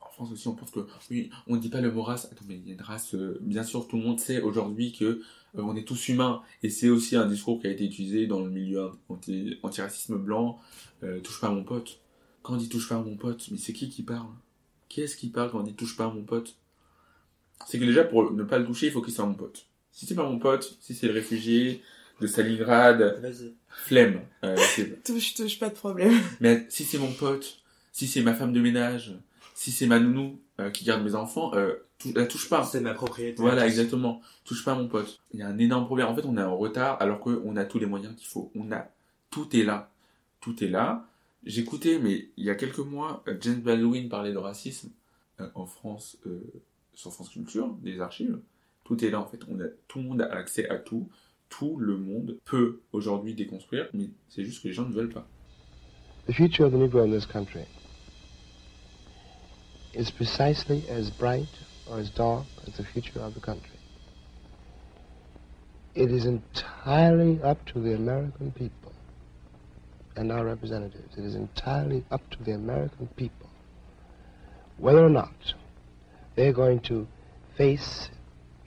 En 0.00 0.10
France 0.10 0.30
aussi, 0.30 0.46
on 0.46 0.54
pense 0.54 0.70
que, 0.70 0.80
oui, 1.10 1.28
on 1.48 1.56
ne 1.56 1.60
dit 1.60 1.68
pas 1.68 1.80
le 1.80 1.90
mot 1.90 2.02
race. 2.02 2.26
Attends, 2.30 2.44
mais 2.46 2.54
il 2.54 2.68
y 2.68 2.70
a 2.70 2.74
une 2.74 2.82
race, 2.82 3.16
euh, 3.16 3.38
bien 3.40 3.64
sûr, 3.64 3.88
tout 3.88 3.96
le 3.96 4.04
monde 4.04 4.20
sait 4.20 4.40
aujourd'hui 4.40 4.92
que 4.92 5.04
euh, 5.04 5.22
on 5.56 5.74
est 5.74 5.82
tous 5.82 6.08
humains. 6.10 6.42
Et 6.62 6.70
c'est 6.70 6.88
aussi 6.88 7.16
un 7.16 7.26
discours 7.26 7.60
qui 7.60 7.66
a 7.66 7.70
été 7.70 7.84
utilisé 7.84 8.28
dans 8.28 8.42
le 8.44 8.50
milieu 8.50 8.92
anti- 9.08 9.58
antiracisme 9.64 10.18
blanc. 10.18 10.60
Touche 11.24 11.40
pas 11.40 11.48
à 11.48 11.50
mon 11.50 11.64
pote. 11.64 11.98
Quand 12.42 12.54
on 12.54 12.58
dit 12.58 12.68
touche 12.68 12.88
pas 12.88 12.96
à 12.96 13.02
mon 13.02 13.16
pote, 13.16 13.48
mais 13.50 13.58
c'est 13.58 13.72
qui 13.72 13.88
qui 13.88 14.04
parle? 14.04 14.28
Qui 14.88 15.00
est-ce 15.00 15.16
qui 15.16 15.30
parle 15.30 15.50
quand 15.50 15.60
on 15.60 15.64
dit 15.64 15.74
touche 15.74 15.96
pas 15.96 16.04
à 16.04 16.12
mon 16.12 16.22
pote 16.22 16.54
C'est 17.66 17.78
que 17.80 17.86
déjà, 17.86 18.04
pour 18.04 18.30
ne 18.32 18.44
pas 18.44 18.58
le 18.58 18.66
toucher, 18.66 18.86
il 18.86 18.92
faut 18.92 19.02
qu'il 19.02 19.14
soit 19.14 19.26
mon 19.26 19.34
pote. 19.34 19.66
Si 19.92 20.06
c'est 20.06 20.14
pas 20.14 20.24
mon 20.28 20.38
pote, 20.38 20.76
si 20.80 20.94
c'est 20.94 21.06
le 21.08 21.12
réfugié 21.14 21.82
de 22.20 22.26
Stalingrad, 22.26 23.20
flemme. 23.68 24.20
Euh, 24.44 24.56
Touche, 25.04 25.34
touche, 25.34 25.58
pas 25.58 25.68
de 25.68 25.74
problème. 25.74 26.14
mais 26.40 26.66
si 26.68 26.84
c'est 26.84 26.98
mon 26.98 27.12
pote, 27.12 27.58
si 27.92 28.06
c'est 28.06 28.22
ma 28.22 28.34
femme 28.34 28.52
de 28.52 28.60
ménage, 28.60 29.14
si 29.54 29.70
c'est 29.72 29.86
ma 29.86 29.98
nounou 30.00 30.38
euh, 30.60 30.70
qui 30.70 30.84
garde 30.84 31.02
mes 31.02 31.14
enfants, 31.14 31.52
euh, 31.54 31.74
tou- 31.98 32.12
la 32.14 32.26
touche 32.26 32.48
pas. 32.48 32.64
C'est 32.64 32.80
ma 32.80 32.94
propriété. 32.94 33.36
Voilà, 33.40 33.66
exactement. 33.66 34.20
Touche 34.44 34.64
pas 34.64 34.74
mon 34.74 34.88
pote. 34.88 35.20
Il 35.34 35.40
y 35.40 35.42
a 35.42 35.48
un 35.48 35.58
énorme 35.58 35.84
problème. 35.86 36.06
En 36.08 36.14
fait, 36.14 36.24
on 36.24 36.36
est 36.36 36.42
en 36.42 36.56
retard 36.56 36.96
alors 37.00 37.20
qu'on 37.20 37.56
a 37.56 37.64
tous 37.64 37.78
les 37.78 37.86
moyens 37.86 38.14
qu'il 38.16 38.28
faut. 38.28 38.50
On 38.54 38.70
a, 38.72 38.88
tout 39.30 39.54
est 39.56 39.64
là. 39.64 39.90
Tout 40.40 40.62
est 40.64 40.68
là. 40.68 41.06
J'écoutais, 41.44 41.98
mais 41.98 42.28
il 42.36 42.44
y 42.44 42.50
a 42.50 42.54
quelques 42.54 42.78
mois, 42.78 43.22
euh, 43.28 43.36
James 43.40 43.60
Baldwin 43.60 44.08
parlait 44.08 44.32
de 44.32 44.38
racisme 44.38 44.90
euh, 45.40 45.48
en 45.54 45.64
France, 45.66 46.18
euh, 46.26 46.38
sur 46.94 47.12
France 47.12 47.30
Culture, 47.30 47.74
des 47.82 48.00
archives. 48.00 48.38
Tout 48.90 49.04
est 49.04 49.10
là, 49.10 49.20
en 49.20 49.26
fait. 49.26 49.38
On 49.48 49.60
a, 49.60 49.68
tout 49.86 50.00
le 50.00 50.04
monde 50.04 50.20
a 50.20 50.34
accès 50.34 50.68
à 50.68 50.74
tout. 50.74 51.08
Tout 51.48 51.76
le 51.76 51.96
monde 51.96 52.36
peut 52.44 52.80
aujourd'hui 52.90 53.34
déconstruire, 53.34 53.88
mais 53.94 54.08
c'est 54.28 54.42
juste 54.44 54.64
que 54.64 54.66
les 54.66 54.74
gens 54.74 54.84
ne 54.84 54.92
veulent 54.92 55.12
pas. 55.12 55.28
The 56.26 56.32
future 56.32 56.64
of 56.64 56.72
the 56.72 56.76
Negro 56.76 57.04
in 57.04 57.12
this 57.12 57.24
country 57.24 57.66
is 59.94 60.10
precisely 60.10 60.82
as 60.90 61.08
bright 61.08 61.46
or 61.88 62.00
as 62.00 62.10
dark 62.10 62.46
as 62.66 62.78
the 62.78 62.82
future 62.82 63.20
of 63.20 63.34
the 63.34 63.40
country. 63.40 63.78
It 65.94 66.10
is 66.10 66.26
entirely 66.26 67.40
up 67.44 67.64
to 67.66 67.80
the 67.80 67.94
American 67.94 68.50
people 68.50 68.90
and 70.16 70.32
our 70.32 70.44
representatives. 70.44 71.16
It 71.16 71.24
is 71.24 71.36
entirely 71.36 72.04
up 72.10 72.28
to 72.30 72.42
the 72.42 72.54
American 72.54 73.06
people 73.16 73.50
whether 74.78 75.04
or 75.04 75.10
not 75.10 75.54
they're 76.34 76.52
going 76.52 76.80
to 76.80 77.06
face 77.56 78.10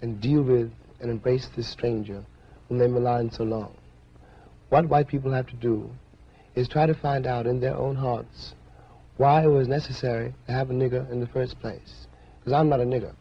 and 0.04 0.20
deal 0.20 0.44
with 0.44 0.70
and 1.00 1.10
embrace 1.10 1.48
this 1.56 1.68
stranger 1.68 2.24
whom 2.68 2.78
they 2.78 2.88
maligned 2.88 3.34
so 3.34 3.44
long. 3.44 3.74
What 4.70 4.90
white 4.90 5.08
people 5.08 5.32
have 5.32 5.48
to 5.48 5.56
do 5.56 5.90
is 6.56 6.68
try 6.68 6.86
to 6.86 6.94
find 6.94 7.26
out 7.26 7.48
in 7.48 7.62
their 7.62 7.76
own 7.76 7.96
hearts 7.96 8.54
why 9.18 9.44
it 9.44 9.48
was 9.48 9.68
necessary 9.68 10.34
to 10.46 10.52
have 10.52 10.70
a 10.70 10.74
nigger 10.74 11.10
in 11.10 11.20
the 11.22 11.28
first 11.28 11.60
place. 11.62 12.06
Because 12.40 12.54
I'm 12.54 12.68
not 12.68 12.82
a 12.82 12.84
nigger. 12.84 13.14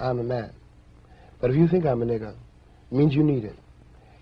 I'm 0.00 0.18
a 0.18 0.24
man. 0.24 0.52
But 1.40 1.50
if 1.50 1.56
you 1.56 1.68
think 1.68 1.86
I'm 1.86 2.02
a 2.02 2.06
nigger, 2.06 2.34
it 2.90 2.94
means 2.94 3.14
you 3.14 3.22
need 3.22 3.44
it. 3.44 3.56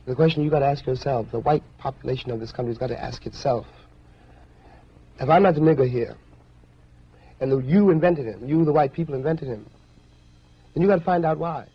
The 0.07 0.15
question 0.15 0.45
you 0.45 0.51
got 0.51 0.59
to 0.59 0.67
ask 0.67 0.87
yourself, 0.87 1.29
the 1.33 1.41
white 1.41 1.63
population 1.79 2.31
of 2.31 2.41
this 2.41 2.53
country 2.53 2.73
has 2.73 2.79
got 2.79 2.89
to 2.89 3.03
ask 3.03 3.25
itself, 3.25 3.67
if 5.19 5.29
I'm 5.29 5.43
not 5.43 5.55
the 5.55 5.61
nigger 5.61 5.91
here, 5.91 6.17
and 7.41 7.51
the, 7.51 7.59
you 7.59 7.91
invented 7.91 8.27
him, 8.27 8.47
you, 8.47 8.65
the 8.67 8.73
white 8.73 8.93
people, 8.93 9.15
invented 9.15 9.49
him, 9.49 9.67
then 10.75 10.83
you 10.83 10.89
got 10.89 10.99
to 10.99 11.05
find 11.05 11.25
out 11.25 11.39
why. 11.39 11.67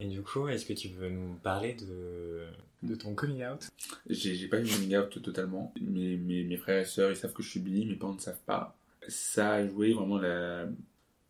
Et 0.00 0.06
du 0.06 0.22
coup, 0.22 0.46
est-ce 0.48 0.64
que 0.64 0.74
tu 0.74 0.88
veux 0.88 1.10
nous 1.10 1.34
parler 1.42 1.74
de, 1.74 2.46
de 2.84 2.94
ton 2.94 3.14
coming 3.14 3.44
out? 3.44 3.68
J'ai 4.08 4.36
j'ai 4.36 4.46
pas 4.46 4.60
eu 4.60 4.66
coming 4.66 4.96
out 4.96 5.20
totalement. 5.22 5.74
Mes, 5.80 6.16
mes, 6.16 6.44
mes 6.44 6.56
frères 6.56 6.82
et 6.82 6.84
sœurs, 6.84 7.10
ils 7.10 7.16
savent 7.16 7.32
que 7.32 7.42
je 7.42 7.50
suis 7.50 7.60
bi, 7.60 7.84
mes 7.84 7.96
parents 7.96 8.14
ne 8.14 8.20
savent 8.20 8.40
pas. 8.46 8.76
Ça 9.08 9.54
a 9.54 9.66
joué 9.66 9.92
vraiment 9.92 10.18
la... 10.18 10.66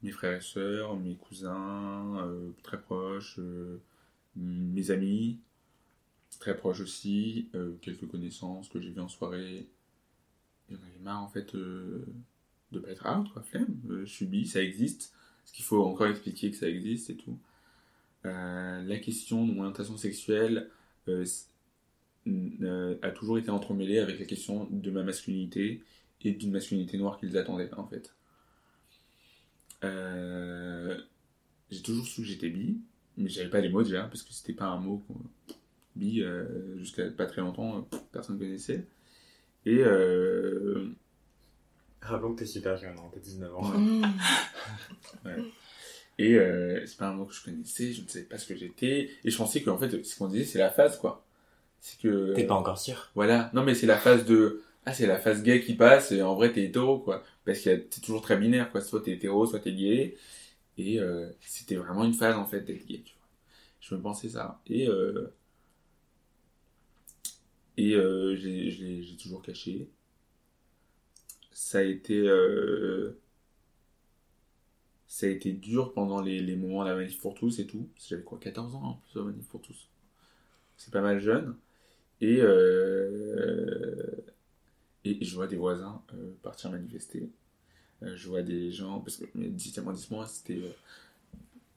mes 0.02 0.10
frères 0.10 0.36
et 0.36 0.42
sœurs, 0.42 0.96
mes 0.96 1.14
cousins, 1.14 2.18
euh, 2.26 2.50
très 2.62 2.78
proches, 2.78 3.38
euh, 3.38 3.80
mes 4.36 4.90
amis, 4.90 5.38
très 6.38 6.54
proches 6.56 6.80
aussi, 6.80 7.48
euh, 7.54 7.72
quelques 7.80 8.06
connaissances 8.06 8.68
que 8.68 8.80
j'ai 8.80 8.90
vues 8.90 9.00
en 9.00 9.08
soirée. 9.08 9.66
J'en 10.70 10.76
avais 10.76 10.98
marre 11.02 11.22
en 11.22 11.28
fait 11.28 11.54
euh, 11.54 12.04
de 12.72 12.80
pas 12.80 12.90
être 12.90 13.06
out, 13.08 13.28
quoi, 13.32 13.42
flemme. 13.42 13.76
Euh, 13.90 14.04
bi, 14.22 14.46
ça 14.46 14.62
existe. 14.62 15.12
Est-ce 15.44 15.52
qu'il 15.52 15.64
faut 15.64 15.82
encore 15.82 16.06
expliquer 16.08 16.50
que 16.50 16.56
ça 16.56 16.68
existe 16.68 17.10
et 17.10 17.16
tout 17.16 17.38
Euh, 18.26 18.82
La 18.84 18.98
question 18.98 19.46
de 19.46 19.52
mon 19.52 19.60
orientation 19.60 19.96
sexuelle 19.96 20.70
euh, 21.08 21.24
euh, 22.26 22.98
a 23.02 23.10
toujours 23.10 23.38
été 23.38 23.50
entremêlée 23.50 23.98
avec 23.98 24.18
la 24.18 24.26
question 24.26 24.68
de 24.70 24.90
ma 24.90 25.02
masculinité 25.02 25.82
et 26.22 26.32
d'une 26.32 26.50
masculinité 26.50 26.98
noire 26.98 27.18
qu'ils 27.18 27.36
attendaient 27.38 27.72
en 27.74 27.86
fait. 27.86 28.12
J'ai 31.70 31.82
toujours 31.82 32.06
su 32.06 32.22
que 32.22 32.26
j'étais 32.26 32.50
bi, 32.50 32.80
mais 33.16 33.28
j'avais 33.28 33.50
pas 33.50 33.60
les 33.60 33.68
mots 33.68 33.82
déjà, 33.82 34.04
parce 34.04 34.22
que 34.22 34.32
c'était 34.32 34.52
pas 34.54 34.66
un 34.66 34.78
mot 34.78 35.02
bi 35.96 36.22
jusqu'à 36.78 37.10
pas 37.10 37.26
très 37.26 37.40
longtemps, 37.40 37.88
personne 38.12 38.38
connaissait. 38.38 38.86
Et 39.64 39.82
Rappelons 42.00 42.34
que 42.34 42.40
t'es 42.40 42.46
super 42.46 42.76
jeune, 42.76 42.96
hein, 42.98 43.10
t'as 43.12 43.20
19 43.20 43.54
ans. 43.54 43.62
Ouais. 45.24 45.36
Et 46.18 46.34
euh, 46.34 46.84
c'est 46.86 46.98
pas 46.98 47.08
un 47.08 47.12
mot 47.14 47.24
que 47.26 47.34
je 47.34 47.42
connaissais, 47.44 47.92
je 47.92 48.02
ne 48.02 48.08
savais 48.08 48.24
pas 48.24 48.38
ce 48.38 48.46
que 48.46 48.56
j'étais. 48.56 49.10
Et 49.24 49.30
je 49.30 49.36
pensais 49.36 49.62
qu'en 49.62 49.78
fait, 49.78 50.04
ce 50.04 50.16
qu'on 50.18 50.28
disait, 50.28 50.44
c'est 50.44 50.58
la 50.58 50.70
phase, 50.70 50.98
quoi. 50.98 51.24
C'est 51.80 51.98
que. 52.00 52.34
T'es 52.34 52.46
pas 52.46 52.54
encore 52.56 52.78
sûr 52.78 53.10
Voilà. 53.14 53.50
Non, 53.54 53.62
mais 53.64 53.74
c'est 53.74 53.86
la 53.86 53.98
phase 53.98 54.24
de. 54.26 54.62
Ah, 54.86 54.92
c'est 54.94 55.06
la 55.06 55.18
phase 55.18 55.42
gay 55.42 55.60
qui 55.62 55.74
passe, 55.74 56.12
et 56.12 56.22
en 56.22 56.34
vrai, 56.34 56.52
t'es 56.52 56.64
hétéro, 56.64 56.98
quoi. 56.98 57.22
Parce 57.44 57.58
que 57.60 57.86
c'est 57.90 58.00
toujours 58.00 58.22
très 58.22 58.36
binaire, 58.36 58.70
quoi. 58.70 58.80
Soit 58.80 59.02
t'es 59.02 59.12
hétéro, 59.12 59.46
soit 59.46 59.60
t'es 59.60 59.72
gay. 59.72 60.16
Et 60.78 61.00
euh, 61.00 61.28
c'était 61.40 61.76
vraiment 61.76 62.04
une 62.04 62.14
phase, 62.14 62.36
en 62.36 62.46
fait, 62.46 62.62
d'être 62.62 62.86
gay, 62.86 63.02
tu 63.04 63.14
vois. 63.14 63.28
Je 63.80 63.94
me 63.94 64.00
pensais 64.02 64.28
ça. 64.30 64.60
Et. 64.66 64.88
Euh, 64.88 65.32
et 67.76 67.94
euh, 67.94 68.34
j'ai 68.36 68.70
je 68.70 68.82
l'ai- 68.84 69.02
j'ai 69.02 69.16
toujours 69.16 69.42
caché. 69.42 69.88
Ça 71.58 71.78
a 71.78 71.82
été. 71.82 72.28
Euh, 72.28 73.18
ça 75.08 75.26
a 75.26 75.28
été 75.28 75.52
dur 75.52 75.92
pendant 75.92 76.20
les, 76.20 76.54
moments 76.54 76.84
de 76.84 76.90
la 76.90 76.94
manif 76.94 77.20
pour 77.20 77.34
tous 77.34 77.58
et 77.58 77.66
tout. 77.66 77.88
J'avais 78.08 78.22
quoi, 78.22 78.38
14 78.38 78.76
ans 78.76 78.82
en 78.82 78.94
plus, 78.94 79.18
la 79.18 79.24
manif 79.24 79.48
pour 79.48 79.60
tous. 79.60 79.88
C'est 80.76 80.92
pas 80.92 81.00
mal 81.00 81.20
jeune. 81.20 81.56
Et, 82.20 82.38
euh, 82.40 84.24
et 85.04 85.24
je 85.24 85.34
vois 85.34 85.48
des 85.48 85.56
voisins 85.56 86.00
euh, 86.14 86.30
partir 86.42 86.70
manifester. 86.70 87.28
Je 88.02 88.28
vois 88.28 88.42
des 88.42 88.70
gens, 88.70 89.00
parce 89.00 89.16
que 89.16 89.24
le 89.34 89.48
17e 89.48 89.80
arrondissement, 89.80 90.24
c'était 90.26 90.62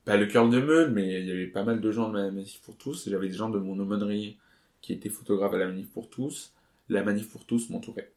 pas 0.06 0.16
le 0.16 0.28
cœur 0.28 0.48
de 0.48 0.62
meule, 0.62 0.92
mais 0.92 1.22
il 1.22 1.28
y 1.28 1.32
avait 1.32 1.48
pas 1.48 1.64
mal 1.64 1.82
de 1.82 1.92
gens 1.92 2.10
de 2.10 2.20
la 2.20 2.30
manif 2.30 2.62
pour 2.62 2.78
tous. 2.78 3.10
J'avais 3.10 3.30
des 3.30 3.34
gens 3.34 3.50
de 3.50 3.58
mon 3.58 3.80
aumônerie 3.80 4.38
qui 4.82 4.94
étaient 4.94 5.10
photographes 5.10 5.56
à 5.56 5.58
la 5.58 5.68
manif 5.68 5.90
pour 5.90 6.10
tous. 6.10 6.54
La 6.88 7.04
manif 7.04 7.30
pour 7.32 7.46
tous 7.46 7.72
m'entourait. 7.72 8.12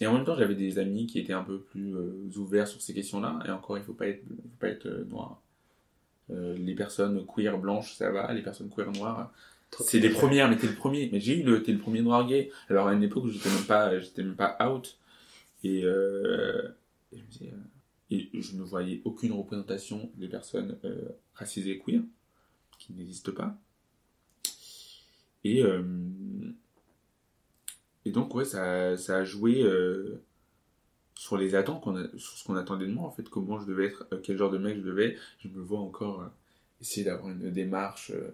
Et 0.00 0.06
en 0.06 0.12
même 0.12 0.24
temps, 0.24 0.36
j'avais 0.36 0.54
des 0.54 0.78
amis 0.78 1.06
qui 1.06 1.18
étaient 1.18 1.32
un 1.32 1.44
peu 1.44 1.60
plus 1.60 1.94
euh, 1.94 2.30
ouverts 2.36 2.66
sur 2.66 2.80
ces 2.80 2.94
questions-là. 2.94 3.38
Et 3.46 3.50
encore, 3.50 3.78
il 3.78 3.84
faut 3.84 3.92
pas 3.92 4.08
être, 4.08 4.22
il 4.28 4.36
faut 4.36 4.58
pas 4.58 4.68
être 4.68 4.86
euh, 4.86 5.04
noir. 5.04 5.40
Euh, 6.30 6.56
les 6.56 6.74
personnes 6.74 7.24
queer 7.26 7.58
blanches, 7.58 7.94
ça 7.94 8.10
va. 8.10 8.32
Les 8.32 8.42
personnes 8.42 8.70
queer 8.70 8.90
noires, 8.92 9.32
c'est 9.80 10.00
les 10.00 10.10
premières. 10.10 10.48
Mais 10.48 10.56
t'es 10.56 10.66
le 10.66 10.74
premier. 10.74 11.08
Mais 11.12 11.20
j'ai 11.20 11.38
eu 11.38 11.42
le, 11.42 11.62
t'es 11.62 11.72
le 11.72 11.78
premier 11.78 12.02
noir 12.02 12.26
gay. 12.26 12.50
Alors 12.68 12.88
à 12.88 12.94
une 12.94 13.02
époque 13.02 13.24
où 13.24 13.28
j'étais 13.28 13.50
même 13.50 13.64
pas, 13.64 13.98
j'étais 14.00 14.22
même 14.22 14.36
pas 14.36 14.56
out. 14.68 14.98
Et, 15.62 15.80
et 15.80 15.82
je 15.82 17.18
me 17.18 17.30
disais, 17.30 17.52
et 18.10 18.28
je 18.34 18.56
ne 18.56 18.62
voyais 18.62 19.00
aucune 19.04 19.32
représentation 19.32 20.10
des 20.16 20.28
personnes 20.28 20.76
racisées 21.34 21.78
queer, 21.78 22.02
qui 22.78 22.92
n'existent 22.92 23.32
pas. 23.32 23.56
Et 25.42 25.62
et 28.04 28.10
donc, 28.10 28.34
ouais, 28.34 28.44
ça, 28.44 28.96
ça 28.96 29.18
a 29.18 29.24
joué 29.24 29.62
euh, 29.62 30.22
sur 31.14 31.36
les 31.36 31.54
attentes, 31.54 31.82
qu'on 31.82 31.96
a, 31.96 32.08
sur 32.16 32.36
ce 32.38 32.44
qu'on 32.44 32.56
attendait 32.56 32.86
de 32.86 32.92
moi, 32.92 33.06
en 33.06 33.10
fait, 33.10 33.28
comment 33.28 33.58
je 33.58 33.66
devais 33.66 33.86
être, 33.86 34.06
euh, 34.12 34.20
quel 34.22 34.36
genre 34.36 34.50
de 34.50 34.58
mec 34.58 34.76
je 34.76 34.82
devais 34.82 35.12
être. 35.12 35.20
Je 35.38 35.48
me 35.48 35.62
vois 35.62 35.80
encore 35.80 36.22
euh, 36.22 36.28
essayer 36.80 37.04
d'avoir 37.04 37.30
une 37.30 37.50
démarche 37.50 38.10
euh, 38.10 38.30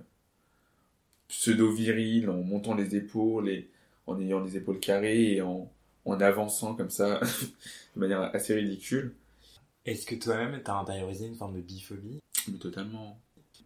pseudo-virile, 1.29 2.29
en 2.31 2.43
montant 2.43 2.75
les 2.75 2.97
épaules, 2.97 3.49
et 3.49 3.71
en 4.07 4.19
ayant 4.21 4.41
les 4.41 4.57
épaules 4.57 4.81
carrées, 4.81 5.35
et 5.35 5.43
en, 5.43 5.71
en 6.05 6.21
avançant 6.21 6.75
comme 6.75 6.91
ça, 6.91 7.21
de 7.95 8.01
manière 8.01 8.23
assez 8.35 8.55
ridicule. 8.55 9.15
Est-ce 9.87 10.07
que 10.07 10.15
toi-même 10.15 10.61
t'as 10.63 10.75
intériorisé 10.75 11.27
une 11.27 11.37
forme 11.37 11.57
de 11.57 11.61
biphobie? 11.61 12.21
Mais 12.51 12.59
totalement. 12.59 13.21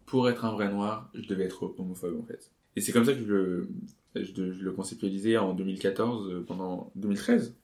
Pour 0.07 0.29
être 0.29 0.45
un 0.45 0.53
vrai 0.53 0.69
noir, 0.69 1.11
je 1.15 1.27
devais 1.27 1.45
être 1.45 1.75
homophobe, 1.79 2.21
en 2.21 2.27
fait. 2.27 2.51
Et 2.77 2.81
c'est 2.81 2.93
comme 2.93 3.05
ça 3.05 3.13
que 3.13 3.21
je 3.21 3.27
le, 3.27 3.69
je, 4.15 4.53
je 4.53 4.65
le 4.65 4.73
conceptualisais 4.73 5.37
en 5.37 5.55
2014, 5.55 6.31
euh, 6.31 6.45
pendant 6.47 6.91
2013. 6.97 7.55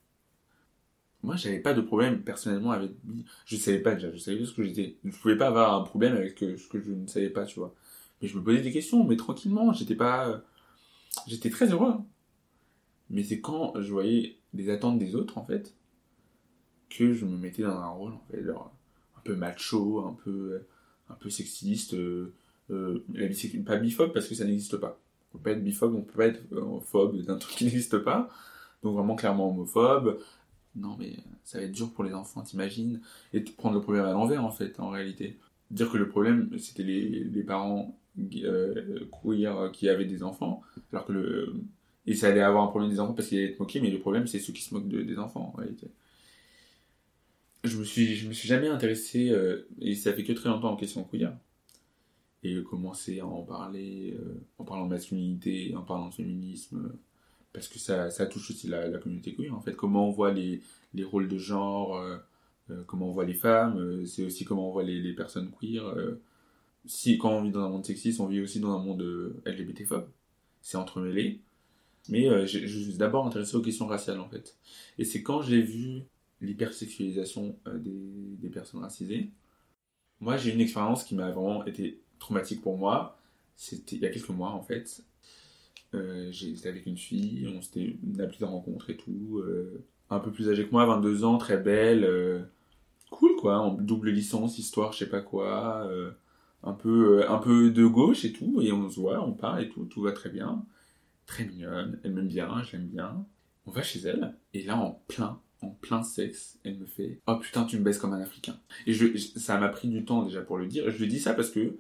Moi, 1.23 1.37
j'avais 1.37 1.59
pas 1.61 1.75
de 1.75 1.83
problème 1.83 2.23
personnellement 2.23 2.71
avec. 2.71 2.93
Je 3.45 3.57
savais 3.57 3.81
pas 3.81 3.95
déjà, 3.95 4.11
je 4.11 4.19
savais 4.19 4.45
ce 4.45 4.55
que 4.55 4.65
j'étais. 4.65 4.97
Je 5.05 5.17
pouvais 5.19 5.37
pas 5.37 5.49
avoir 5.49 5.75
un 5.75 5.85
problème 5.85 6.15
avec 6.15 6.39
ce 6.39 6.69
que 6.69 6.81
je 6.81 6.93
ne 6.93 7.07
savais 7.07 7.29
pas, 7.29 7.45
tu 7.45 7.59
vois. 7.59 7.75
Mais 8.21 8.29
je 8.29 8.39
me 8.39 8.43
posais 8.43 8.63
des 8.63 8.73
questions, 8.73 9.05
mais 9.05 9.17
tranquillement, 9.17 9.73
j'étais 9.73 9.95
pas. 9.95 10.43
J'étais 11.27 11.51
très 11.51 11.73
heureux. 11.73 11.95
Mais 13.11 13.23
c'est 13.23 13.41
quand 13.41 13.75
je 13.81 13.93
voyais 13.93 14.37
les 14.55 14.71
attentes 14.71 14.99
des 14.99 15.15
autres, 15.15 15.37
en 15.37 15.45
fait, 15.45 15.75
que 16.89 17.13
je 17.13 17.27
me 17.27 17.37
mettais 17.37 17.63
dans 17.63 17.79
un 17.79 17.89
rôle, 17.89 18.13
en 18.13 18.23
fait, 18.31 18.49
un 18.49 19.21
peu 19.25 19.37
macho, 19.37 20.05
un 20.07 20.17
peu, 20.25 20.63
un 21.11 21.15
peu 21.15 21.29
sexiste. 21.29 21.95
Euh, 21.95 22.33
euh, 22.71 23.05
pas 23.67 23.77
biphobe 23.77 24.13
parce 24.13 24.29
que 24.29 24.35
ça 24.35 24.45
n'existe 24.45 24.77
pas. 24.77 25.00
On 25.35 25.39
peut 25.39 25.45
pas 25.45 25.51
être 25.53 25.65
biphobe, 25.65 25.95
on 25.95 26.03
peut 26.03 26.17
pas 26.19 26.27
être 26.27 26.41
euh, 26.53 26.81
phobe 26.81 27.21
d'un 27.23 27.37
truc 27.39 27.57
qui 27.57 27.65
n'existe 27.67 27.99
pas. 27.99 28.29
Donc 28.83 28.95
vraiment 28.97 29.15
clairement 29.17 29.51
homophobe. 29.51 30.21
Non 30.77 30.97
mais 30.99 31.11
euh, 31.11 31.23
ça 31.45 31.59
va 31.59 31.65
être 31.65 31.73
dur 31.73 31.91
pour 31.93 32.05
les 32.05 32.15
enfants, 32.15 32.43
t'imagines 32.43 33.01
Et 33.33 33.41
de 33.41 33.51
prendre 33.51 33.75
le 33.77 33.81
problème 33.83 34.05
à 34.05 34.13
l'envers 34.13 34.45
en 34.45 34.51
fait, 34.51 34.79
en 34.81 34.91
réalité. 34.91 35.39
Dire 35.71 35.91
que 35.91 35.97
le 35.99 36.09
problème 36.09 36.51
c'était 36.59 36.83
les, 36.83 37.25
les 37.25 37.43
parents 37.43 37.97
euh, 38.45 39.01
queer 39.23 39.71
qui 39.73 39.89
avaient 39.89 40.05
des 40.05 40.23
enfants, 40.23 40.63
alors 40.93 41.07
que 41.07 41.13
le 41.13 41.55
et 42.07 42.15
ça 42.15 42.29
allait 42.29 42.41
avoir 42.41 42.65
un 42.65 42.69
problème 42.69 42.91
des 42.91 42.99
enfants 42.99 43.13
parce 43.13 43.29
qu'il 43.29 43.39
allait 43.39 43.51
être 43.53 43.61
moqué, 43.61 43.81
mais 43.81 43.91
le 43.91 43.99
problème 44.01 44.27
c'est 44.27 44.39
ceux 44.41 44.53
qui 44.53 44.63
se 44.63 44.75
moquent 44.75 44.89
de- 44.89 45.03
des 45.03 45.19
enfants 45.19 45.53
en 45.55 45.59
réalité. 45.59 45.89
Je 47.65 47.77
me 47.77 47.85
suis, 47.85 48.17
je 48.17 48.27
me 48.29 48.33
suis 48.33 48.49
jamais 48.49 48.69
intéressé, 48.69 49.31
euh, 49.31 49.69
et 49.81 49.95
ça 49.95 50.13
fait 50.15 50.25
que 50.25 50.33
très 50.33 50.49
longtemps 50.49 50.73
en 50.73 50.77
question 50.77 51.05
queer, 51.05 51.33
et 52.43 52.63
commencer 52.63 53.21
à 53.21 53.27
en 53.27 53.43
parler, 53.43 54.17
euh, 54.19 54.41
en 54.59 54.65
parlant 54.65 54.87
de 54.87 54.91
masculinité, 54.91 55.75
en 55.77 55.83
parlant 55.83 56.09
de 56.09 56.15
féminisme, 56.15 56.87
euh, 56.87 56.99
parce 57.53 57.69
que 57.69 57.79
ça, 57.79 58.11
ça 58.11 58.27
touche 58.27 58.51
aussi 58.51 58.69
la, 58.69 58.89
communauté 58.99 59.35
queer 59.35 59.55
en 59.55 59.61
fait. 59.61 59.75
Comment 59.75 60.09
on 60.09 60.11
voit 60.11 60.33
les, 60.33 60.63
les 60.95 61.05
rôles 61.05 61.29
de 61.29 61.39
genre, 61.39 61.97
euh, 61.97 62.19
comment 62.87 63.09
on 63.09 63.13
voit 63.13 63.25
les 63.25 63.35
femmes, 63.35 64.07
c'est 64.07 64.25
aussi 64.25 64.45
comment 64.45 64.69
on 64.69 64.73
voit 64.73 64.85
les, 64.85 65.01
les 65.01 65.13
personnes 65.13 65.51
queer. 65.61 65.83
si 66.87 67.19
quand 67.19 67.31
on 67.33 67.43
vit 67.43 67.51
dans 67.51 67.65
un 67.65 67.69
monde 67.69 67.85
sexiste, 67.85 68.21
on 68.21 68.27
vit 68.27 68.41
aussi 68.41 68.61
dans 68.61 68.73
un 68.79 68.83
monde 68.83 69.03
LGBT-phobe. 69.47 70.09
C'est 70.63 70.77
entremêlé. 70.77 71.41
Mais 72.09 72.47
j'ai- 72.47 72.67
je 72.69 72.79
suis 72.81 72.95
d'abord 72.99 73.27
intéressé 73.27 73.57
aux 73.57 73.63
questions 73.63 73.87
raciales 73.87 74.21
en 74.21 74.29
fait. 74.29 74.57
Et 74.99 75.05
c'est 75.05 75.23
quand 75.23 75.43
j'ai 75.43 75.61
vu 75.63 76.03
l'hypersexualisation 76.41 77.57
des, 77.75 78.37
des 78.41 78.49
personnes 78.51 78.81
racisées, 78.81 79.31
moi 80.21 80.37
j'ai 80.37 80.53
une 80.55 80.61
expérience 80.61 81.05
qui 81.05 81.15
m'a 81.17 81.31
vraiment 81.33 81.65
été 81.67 82.01
traumatique 82.21 82.63
pour 82.63 82.79
moi. 82.79 83.19
C'était 83.57 83.97
il 83.97 84.03
y 84.03 84.07
a 84.07 84.11
quelques 84.11 84.29
mois 84.31 84.51
en 84.51 84.63
fait. 84.63 85.03
Euh, 85.95 86.29
J'étais 86.31 86.69
avec 86.69 86.87
une 86.87 86.97
fille, 86.97 87.49
on 87.55 87.61
s'était 87.61 87.97
une 88.05 88.21
appli 88.21 88.39
de 88.39 88.45
rencontre 88.45 88.91
et 88.91 88.97
tout. 88.97 89.41
euh, 89.45 89.85
un 90.09 90.21
peu 90.21 90.31
plus 90.33 90.49
âgée 90.49 90.65
que 90.67 90.71
moi, 90.73 90.87
22 90.87 91.25
ans, 91.25 91.39
très 91.39 91.57
belle. 91.59 92.05
euh, 92.05 92.43
cool 93.11 93.35
quoi, 93.37 93.59
en 93.59 93.73
double 93.75 94.11
licence, 94.11 94.59
histoire, 94.59 94.93
je 94.93 94.99
sais 94.99 95.09
pas 95.09 95.21
quoi. 95.21 95.91
un, 96.63 96.73
peu, 96.73 97.29
un 97.29 97.39
peu 97.39 97.71
de 97.71 97.85
gauche 97.87 98.25
et 98.25 98.33
tout. 98.33 98.61
Et 98.63 98.71
on 98.73 98.89
se 98.89 99.01
voit, 99.01 99.25
on 99.27 99.33
parle 99.33 99.63
et 99.65 99.69
tout, 99.69 99.85
tout 99.87 100.03
va 100.03 100.13
très 100.13 100.31
bien. 100.31 100.65
Très 101.27 101.45
mignonne, 101.45 101.99
elle 102.05 102.13
m'aime 102.13 102.29
bien, 102.29 102.63
je 102.65 102.73
l'aime 102.77 102.87
bien. 102.89 103.25
On 103.67 103.71
va 103.73 103.83
chez 103.83 104.01
elle, 104.01 104.35
et 104.55 104.63
là 104.65 104.77
en 104.77 105.01
plein, 105.09 105.41
en 105.61 105.69
plein 105.69 106.03
sexe, 106.03 106.59
elle 106.65 106.79
me 106.79 106.87
fait 106.87 107.21
Oh 107.27 107.37
putain, 107.37 107.65
tu 107.65 107.79
me 107.79 107.85
baisses 107.85 107.99
comme 107.99 108.13
un 108.15 108.21
Africain. 108.21 108.59
Et 108.87 108.95
ça 109.37 109.59
m'a 109.59 109.69
pris 109.69 109.89
du 109.89 110.05
temps 110.05 110.23
déjà 110.25 110.41
pour 110.43 110.59
le 110.59 110.67
dire. 110.67 110.89
Et 110.89 110.93
je 110.93 110.99
lui 110.99 111.09
dis 111.09 111.21
ça 111.21 111.35
parce 111.35 111.51
que 111.51 111.77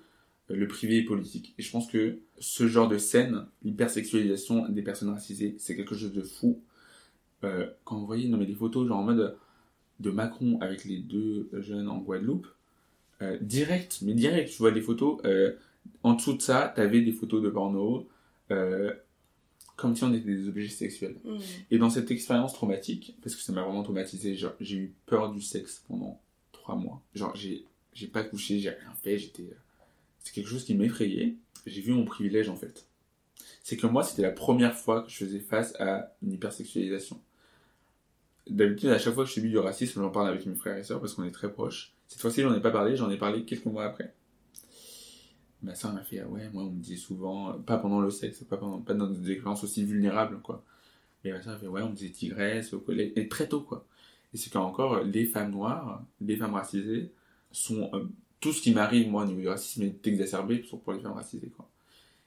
le 0.54 0.68
privé 0.68 0.98
est 0.98 1.04
politique. 1.04 1.54
Et 1.58 1.62
je 1.62 1.70
pense 1.70 1.86
que 1.86 2.18
ce 2.38 2.66
genre 2.66 2.88
de 2.88 2.98
scène, 2.98 3.46
l'hypersexualisation 3.62 4.68
des 4.68 4.82
personnes 4.82 5.10
racisées, 5.10 5.54
c'est 5.58 5.76
quelque 5.76 5.94
chose 5.94 6.12
de 6.12 6.22
fou. 6.22 6.60
Euh, 7.44 7.68
quand 7.84 7.98
vous 7.98 8.06
voyez 8.06 8.28
non, 8.28 8.36
mais 8.36 8.46
des 8.46 8.54
photos 8.54 8.86
genre 8.86 8.98
en 8.98 9.04
mode 9.04 9.36
de 10.00 10.10
Macron 10.10 10.58
avec 10.60 10.84
les 10.84 10.98
deux 10.98 11.48
jeunes 11.60 11.88
en 11.88 11.98
Guadeloupe, 11.98 12.46
euh, 13.22 13.36
direct, 13.40 14.00
mais 14.02 14.14
direct, 14.14 14.50
tu 14.50 14.58
vois 14.58 14.70
des 14.70 14.80
photos, 14.80 15.20
euh, 15.24 15.52
en 16.02 16.14
dessous 16.14 16.32
de 16.32 16.42
ça, 16.42 16.72
t'avais 16.74 17.02
des 17.02 17.12
photos 17.12 17.42
de 17.42 17.50
porno, 17.50 18.08
euh, 18.50 18.92
comme 19.76 19.94
si 19.94 20.04
on 20.04 20.14
était 20.14 20.24
des 20.24 20.48
objets 20.48 20.68
sexuels. 20.68 21.16
Mm. 21.24 21.36
Et 21.70 21.78
dans 21.78 21.90
cette 21.90 22.10
expérience 22.10 22.54
traumatique, 22.54 23.14
parce 23.22 23.36
que 23.36 23.42
ça 23.42 23.52
m'a 23.52 23.62
vraiment 23.62 23.82
traumatisé, 23.82 24.38
j'ai 24.60 24.76
eu 24.76 24.94
peur 25.04 25.32
du 25.32 25.42
sexe 25.42 25.84
pendant 25.86 26.18
trois 26.52 26.76
mois. 26.76 27.02
Genre, 27.14 27.34
j'ai, 27.36 27.64
j'ai 27.92 28.06
pas 28.06 28.24
couché, 28.24 28.58
j'ai 28.58 28.70
rien 28.70 28.92
fait, 29.02 29.18
j'étais. 29.18 29.50
C'est 30.20 30.32
quelque 30.32 30.48
chose 30.48 30.64
qui 30.64 30.74
m'effrayait. 30.74 31.36
J'ai 31.66 31.80
vu 31.80 31.92
mon 31.92 32.04
privilège 32.04 32.48
en 32.48 32.56
fait. 32.56 32.86
C'est 33.62 33.76
que 33.76 33.86
moi, 33.86 34.02
c'était 34.02 34.22
la 34.22 34.30
première 34.30 34.74
fois 34.74 35.02
que 35.02 35.10
je 35.10 35.16
faisais 35.16 35.40
face 35.40 35.74
à 35.80 36.14
une 36.22 36.32
hypersexualisation. 36.32 37.20
D'habitude, 38.48 38.88
à 38.90 38.98
chaque 38.98 39.14
fois 39.14 39.24
que 39.24 39.28
je 39.28 39.34
subis 39.34 39.50
du 39.50 39.58
racisme, 39.58 40.00
j'en 40.00 40.10
parle 40.10 40.28
avec 40.28 40.46
mes 40.46 40.54
frères 40.54 40.76
et 40.76 40.82
sœurs 40.82 41.00
parce 41.00 41.14
qu'on 41.14 41.24
est 41.24 41.30
très 41.30 41.52
proches. 41.52 41.92
Cette 42.08 42.20
fois-ci, 42.20 42.42
j'en 42.42 42.54
ai 42.54 42.60
pas 42.60 42.70
parlé, 42.70 42.96
j'en 42.96 43.10
ai 43.10 43.16
parlé 43.16 43.44
quelques 43.44 43.66
mois 43.66 43.84
après. 43.84 44.12
Ma 45.62 45.74
sœur 45.74 45.92
m'a 45.92 46.02
fait, 46.02 46.20
ah 46.20 46.26
ouais, 46.26 46.48
moi, 46.52 46.64
on 46.64 46.70
me 46.70 46.80
disait 46.80 46.96
souvent, 46.96 47.52
pas 47.60 47.76
pendant 47.76 48.00
le 48.00 48.10
sexe, 48.10 48.42
pas, 48.44 48.56
pendant, 48.56 48.80
pas 48.80 48.94
dans 48.94 49.06
des 49.06 49.30
expériences 49.30 49.62
aussi 49.62 49.84
vulnérables, 49.84 50.40
quoi. 50.40 50.64
Et 51.22 51.32
ma 51.32 51.42
sœur 51.42 51.52
m'a 51.52 51.58
fait, 51.58 51.66
ouais, 51.66 51.82
on 51.82 51.90
me 51.90 51.94
disait 51.94 52.10
tigresse 52.10 52.72
au 52.72 52.80
collège, 52.80 53.12
et 53.14 53.28
très 53.28 53.46
tôt, 53.46 53.60
quoi. 53.60 53.86
Et 54.32 54.38
c'est 54.38 54.50
qu'encore, 54.50 55.02
les 55.04 55.26
femmes 55.26 55.50
noires, 55.50 56.02
les 56.20 56.36
femmes 56.36 56.54
racisées, 56.54 57.12
sont, 57.52 57.90
euh, 57.92 58.08
tout 58.40 58.52
ce 58.52 58.62
qui 58.62 58.72
m'arrive, 58.72 59.08
moi, 59.08 59.24
au 59.24 59.26
niveau 59.26 59.40
du 59.40 59.48
racisme, 59.48 59.82
est 59.82 60.06
exacerbé 60.06 60.58
pour 60.58 60.80
pour 60.80 60.92
les 60.92 61.00
femmes 61.00 61.12
racisées, 61.12 61.50
quoi. 61.56 61.68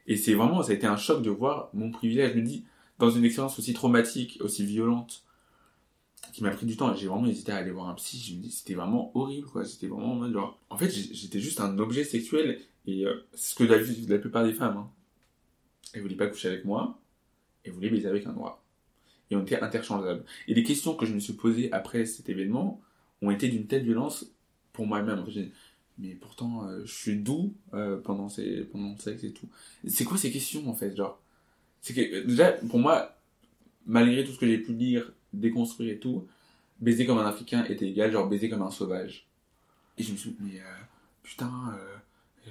Et 0.07 0.17
c'est 0.17 0.33
vraiment, 0.33 0.61
ça 0.63 0.71
a 0.71 0.75
été 0.75 0.85
un 0.85 0.97
choc 0.97 1.21
de 1.21 1.29
voir 1.29 1.69
mon 1.73 1.89
privilège. 1.89 2.33
Je 2.33 2.37
me 2.39 2.45
dis, 2.45 2.65
dans 2.99 3.09
une 3.09 3.23
expérience 3.25 3.57
aussi 3.57 3.73
traumatique, 3.73 4.37
aussi 4.41 4.65
violente, 4.65 5.23
qui 6.33 6.43
m'a 6.43 6.51
pris 6.51 6.65
du 6.65 6.75
temps, 6.77 6.93
j'ai 6.95 7.07
vraiment 7.07 7.27
hésité 7.27 7.51
à 7.51 7.57
aller 7.57 7.71
voir 7.71 7.87
un 7.89 7.93
psy, 7.93 8.17
je 8.17 8.35
me 8.35 8.41
dis, 8.41 8.51
c'était 8.51 8.73
vraiment 8.73 9.11
horrible, 9.15 9.47
quoi. 9.47 9.65
C'était 9.65 9.87
vraiment 9.87 10.13
en 10.13 10.31
genre, 10.31 10.59
en 10.69 10.77
fait, 10.77 10.89
j'étais 10.89 11.39
juste 11.39 11.59
un 11.59 11.77
objet 11.79 12.03
sexuel, 12.03 12.59
et 12.85 13.05
euh, 13.05 13.25
c'est 13.33 13.51
ce 13.51 13.55
que 13.55 13.63
la, 13.63 13.77
la 14.07 14.19
plupart 14.19 14.43
des 14.43 14.53
femmes, 14.53 14.77
hein. 14.77 14.89
Elles 15.93 16.01
voulaient 16.01 16.15
pas 16.15 16.27
coucher 16.27 16.47
avec 16.47 16.65
moi, 16.65 16.99
elles 17.63 17.71
voulaient 17.71 17.89
baiser 17.89 18.07
avec 18.07 18.25
un 18.25 18.33
noir. 18.33 18.63
Et 19.29 19.35
on 19.35 19.43
était 19.43 19.59
interchangeables. 19.59 20.25
Et 20.47 20.53
les 20.53 20.63
questions 20.63 20.95
que 20.95 21.05
je 21.05 21.13
me 21.13 21.19
suis 21.19 21.33
posées 21.33 21.71
après 21.71 22.05
cet 22.05 22.29
événement 22.29 22.81
ont 23.21 23.29
été 23.29 23.47
d'une 23.47 23.67
telle 23.67 23.83
violence 23.83 24.25
pour 24.73 24.87
moi-même. 24.87 25.23
Mais 25.99 26.15
pourtant, 26.15 26.67
euh, 26.67 26.83
je 26.85 26.93
suis 26.93 27.17
doux 27.17 27.53
euh, 27.73 27.97
pendant, 28.01 28.29
ces, 28.29 28.61
pendant 28.63 28.91
le 28.91 28.97
sexe 28.97 29.23
et 29.23 29.31
tout. 29.31 29.47
C'est 29.87 30.03
quoi 30.03 30.17
ces 30.17 30.31
questions, 30.31 30.67
en 30.67 30.73
fait, 30.73 30.95
genre? 30.95 31.21
C'est 31.81 31.93
que, 31.93 32.25
déjà, 32.25 32.53
pour 32.53 32.79
moi, 32.79 33.15
malgré 33.85 34.23
tout 34.23 34.31
ce 34.31 34.39
que 34.39 34.47
j'ai 34.47 34.57
pu 34.57 34.73
lire, 34.73 35.11
déconstruire 35.33 35.93
et 35.93 35.99
tout, 35.99 36.27
baiser 36.79 37.05
comme 37.05 37.19
un 37.19 37.25
Africain 37.25 37.63
était 37.65 37.87
égal, 37.87 38.11
genre 38.11 38.27
baiser 38.27 38.49
comme 38.49 38.61
un 38.61 38.71
sauvage. 38.71 39.27
Et 39.97 40.03
je 40.03 40.11
me 40.11 40.17
suis 40.17 40.31
dit, 40.31 40.37
mais 40.39 40.59
euh, 40.59 40.83
putain, 41.21 41.77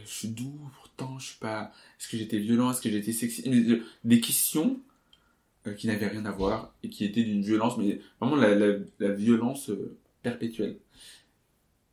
je 0.05 0.11
suis 0.11 0.29
doux, 0.29 0.59
pourtant, 0.77 1.19
je 1.19 1.31
suis 1.31 1.39
pas... 1.39 1.73
Est-ce 1.99 2.09
que 2.09 2.17
j'étais 2.17 2.39
violent 2.39 2.71
Est-ce 2.71 2.81
que 2.81 2.91
j'étais 2.91 3.13
sexy? 3.13 3.43
Des 4.05 4.21
questions 4.21 4.81
qui 5.77 5.87
n'avaient 5.87 6.09
rien 6.09 6.25
à 6.27 6.31
voir 6.33 6.75
et 6.83 6.89
qui 6.89 7.05
étaient 7.05 7.25
d'une 7.25 7.43
violence, 7.43 7.77
mais 7.79 8.01
vraiment 8.21 8.37
la, 8.37 8.55
la, 8.55 8.79
la 8.99 9.13
violence 9.13 9.71
perpétuelle. 10.23 10.77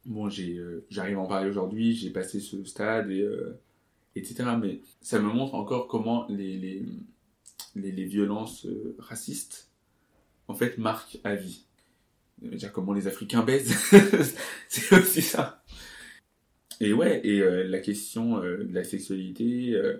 Bon, 0.05 0.27
euh, 0.27 0.85
j'arrive 0.89 1.17
à 1.17 1.21
en 1.21 1.27
parler 1.27 1.49
aujourd'hui, 1.49 1.95
j'ai 1.95 2.09
passé 2.09 2.39
ce 2.39 2.63
stade, 2.63 3.11
et, 3.11 3.21
euh, 3.21 3.59
etc. 4.15 4.43
Mais 4.59 4.81
ça 5.01 5.19
me 5.19 5.31
montre 5.31 5.55
encore 5.55 5.87
comment 5.87 6.25
les, 6.29 6.57
les, 6.57 6.85
les, 7.75 8.05
violences 8.05 8.65
euh, 8.65 8.95
racistes, 8.99 9.69
en 10.47 10.53
fait, 10.55 10.77
marquent 10.77 11.19
à 11.23 11.35
vie. 11.35 11.65
Euh, 12.43 12.51
Déjà, 12.51 12.69
comment 12.69 12.93
les 12.93 13.07
Africains 13.07 13.43
baisent, 13.43 13.75
c'est 14.69 14.95
aussi 14.97 15.21
ça. 15.21 15.63
Et 16.79 16.93
ouais, 16.93 17.21
et 17.23 17.41
euh, 17.41 17.67
la 17.67 17.79
question 17.79 18.41
euh, 18.41 18.63
de 18.63 18.73
la 18.73 18.83
sexualité 18.83 19.73
euh, 19.73 19.97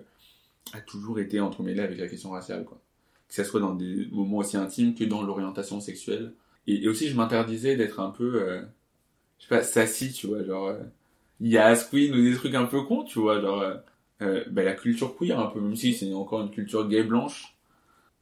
a 0.72 0.80
toujours 0.80 1.18
été 1.20 1.40
entremêlée 1.40 1.82
avec 1.82 1.98
la 1.98 2.08
question 2.08 2.30
raciale, 2.30 2.64
quoi. 2.64 2.80
Que 3.28 3.34
ça 3.34 3.44
soit 3.44 3.60
dans 3.60 3.74
des 3.74 4.08
moments 4.10 4.38
aussi 4.38 4.56
intimes 4.56 4.94
que 4.94 5.04
dans 5.04 5.22
l'orientation 5.22 5.80
sexuelle. 5.80 6.32
Et, 6.66 6.88
aussi, 6.88 7.08
je 7.08 7.16
m'interdisais 7.16 7.76
d'être 7.76 8.00
un 8.00 8.10
peu, 8.10 8.42
euh, 8.42 8.62
je 9.40 9.44
sais 9.44 9.48
pas, 9.48 9.62
sassy, 9.64 10.12
tu 10.12 10.28
vois, 10.28 10.44
genre, 10.44 10.68
euh, 10.68 10.78
Yas 11.40 11.88
Queen 11.90 12.14
ou 12.14 12.22
des 12.22 12.34
trucs 12.36 12.54
un 12.54 12.66
peu 12.66 12.82
cons, 12.82 13.02
tu 13.02 13.18
vois, 13.18 13.40
genre, 13.40 13.60
euh, 13.62 13.74
euh, 14.22 14.44
bah, 14.50 14.62
la 14.62 14.74
culture 14.74 15.16
queer, 15.16 15.40
un 15.40 15.46
peu, 15.48 15.60
même 15.60 15.74
si 15.76 15.94
c'est 15.94 16.12
encore 16.14 16.42
une 16.42 16.50
culture 16.50 16.86
gay 16.88 17.02
blanche. 17.02 17.56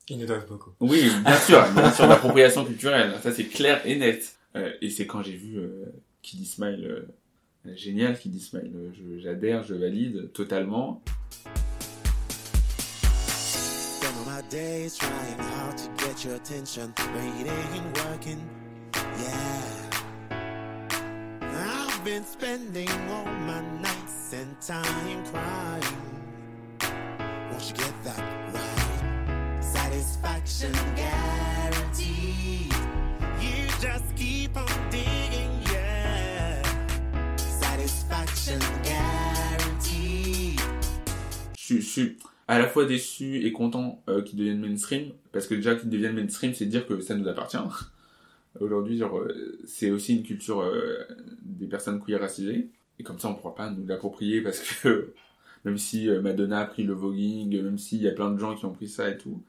Ils 0.08 0.18
nous 0.18 0.26
doivent 0.26 0.46
beaucoup. 0.48 0.70
Oui, 0.80 1.10
bien 1.24 1.36
sûr, 1.36 1.62
bien 1.74 1.92
sûr, 1.92 2.06
l'appropriation 2.06 2.64
culturelle, 2.64 3.12
ça 3.22 3.30
c'est 3.32 3.44
clair 3.44 3.82
et 3.84 3.96
net. 3.96 4.36
Euh, 4.56 4.72
et 4.80 4.88
c'est 4.88 5.06
quand 5.06 5.22
j'ai 5.22 5.36
vu 5.36 5.58
euh, 5.58 5.84
Kid 6.22 6.46
Smile, 6.46 6.84
euh, 7.66 7.74
génial 7.76 8.18
Kid 8.18 8.40
Smile, 8.40 8.72
euh, 8.74 8.90
je- 8.94 9.20
j'adhère, 9.20 9.64
je 9.64 9.74
valide 9.74 10.32
totalement. 10.32 11.02
Been 22.08 22.24
spending 22.24 22.88
all 23.10 23.24
my 23.46 23.60
nights 23.82 24.32
and 24.32 24.58
time 24.62 25.22
crying. 25.30 25.98
Won't 27.50 27.64
you 27.68 27.74
get 27.76 27.92
that 28.04 28.24
right? 28.54 29.62
Satisfaction 29.62 30.72
guaranteed. 30.96 32.72
You 33.42 33.66
just 33.78 34.08
keep 34.16 34.56
on 34.56 34.66
digging, 34.90 35.52
yeah. 35.70 36.62
Satisfaction 37.36 38.58
guaranteed. 38.82 40.60
Je, 41.58 41.80
suis- 41.82 42.16
à 42.46 42.58
la 42.58 42.68
fois 42.68 42.86
déçu 42.86 43.44
et 43.44 43.52
content 43.52 44.02
euh, 44.08 44.22
qu'ils 44.22 44.38
deviennent 44.38 44.60
mainstream, 44.66 45.12
parce 45.32 45.46
que 45.46 45.54
déjà 45.56 45.74
qu'ils 45.76 45.90
deviennent 45.90 46.14
mainstream, 46.14 46.54
c'est 46.54 46.64
dire 46.64 46.86
que 46.86 46.98
ça 47.02 47.14
nous 47.14 47.28
appartient. 47.28 47.58
Aujourd'hui, 48.60 49.02
euh, 49.02 49.58
c'est 49.64 49.90
aussi 49.90 50.16
une 50.16 50.22
culture 50.22 50.60
euh, 50.60 51.04
des 51.42 51.66
personnes 51.66 52.02
queer 52.02 52.20
racisées, 52.20 52.70
et 52.98 53.02
comme 53.02 53.18
ça 53.18 53.28
on 53.28 53.34
pourra 53.34 53.54
pas 53.54 53.70
nous 53.70 53.86
l'approprier 53.86 54.40
parce 54.40 54.60
que 54.60 55.12
même 55.64 55.78
si 55.78 56.08
euh, 56.08 56.20
Madonna 56.20 56.60
a 56.60 56.66
pris 56.66 56.82
le 56.82 56.92
voguing, 56.92 57.62
même 57.62 57.78
s'il 57.78 58.02
y 58.02 58.08
a 58.08 58.12
plein 58.12 58.30
de 58.30 58.38
gens 58.38 58.54
qui 58.54 58.64
ont 58.64 58.72
pris 58.72 58.88
ça 58.88 59.10
et 59.10 59.16
tout, 59.16 59.42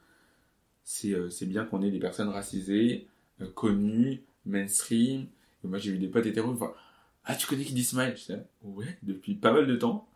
c'est 0.84 1.46
bien 1.46 1.66
qu'on 1.66 1.82
ait 1.82 1.92
des 1.92 2.00
personnes 2.00 2.30
racisées, 2.30 3.08
connues, 3.54 4.24
mainstream. 4.46 5.28
Moi 5.64 5.78
j'ai 5.78 5.92
eu 5.92 5.98
des 5.98 6.08
potes 6.08 6.26
hétéros, 6.26 6.52
enfin, 6.52 6.74
ah 7.26 7.36
tu 7.36 7.48
connais 7.48 7.64
Kid 7.64 7.78
Smile? 7.84 8.16
Je 8.16 8.34
ouais, 8.64 8.98
depuis 9.04 9.36
pas 9.36 9.54
mal 9.54 9.68
de 9.68 9.76
temps. 9.76 10.08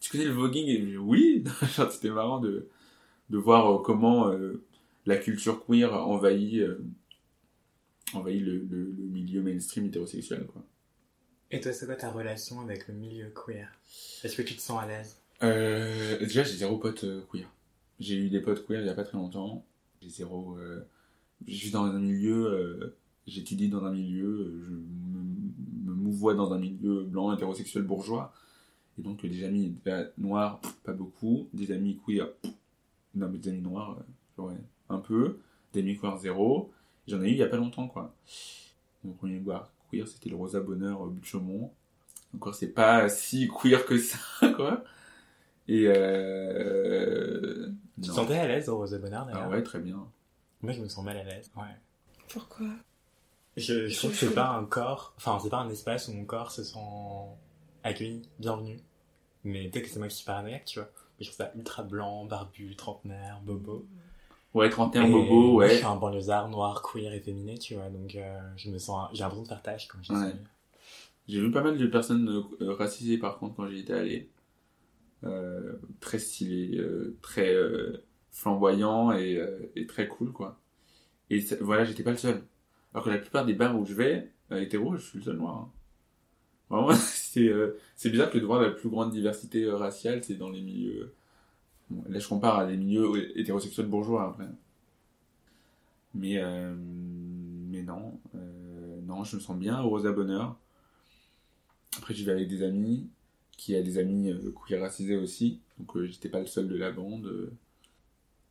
Tu 0.00 0.10
connais 0.10 0.24
le 0.24 0.32
voguing? 0.32 0.96
Oui, 0.98 1.44
c'était 1.90 2.10
marrant 2.10 2.40
de, 2.40 2.68
voir 3.30 3.82
comment 3.82 4.32
la 5.06 5.16
culture 5.16 5.64
queer 5.64 5.92
envahit, 5.92 6.62
envahit 8.14 8.42
le, 8.42 8.58
le, 8.58 8.84
le 8.84 9.04
milieu 9.04 9.42
mainstream 9.42 9.86
hétérosexuel. 9.86 10.46
Quoi. 10.46 10.64
Et 11.50 11.60
toi, 11.60 11.72
c'est 11.72 11.86
quoi 11.86 11.96
ta 11.96 12.10
relation 12.10 12.60
avec 12.60 12.88
le 12.88 12.94
milieu 12.94 13.30
queer? 13.30 13.68
Est-ce 14.22 14.36
que 14.36 14.42
tu 14.42 14.54
te 14.54 14.60
sens 14.60 14.82
à 14.82 14.86
l'aise? 14.86 15.20
Euh, 15.42 16.18
déjà, 16.18 16.42
j'ai 16.42 16.56
zéro 16.56 16.78
pote 16.78 17.04
euh, 17.04 17.22
queer. 17.30 17.48
J'ai 18.00 18.16
eu 18.16 18.30
des 18.30 18.40
potes 18.40 18.66
queer 18.66 18.80
il 18.80 18.86
y 18.86 18.90
a 18.90 18.94
pas 18.94 19.04
très 19.04 19.18
longtemps. 19.18 19.64
J'ai 20.02 20.08
zéro. 20.08 20.56
Euh, 20.58 20.86
je 21.46 21.54
suis 21.54 21.70
dans 21.70 21.84
un 21.84 21.98
milieu. 21.98 22.46
Euh, 22.46 22.96
J'étudie 23.26 23.68
dans 23.68 23.84
un 23.84 23.92
milieu. 23.92 24.62
Je 24.64 24.70
me, 24.70 25.90
me 25.90 25.94
mouvoie 25.94 26.34
dans 26.34 26.52
un 26.52 26.58
milieu 26.58 27.02
blanc, 27.02 27.34
hétérosexuel, 27.34 27.82
bourgeois. 27.82 28.32
Et 28.98 29.02
donc, 29.02 29.26
des 29.26 29.42
amis 29.42 29.74
euh, 29.88 30.08
noirs, 30.16 30.60
pas 30.84 30.92
beaucoup. 30.92 31.48
Des 31.52 31.72
amis 31.72 31.98
queer, 32.06 32.28
non, 33.16 33.28
mais 33.28 33.38
des 33.38 33.48
amis 33.50 33.62
noirs, 33.62 33.98
j'aurais 34.36 34.54
un 34.88 34.98
peu. 34.98 35.38
Des 35.72 35.80
amis 35.80 35.98
queer, 35.98 36.16
zéro. 36.18 36.70
J'en 37.06 37.22
ai 37.22 37.28
eu 37.28 37.32
il 37.32 37.36
y 37.38 37.42
a 37.42 37.48
pas 37.48 37.56
longtemps, 37.56 37.88
quoi. 37.88 38.14
Mon 39.04 39.12
premier 39.12 39.38
bar 39.38 39.70
queer, 39.90 40.06
c'était 40.08 40.30
le 40.30 40.36
Rosa 40.36 40.60
Bonheur 40.60 41.04
euh, 41.04 41.10
Butte-Chaumont. 41.10 41.72
Encore, 42.34 42.54
c'est 42.54 42.72
pas 42.72 43.08
si 43.08 43.48
queer 43.48 43.84
que 43.86 43.98
ça, 43.98 44.18
quoi. 44.56 44.82
Et 45.68 45.84
euh, 45.86 47.68
Tu 48.00 48.08
te 48.08 48.14
sentais 48.14 48.38
à 48.38 48.46
l'aise 48.46 48.68
au 48.68 48.76
Rose 48.78 48.90
de 48.90 48.98
Bonheur 48.98 49.26
d'ailleurs 49.26 49.42
Ah 49.44 49.48
ouais, 49.48 49.62
très 49.62 49.78
bien. 49.80 50.06
Moi, 50.62 50.72
je 50.72 50.80
me 50.80 50.88
sens 50.88 51.04
mal 51.04 51.16
à 51.16 51.24
l'aise. 51.24 51.50
Ouais. 51.56 51.62
Pourquoi? 52.28 52.66
Je, 53.56 53.88
je 53.88 53.96
trouve 53.96 54.10
que 54.10 54.16
c'est 54.16 54.34
pas 54.34 54.50
un 54.50 54.64
corps, 54.64 55.14
enfin, 55.16 55.38
c'est 55.42 55.48
pas 55.48 55.58
un 55.60 55.70
espace 55.70 56.08
où 56.08 56.12
mon 56.12 56.24
corps 56.24 56.50
se 56.50 56.62
sent 56.62 56.78
accueilli, 57.84 58.28
bienvenu. 58.38 58.80
Mais 59.44 59.68
peut-être 59.68 59.84
que 59.84 59.90
c'est 59.90 59.98
moi 59.98 60.08
qui 60.08 60.16
suis 60.16 60.26
paranoïaque, 60.26 60.66
tu 60.66 60.78
vois. 60.78 60.90
Mais 61.18 61.24
je 61.24 61.30
trouve 61.30 61.46
ça 61.46 61.52
ultra 61.56 61.82
blanc, 61.82 62.26
barbu, 62.26 62.76
trentenaire, 62.76 63.40
bobo. 63.42 63.86
Ouais, 64.56 64.70
31 64.70 65.04
Et 65.04 65.10
bobo, 65.10 65.52
moi, 65.52 65.68
Je 65.68 65.68
ouais. 65.68 65.76
suis 65.76 65.86
un 65.86 65.96
banlieusard 65.96 66.48
noir, 66.48 66.82
queer, 66.82 67.12
efféminé, 67.12 67.58
tu 67.58 67.74
vois. 67.74 67.88
Donc, 67.90 68.14
euh, 68.16 68.40
je 68.56 68.70
me 68.70 68.78
sens, 68.78 69.08
j'ai 69.12 69.20
l'impression 69.20 69.42
de 69.44 69.48
faire 69.48 69.62
tâche 69.62 69.86
quand 69.88 69.98
je 70.02 70.12
Ouais. 70.12 70.18
suis. 70.18 70.32
J'ai 71.28 71.40
vu 71.40 71.50
pas 71.50 71.62
mal 71.62 71.78
de 71.78 71.86
personnes 71.86 72.28
euh, 72.28 72.42
euh, 72.64 72.74
racisées 72.74 73.18
par 73.18 73.38
contre 73.38 73.56
quand 73.56 73.68
j'y 73.68 73.80
étais 73.80 73.92
allé. 73.94 74.30
Euh, 75.24 75.74
très 76.00 76.18
stylé, 76.18 76.80
très 77.22 77.54
flamboyant 78.32 79.12
et, 79.12 79.42
et 79.76 79.86
très 79.86 80.08
cool 80.08 80.32
quoi. 80.32 80.60
Et 81.30 81.40
ça- 81.42 81.56
voilà, 81.60 81.84
j'étais 81.84 82.04
pas 82.04 82.12
le 82.12 82.16
seul. 82.18 82.42
Alors 82.94 83.04
que 83.06 83.10
la 83.10 83.18
plupart 83.18 83.46
des 83.46 83.54
bars 83.54 83.78
où 83.78 83.86
je 83.86 83.94
vais, 83.94 84.32
hétéro, 84.52 84.96
je 84.96 85.02
suis 85.06 85.18
le 85.20 85.24
seul 85.24 85.36
noir. 85.36 85.56
hein. 85.56 85.70
Vraiment, 86.70 86.92
c'est 87.96 88.10
bizarre 88.10 88.30
que 88.30 88.38
de 88.38 88.44
voir 88.46 88.60
la 88.62 88.70
plus 88.70 88.88
grande 88.88 89.10
diversité 89.12 89.68
raciale, 89.70 90.24
c'est 90.24 90.34
dans 90.36 90.50
les 90.50 90.62
milieux. 90.62 91.14
Bon, 91.90 92.04
là, 92.08 92.18
je 92.18 92.28
compare 92.28 92.58
à 92.58 92.66
des 92.66 92.76
milieux 92.76 93.38
hétérosexuels 93.38 93.86
bourgeois 93.86 94.28
après. 94.30 94.46
Mais 96.14 96.38
euh, 96.38 96.74
mais 96.76 97.82
non, 97.82 98.18
euh, 98.34 99.00
non, 99.06 99.24
je 99.24 99.36
me 99.36 99.40
sens 99.40 99.56
bien, 99.56 99.80
heureuse 99.82 100.06
à 100.06 100.12
bonheur. 100.12 100.56
Après, 101.98 102.14
j'y 102.14 102.24
vais 102.24 102.32
avec 102.32 102.48
des 102.48 102.62
amis, 102.62 103.08
qui 103.56 103.74
a 103.74 103.82
des 103.82 103.98
amis 103.98 104.30
euh, 104.30 104.52
queer 104.66 104.80
racisés 104.80 105.16
aussi. 105.16 105.60
Donc, 105.78 105.96
euh, 105.96 106.06
j'étais 106.06 106.28
pas 106.28 106.40
le 106.40 106.46
seul 106.46 106.68
de 106.68 106.76
la 106.76 106.90
bande. 106.90 107.50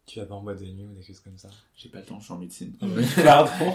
Tu 0.06 0.20
vas 0.20 0.26
pas 0.28 0.36
en 0.36 0.44
boîte 0.44 0.60
de 0.60 0.66
nuit 0.66 0.86
ou 0.86 0.94
des 0.94 1.02
choses 1.02 1.20
comme 1.20 1.38
ça? 1.38 1.50
j'ai 1.76 1.90
pas 1.90 2.00
le 2.00 2.06
temps, 2.06 2.20
je 2.20 2.26
suis 2.26 2.34
en 2.34 2.38
médecine. 2.38 2.74
Pardon? 3.24 3.74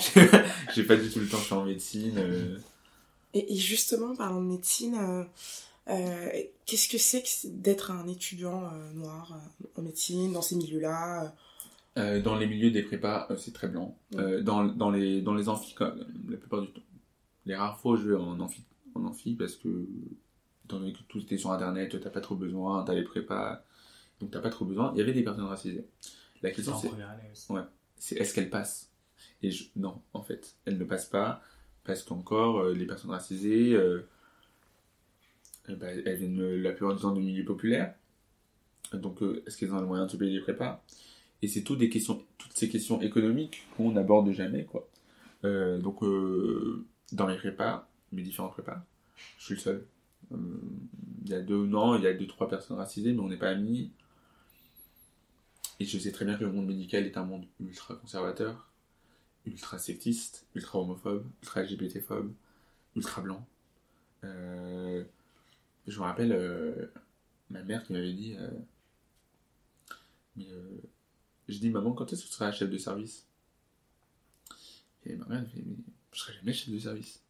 j'ai 0.74 0.84
pas 0.84 0.96
du 0.96 1.10
tout 1.10 1.18
le 1.18 1.26
temps, 1.28 1.38
je 1.38 1.44
suis 1.44 1.54
en 1.54 1.64
médecine. 1.64 2.14
euh, 2.18 2.56
Et, 3.34 3.52
et 3.52 3.56
justement, 3.56 4.14
parlant 4.14 4.40
de 4.40 4.46
médecine, 4.46 4.96
qu'est-ce 5.86 6.88
que 6.88 6.98
c'est 6.98 7.22
que 7.22 7.48
d'être 7.48 7.90
un 7.90 8.06
étudiant 8.06 8.64
euh, 8.72 8.92
noir 8.92 9.32
euh, 9.32 9.66
en 9.80 9.82
médecine, 9.82 10.32
dans 10.32 10.42
ces 10.42 10.56
milieux-là 10.56 11.24
euh, 11.24 11.28
Euh, 11.98 12.22
dans 12.22 12.36
les 12.36 12.46
milieux 12.46 12.70
des 12.70 12.82
prépas, 12.82 13.26
euh, 13.30 13.36
c'est 13.36 13.52
très 13.52 13.68
blanc. 13.68 13.96
Euh, 14.14 14.42
dans, 14.42 14.64
dans, 14.64 14.90
les, 14.90 15.20
dans 15.22 15.34
les 15.34 15.48
amphis, 15.48 15.74
la 15.80 16.36
plupart 16.36 16.62
du 16.62 16.68
temps. 16.68 16.82
Les 17.46 17.56
rares 17.56 17.78
fois, 17.80 17.96
je 17.96 18.10
vais 18.10 18.16
en 18.16 18.38
amphi, 18.38 18.62
en 18.94 19.04
amphi 19.04 19.34
parce 19.34 19.56
que, 19.56 19.86
étant 20.64 20.78
donné 20.78 20.92
que 20.92 21.02
tout 21.08 21.18
était 21.18 21.38
sur 21.38 21.50
internet, 21.50 21.98
t'as 22.00 22.10
pas 22.10 22.20
trop 22.20 22.36
besoin, 22.36 22.84
t'as 22.84 22.94
les 22.94 23.02
prépas, 23.02 23.64
donc 24.20 24.30
t'as 24.30 24.40
pas 24.40 24.50
trop 24.50 24.64
besoin. 24.64 24.92
Il 24.94 24.98
y 24.98 25.02
avait 25.02 25.12
des 25.12 25.24
personnes 25.24 25.46
racisées. 25.46 25.86
La 26.42 26.50
question, 26.52 26.76
c'est. 26.78 27.52
Ouais. 27.52 27.62
est-ce 28.20 28.34
qu'elles 28.34 28.50
passent? 28.50 28.90
Et 29.42 29.50
je, 29.50 29.64
non, 29.76 30.00
en 30.12 30.22
fait, 30.22 30.54
elles 30.64 30.78
ne 30.78 30.84
passent 30.84 31.08
pas 31.08 31.42
parce 31.82 32.02
qu'encore, 32.02 32.60
euh, 32.60 32.74
les 32.74 32.86
personnes 32.86 33.10
racisées, 33.10 33.72
euh, 33.74 34.06
eh 35.72 35.76
ben, 35.76 36.02
elles 36.04 36.16
viennent 36.16 36.40
euh, 36.40 36.56
la 36.58 36.72
plupart 36.72 36.94
du 36.94 37.02
temps 37.02 37.12
de 37.12 37.20
milieux 37.20 37.44
populaires. 37.44 37.94
Donc, 38.92 39.22
euh, 39.22 39.42
est-ce 39.46 39.56
qu'elles 39.56 39.72
ont 39.72 39.80
les 39.80 39.86
moyens 39.86 40.08
de 40.08 40.12
se 40.12 40.16
payer 40.16 40.32
des 40.32 40.40
prépas? 40.40 40.82
Et 41.42 41.48
c'est 41.48 41.62
toutes 41.62 41.78
des 41.78 41.88
questions, 41.88 42.22
toutes 42.38 42.56
ces 42.56 42.68
questions 42.68 43.00
économiques 43.00 43.66
qu'on 43.76 43.92
n'aborde 43.92 44.30
jamais, 44.32 44.64
quoi. 44.64 44.88
Euh, 45.44 45.78
donc, 45.78 46.02
euh, 46.02 46.84
dans 47.12 47.26
mes 47.26 47.36
prépas, 47.36 47.88
mes 48.12 48.22
différents 48.22 48.48
prépas, 48.48 48.84
je 49.38 49.44
suis 49.44 49.54
le 49.54 49.60
seul. 49.60 49.86
Euh, 50.32 50.36
Il 51.24 51.30
y 51.30 51.34
a 51.34 51.40
deux, 51.40 51.66
non, 51.66 51.96
il 51.96 52.04
y 52.04 52.06
a 52.06 52.12
deux, 52.14 52.26
trois 52.26 52.48
personnes 52.48 52.76
racisées, 52.76 53.12
mais 53.12 53.20
on 53.20 53.28
n'est 53.28 53.36
pas 53.38 53.50
amis. 53.50 53.92
Et 55.78 55.84
je 55.84 55.98
sais 55.98 56.12
très 56.12 56.24
bien 56.24 56.36
que 56.36 56.44
le 56.44 56.52
monde 56.52 56.66
médical 56.66 57.06
est 57.06 57.16
un 57.16 57.24
monde 57.24 57.46
ultra 57.58 57.94
conservateur, 57.94 58.68
ultra 59.46 59.78
sectiste, 59.78 60.46
ultra 60.54 60.78
homophobe, 60.78 61.24
ultra 61.42 61.62
LGBT-phobe, 61.62 62.32
ultra 62.96 63.22
blanc. 63.22 63.46
Euh, 64.24 65.04
je 65.86 65.98
me 65.98 66.04
rappelle 66.04 66.32
euh, 66.32 66.86
ma 67.50 67.62
mère 67.62 67.84
qui 67.84 67.92
m'avait 67.92 68.12
dit 68.12 68.34
euh, 68.38 68.50
euh, 70.38 70.78
Je 71.48 71.58
dis, 71.58 71.70
maman, 71.70 71.92
quand 71.92 72.12
est-ce 72.12 72.22
que 72.22 72.28
tu 72.28 72.34
seras 72.34 72.52
chef 72.52 72.70
de 72.70 72.78
service? 72.78 73.26
Et 75.06 75.16
ma 75.16 75.26
mère 75.26 75.40
elle 75.40 75.48
fait 75.48 75.62
Mais 75.66 75.76
je 76.12 76.18
serai 76.18 76.34
jamais 76.34 76.52
chef 76.52 76.70
de 76.70 76.78
service. 76.78 77.22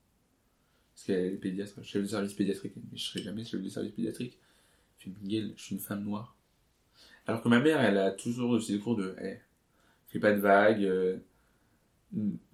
Parce 0.95 1.07
qu'elle 1.07 1.35
est 1.35 1.37
pédiatre, 1.37 1.83
chef 1.85 2.03
de 2.03 2.09
service 2.09 2.35
pédiatrique. 2.35 2.75
Mais 2.77 2.99
je 2.99 3.05
serai 3.05 3.23
jamais 3.23 3.45
chef 3.45 3.63
de 3.63 3.69
service 3.69 3.93
pédiatrique. 3.93 4.39
Je 4.99 5.05
fais 5.05 5.11
Miguel, 5.23 5.53
je 5.57 5.63
suis 5.63 5.75
une 5.75 5.81
femme 5.81 6.05
noire. 6.05 6.37
Alors 7.27 7.43
que 7.43 7.49
ma 7.49 7.61
mère, 7.61 7.81
elle 7.81 7.99
a 7.99 8.11
toujours 8.11 8.57
eu 8.57 8.61
ses 8.61 8.79
cours 8.79 8.97
de 8.97 9.15
hey, 9.19 9.39
fais 10.09 10.19
pas 10.19 10.33
de 10.33 10.41
vagues, 10.41 10.85
euh, 10.85 11.17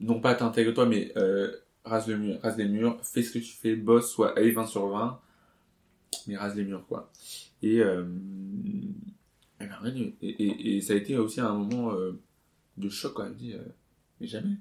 non 0.00 0.20
pas 0.20 0.34
t'intègre-toi, 0.34 0.86
mais 0.86 1.12
euh, 1.16 1.50
rase, 1.84 2.10
rase 2.42 2.56
les 2.56 2.68
murs, 2.68 2.98
fais 3.02 3.22
ce 3.22 3.32
que 3.32 3.38
tu 3.38 3.52
fais, 3.52 3.74
bosse, 3.74 4.10
soit 4.10 4.36
allez 4.36 4.52
20 4.52 4.66
sur 4.66 4.86
20, 4.88 5.20
mais 6.26 6.36
rase 6.36 6.54
les 6.56 6.64
murs, 6.64 6.86
quoi. 6.86 7.10
Et, 7.62 7.80
euh, 7.80 8.04
dit. 9.84 10.14
et, 10.22 10.28
et, 10.28 10.76
et 10.76 10.80
ça 10.80 10.92
a 10.92 10.96
été 10.96 11.16
aussi 11.16 11.40
un 11.40 11.52
moment 11.52 11.92
euh, 11.92 12.12
de 12.76 12.88
choc, 12.88 13.14
quoi. 13.14 13.26
Elle 13.26 13.32
me 13.32 13.36
dit, 13.36 13.52
euh, 13.54 13.62
mais 14.20 14.26
jamais. 14.26 14.56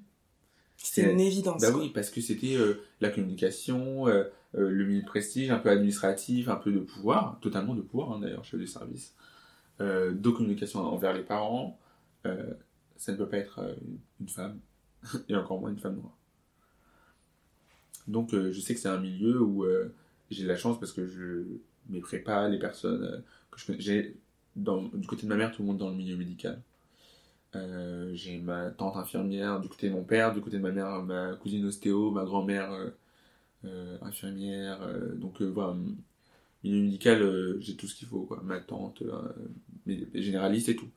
C'était 0.76 1.12
une 1.12 1.20
évidence. 1.20 1.62
Bah 1.62 1.70
quoi. 1.70 1.80
oui, 1.80 1.90
parce 1.90 2.10
que 2.10 2.20
c'était 2.20 2.56
la 3.00 3.08
communication, 3.08 4.06
le 4.52 4.84
milieu 4.84 5.00
de 5.00 5.06
prestige, 5.06 5.50
un 5.50 5.58
peu 5.58 5.70
administratif, 5.70 6.48
un 6.48 6.56
peu 6.56 6.70
de 6.70 6.80
pouvoir, 6.80 7.38
totalement 7.40 7.74
de 7.74 7.80
pouvoir 7.80 8.12
hein, 8.12 8.20
d'ailleurs, 8.20 8.44
chef 8.44 8.60
de 8.60 8.66
service, 8.66 9.14
de 9.80 10.30
communication 10.30 10.80
envers 10.80 11.14
les 11.14 11.22
parents. 11.22 11.80
ça 12.98 13.12
ne 13.12 13.16
peut 13.16 13.26
pas 13.26 13.38
être 13.38 13.74
une 14.20 14.28
femme, 14.28 14.60
et 15.30 15.34
encore 15.34 15.58
moins 15.58 15.70
une 15.70 15.78
femme 15.78 15.96
noire. 15.96 16.16
Donc 18.06 18.32
je 18.32 18.60
sais 18.60 18.74
que 18.74 18.80
c'est 18.80 18.90
un 18.90 19.00
milieu 19.00 19.40
où 19.40 19.64
j'ai 20.30 20.42
de 20.44 20.48
la 20.48 20.56
chance 20.56 20.78
parce 20.78 20.92
que 20.92 21.06
je 21.06 21.44
mes 21.88 22.00
prépas, 22.00 22.48
les 22.48 22.58
personnes 22.58 23.04
euh, 23.04 23.18
que 23.50 23.60
je 23.60 23.66
connais, 23.66 23.80
j'ai 23.80 24.16
du 24.56 25.06
côté 25.06 25.24
de 25.24 25.28
ma 25.28 25.36
mère 25.36 25.52
tout 25.52 25.62
le 25.62 25.68
monde 25.68 25.78
dans 25.78 25.90
le 25.90 25.96
milieu 25.96 26.16
médical. 26.16 26.60
Euh, 27.54 28.10
j'ai 28.14 28.38
ma 28.38 28.70
tante 28.70 28.96
infirmière 28.96 29.60
du 29.60 29.68
côté 29.68 29.88
de 29.88 29.94
mon 29.94 30.02
père, 30.04 30.32
du 30.34 30.40
côté 30.40 30.56
de 30.56 30.62
ma 30.62 30.72
mère, 30.72 31.02
ma 31.02 31.34
cousine 31.36 31.64
ostéo, 31.66 32.10
ma 32.10 32.24
grand-mère 32.24 32.72
euh, 33.64 33.98
infirmière. 34.02 34.80
donc 35.16 35.42
voilà, 35.42 35.76
milieu 36.64 36.82
médical, 36.82 37.56
j'ai 37.60 37.76
tout 37.76 37.86
ce 37.86 37.94
qu'il 37.94 38.08
faut. 38.08 38.22
Quoi. 38.22 38.40
Ma 38.44 38.60
tante, 38.60 39.02
mes- 39.86 40.06
mes 40.12 40.22
généralistes 40.22 40.68
et 40.70 40.76
tout. 40.76 40.88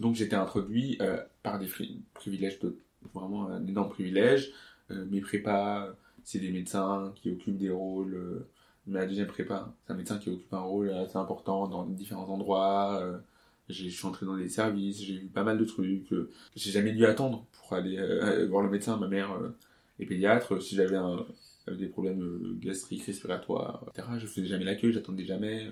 Donc 0.00 0.14
j'étais 0.16 0.36
introduit 0.36 0.98
par 1.42 1.58
des 1.58 1.68
privilèges, 2.14 2.58
de, 2.60 2.76
vraiment 3.14 3.48
un 3.48 3.66
énorme 3.66 3.90
privilège. 3.90 4.52
Mes 4.90 5.20
prépas, 5.20 5.94
c'est 6.30 6.38
des 6.38 6.52
médecins 6.52 7.12
qui 7.16 7.30
occupent 7.30 7.58
des 7.58 7.70
rôles. 7.70 8.14
euh, 8.14 8.48
ma 8.86 9.04
deuxième 9.06 9.26
prépa, 9.26 9.74
c'est 9.84 9.92
un 9.92 9.96
médecin 9.96 10.18
qui 10.18 10.30
occupe 10.30 10.52
un 10.54 10.60
rôle 10.60 10.90
assez 10.90 11.16
important 11.16 11.66
dans 11.68 11.84
différents 11.86 12.28
endroits. 12.28 13.00
euh, 13.02 13.18
je 13.68 13.88
suis 13.88 14.06
entré 14.06 14.26
dans 14.26 14.36
des 14.36 14.48
services, 14.48 15.02
j'ai 15.02 15.18
vu 15.18 15.26
pas 15.26 15.42
mal 15.44 15.58
de 15.58 15.64
trucs. 15.64 16.12
euh, 16.12 16.30
j'ai 16.54 16.70
jamais 16.70 16.92
dû 16.92 17.04
attendre 17.06 17.46
pour 17.52 17.72
aller 17.72 17.98
euh, 17.98 18.46
voir 18.48 18.62
le 18.62 18.70
médecin. 18.70 18.96
Ma 18.96 19.08
mère 19.08 19.32
euh, 19.32 19.50
est 19.98 20.06
pédiatre. 20.06 20.62
Si 20.62 20.76
j'avais 20.76 20.98
des 21.76 21.88
problèmes 21.88 22.58
gastriques, 22.60 23.04
respiratoires, 23.04 23.84
etc., 23.88 24.08
je 24.18 24.26
faisais 24.26 24.46
jamais 24.46 24.64
l'accueil, 24.64 24.92
j'attendais 24.92 25.24
jamais. 25.24 25.68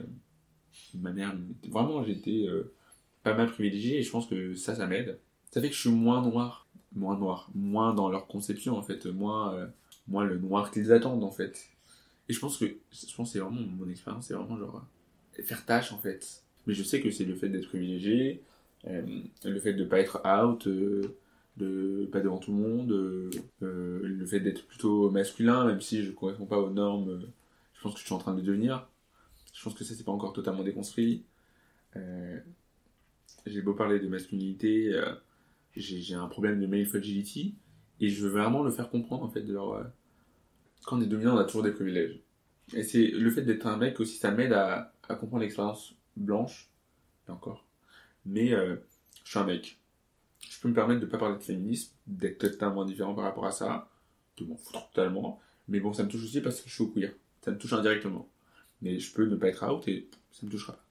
ma 0.94 1.12
mère, 1.12 1.36
vraiment, 1.68 2.02
j'étais 2.04 2.46
pas 3.22 3.34
mal 3.34 3.50
privilégié 3.50 3.98
et 3.98 4.02
je 4.02 4.10
pense 4.10 4.26
que 4.26 4.54
ça, 4.54 4.74
ça 4.74 4.86
m'aide. 4.86 5.18
Ça 5.50 5.60
fait 5.60 5.68
que 5.68 5.74
je 5.74 5.80
suis 5.80 5.90
moins 5.90 6.22
noir, 6.22 6.68
moins 6.94 7.16
noir, 7.16 7.50
moins 7.54 7.94
dans 7.94 8.08
leur 8.10 8.26
conception 8.26 8.76
en 8.76 8.82
fait, 8.82 9.06
moins, 9.06 9.68
moins 10.08 10.24
le 10.24 10.38
noir 10.38 10.70
qu'ils 10.70 10.92
attendent 10.92 11.24
en 11.24 11.30
fait. 11.30 11.68
Et 12.28 12.32
je 12.32 12.40
pense 12.40 12.58
que, 12.58 12.66
je 12.66 13.14
pense 13.14 13.32
c'est 13.32 13.38
vraiment 13.38 13.60
mon 13.60 13.88
expérience, 13.88 14.26
c'est 14.26 14.34
vraiment 14.34 14.58
genre 14.58 14.84
euh, 15.38 15.42
faire 15.42 15.64
tâche 15.64 15.92
en 15.92 15.98
fait. 15.98 16.42
Mais 16.66 16.74
je 16.74 16.82
sais 16.82 17.00
que 17.00 17.10
c'est 17.10 17.24
le 17.24 17.34
fait 17.34 17.48
d'être 17.48 17.68
privilégié, 17.68 18.42
euh, 18.86 19.02
le 19.44 19.58
fait 19.58 19.74
de 19.74 19.84
pas 19.84 19.98
être 19.98 20.22
out, 20.24 20.66
euh, 20.66 21.16
de 21.56 22.08
pas 22.12 22.20
devant 22.20 22.38
tout 22.38 22.52
le 22.52 22.58
monde, 22.58 22.92
euh, 22.92 23.30
le 23.60 24.26
fait 24.26 24.40
d'être 24.40 24.66
plutôt 24.66 25.10
masculin, 25.10 25.64
même 25.66 25.80
si 25.80 26.04
je 26.04 26.12
correspond 26.12 26.46
pas 26.46 26.58
aux 26.58 26.70
normes, 26.70 27.22
je 27.74 27.82
pense 27.82 27.94
que 27.94 28.00
je 28.00 28.04
suis 28.04 28.14
en 28.14 28.18
train 28.18 28.34
de 28.34 28.42
devenir. 28.42 28.88
Je 29.52 29.62
pense 29.64 29.74
que 29.74 29.84
ça 29.84 29.94
c'est 29.94 30.04
pas 30.04 30.12
encore 30.12 30.32
totalement 30.32 30.62
déconstruit. 30.62 31.24
J'ai 33.46 33.62
beau 33.62 33.74
parler 33.74 33.98
de 33.98 34.06
masculinité, 34.08 34.92
j'ai 35.74 36.14
un 36.14 36.28
problème 36.28 36.60
de 36.60 36.66
male 36.66 36.86
fragility, 36.86 37.54
et 38.00 38.08
je 38.08 38.22
veux 38.22 38.30
vraiment 38.30 38.62
le 38.62 38.70
faire 38.70 38.90
comprendre 38.90 39.24
en 39.24 39.28
fait. 39.28 39.42
De 39.42 39.52
leur, 39.52 39.90
quand 40.84 40.98
on 40.98 41.00
est 41.00 41.06
dominant, 41.06 41.34
on 41.34 41.38
a 41.38 41.44
toujours 41.44 41.62
des 41.62 41.72
privilèges. 41.72 42.20
Et 42.74 42.82
c'est 42.82 43.06
le 43.06 43.30
fait 43.30 43.42
d'être 43.42 43.66
un 43.66 43.76
mec 43.76 43.98
aussi, 44.00 44.16
ça 44.18 44.30
m'aide 44.30 44.52
à, 44.52 44.92
comprendre 45.08 45.38
l'expérience 45.38 45.94
blanche, 46.16 46.68
et 47.28 47.30
encore. 47.30 47.66
Mais 48.26 48.52
euh, 48.52 48.76
je 49.24 49.30
suis 49.30 49.38
un 49.38 49.44
mec. 49.44 49.78
Je 50.40 50.60
peux 50.60 50.68
me 50.68 50.74
permettre 50.74 51.00
de 51.00 51.06
pas 51.06 51.18
parler 51.18 51.36
de 51.36 51.42
féminisme, 51.42 51.92
d'être 52.06 52.38
totalement 52.38 52.84
différent 52.84 53.14
par 53.14 53.24
rapport 53.24 53.46
à 53.46 53.52
ça, 53.52 53.90
de 54.36 54.44
m'en 54.44 54.56
foutre 54.56 54.90
totalement. 54.90 55.40
Mais 55.68 55.80
bon, 55.80 55.92
ça 55.92 56.02
me 56.02 56.08
touche 56.08 56.24
aussi 56.24 56.40
parce 56.40 56.60
que 56.60 56.68
je 56.68 56.74
suis 56.74 56.84
au 56.84 56.88
queer. 56.88 57.12
Ça 57.42 57.50
me 57.50 57.58
touche 57.58 57.72
indirectement. 57.72 58.28
Mais 58.82 58.98
je 58.98 59.12
peux 59.12 59.26
ne 59.26 59.36
pas 59.36 59.48
être 59.48 59.64
out 59.70 59.86
et 59.88 60.08
ça 60.32 60.46
me 60.46 60.50
touchera 60.50 60.74
pas. 60.74 60.84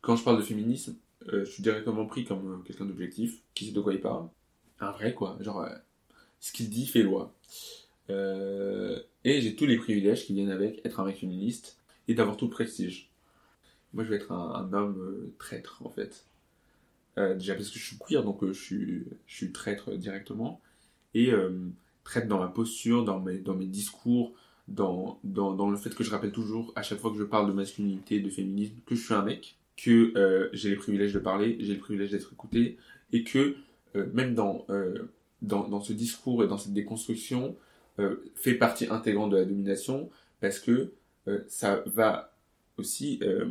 Quand 0.00 0.16
je 0.16 0.24
parle 0.24 0.38
de 0.38 0.42
féminisme, 0.42 0.96
euh, 1.28 1.44
je 1.44 1.50
suis 1.50 1.62
directement 1.62 2.06
pris 2.06 2.24
comme 2.24 2.62
quelqu'un 2.64 2.86
d'objectif, 2.86 3.42
qui 3.54 3.66
sait 3.66 3.72
de 3.72 3.80
quoi 3.80 3.92
il 3.92 4.00
parle. 4.00 4.28
Un 4.80 4.92
vrai, 4.92 5.14
quoi. 5.14 5.36
Genre, 5.40 5.60
euh, 5.60 5.74
ce 6.40 6.52
qu'il 6.52 6.70
dit 6.70 6.86
fait 6.86 7.02
loi. 7.02 7.34
Euh, 8.08 9.00
et 9.24 9.40
j'ai 9.40 9.54
tous 9.54 9.66
les 9.66 9.76
privilèges 9.76 10.26
qui 10.26 10.32
viennent 10.32 10.50
avec 10.50 10.84
être 10.84 11.00
un 11.00 11.04
mec 11.04 11.18
féministe 11.18 11.78
et 12.08 12.14
d'avoir 12.14 12.36
tout 12.36 12.46
le 12.46 12.50
prestige. 12.50 13.10
Moi, 13.92 14.04
je 14.04 14.10
vais 14.10 14.16
être 14.16 14.32
un, 14.32 14.72
homme 14.72 14.98
euh, 14.98 15.34
traître, 15.38 15.82
en 15.84 15.90
fait. 15.90 16.26
Euh, 17.18 17.34
déjà 17.34 17.54
parce 17.54 17.70
que 17.70 17.78
je 17.78 17.84
suis 17.84 17.98
queer, 17.98 18.22
donc 18.22 18.42
euh, 18.42 18.52
je, 18.52 19.04
suis, 19.26 19.52
traître 19.52 19.92
directement. 19.92 20.60
Et 21.14 21.32
traître 22.04 22.28
dans 22.28 22.38
ma 22.38 22.46
posture, 22.46 23.04
dans 23.04 23.18
mes, 23.18 23.66
discours, 23.66 24.32
dans, 24.68 25.18
le 25.24 25.76
fait 25.76 25.92
que 25.92 26.04
je 26.04 26.10
rappelle 26.10 26.30
toujours, 26.30 26.72
à 26.76 26.82
chaque 26.82 27.00
fois 27.00 27.10
que 27.10 27.18
je 27.18 27.24
parle 27.24 27.48
de 27.48 27.52
masculinité, 27.52 28.20
de 28.20 28.30
féminisme, 28.30 28.76
que 28.86 28.94
je 28.94 29.04
suis 29.04 29.14
un 29.14 29.22
mec, 29.22 29.56
que 29.76 30.50
j'ai 30.52 30.70
les 30.70 30.76
privilèges 30.76 31.12
de 31.12 31.18
parler, 31.18 31.56
j'ai 31.58 31.74
le 31.74 31.80
privilège 31.80 32.12
d'être 32.12 32.32
écouté, 32.32 32.78
et 33.12 33.24
que 33.24 33.56
même 33.96 34.36
dans 34.36 34.64
ce 35.82 35.92
discours 35.92 36.44
et 36.44 36.46
dans 36.46 36.58
cette 36.58 36.74
déconstruction, 36.74 37.56
euh, 38.00 38.24
fait 38.34 38.54
partie 38.54 38.86
intégrante 38.88 39.30
de 39.30 39.36
la 39.36 39.44
domination, 39.44 40.10
parce 40.40 40.58
que 40.58 40.92
euh, 41.28 41.40
ça 41.48 41.82
va 41.86 42.32
aussi 42.78 43.20
euh, 43.22 43.46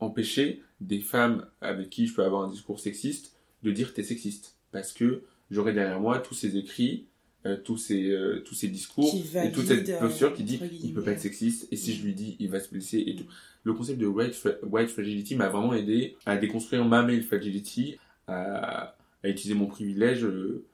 empêcher 0.00 0.62
des 0.80 1.00
femmes 1.00 1.46
avec 1.60 1.90
qui 1.90 2.06
je 2.06 2.14
peux 2.14 2.22
avoir 2.24 2.42
un 2.44 2.50
discours 2.50 2.80
sexiste 2.80 3.32
de 3.62 3.70
dire 3.70 3.94
t'es 3.94 4.02
sexiste. 4.02 4.56
Parce 4.72 4.92
que 4.92 5.22
j'aurai 5.50 5.72
derrière 5.72 6.00
moi 6.00 6.18
tous 6.18 6.34
ces 6.34 6.56
écrits, 6.56 7.06
euh, 7.46 7.56
tous, 7.56 7.76
ces, 7.78 8.10
euh, 8.10 8.42
tous 8.44 8.54
ces 8.54 8.68
discours, 8.68 9.10
et 9.48 9.52
toute 9.52 9.66
cette 9.66 9.98
posture 10.00 10.34
qui 10.34 10.42
dit 10.44 10.54
il 10.54 10.58
peut 10.58 10.68
guillemets. 10.68 11.02
pas 11.02 11.10
être 11.12 11.20
sexiste, 11.20 11.68
et 11.70 11.76
si 11.76 11.94
je 11.94 12.04
lui 12.04 12.12
dis 12.14 12.36
il 12.40 12.50
va 12.50 12.60
se 12.60 12.70
blesser 12.70 13.02
et 13.06 13.14
tout. 13.16 13.26
Le 13.62 13.72
concept 13.72 13.98
de 13.98 14.06
white, 14.06 14.34
fra- 14.34 14.58
white 14.62 14.90
fragility 14.90 15.36
m'a 15.36 15.48
vraiment 15.48 15.72
aidé 15.72 16.16
à 16.26 16.36
déconstruire 16.36 16.84
ma 16.84 17.02
male 17.02 17.22
fragility, 17.22 17.96
à, 18.26 18.94
à 19.22 19.28
utiliser 19.28 19.54
mon 19.54 19.66
privilège, 19.66 20.24
euh, 20.24 20.64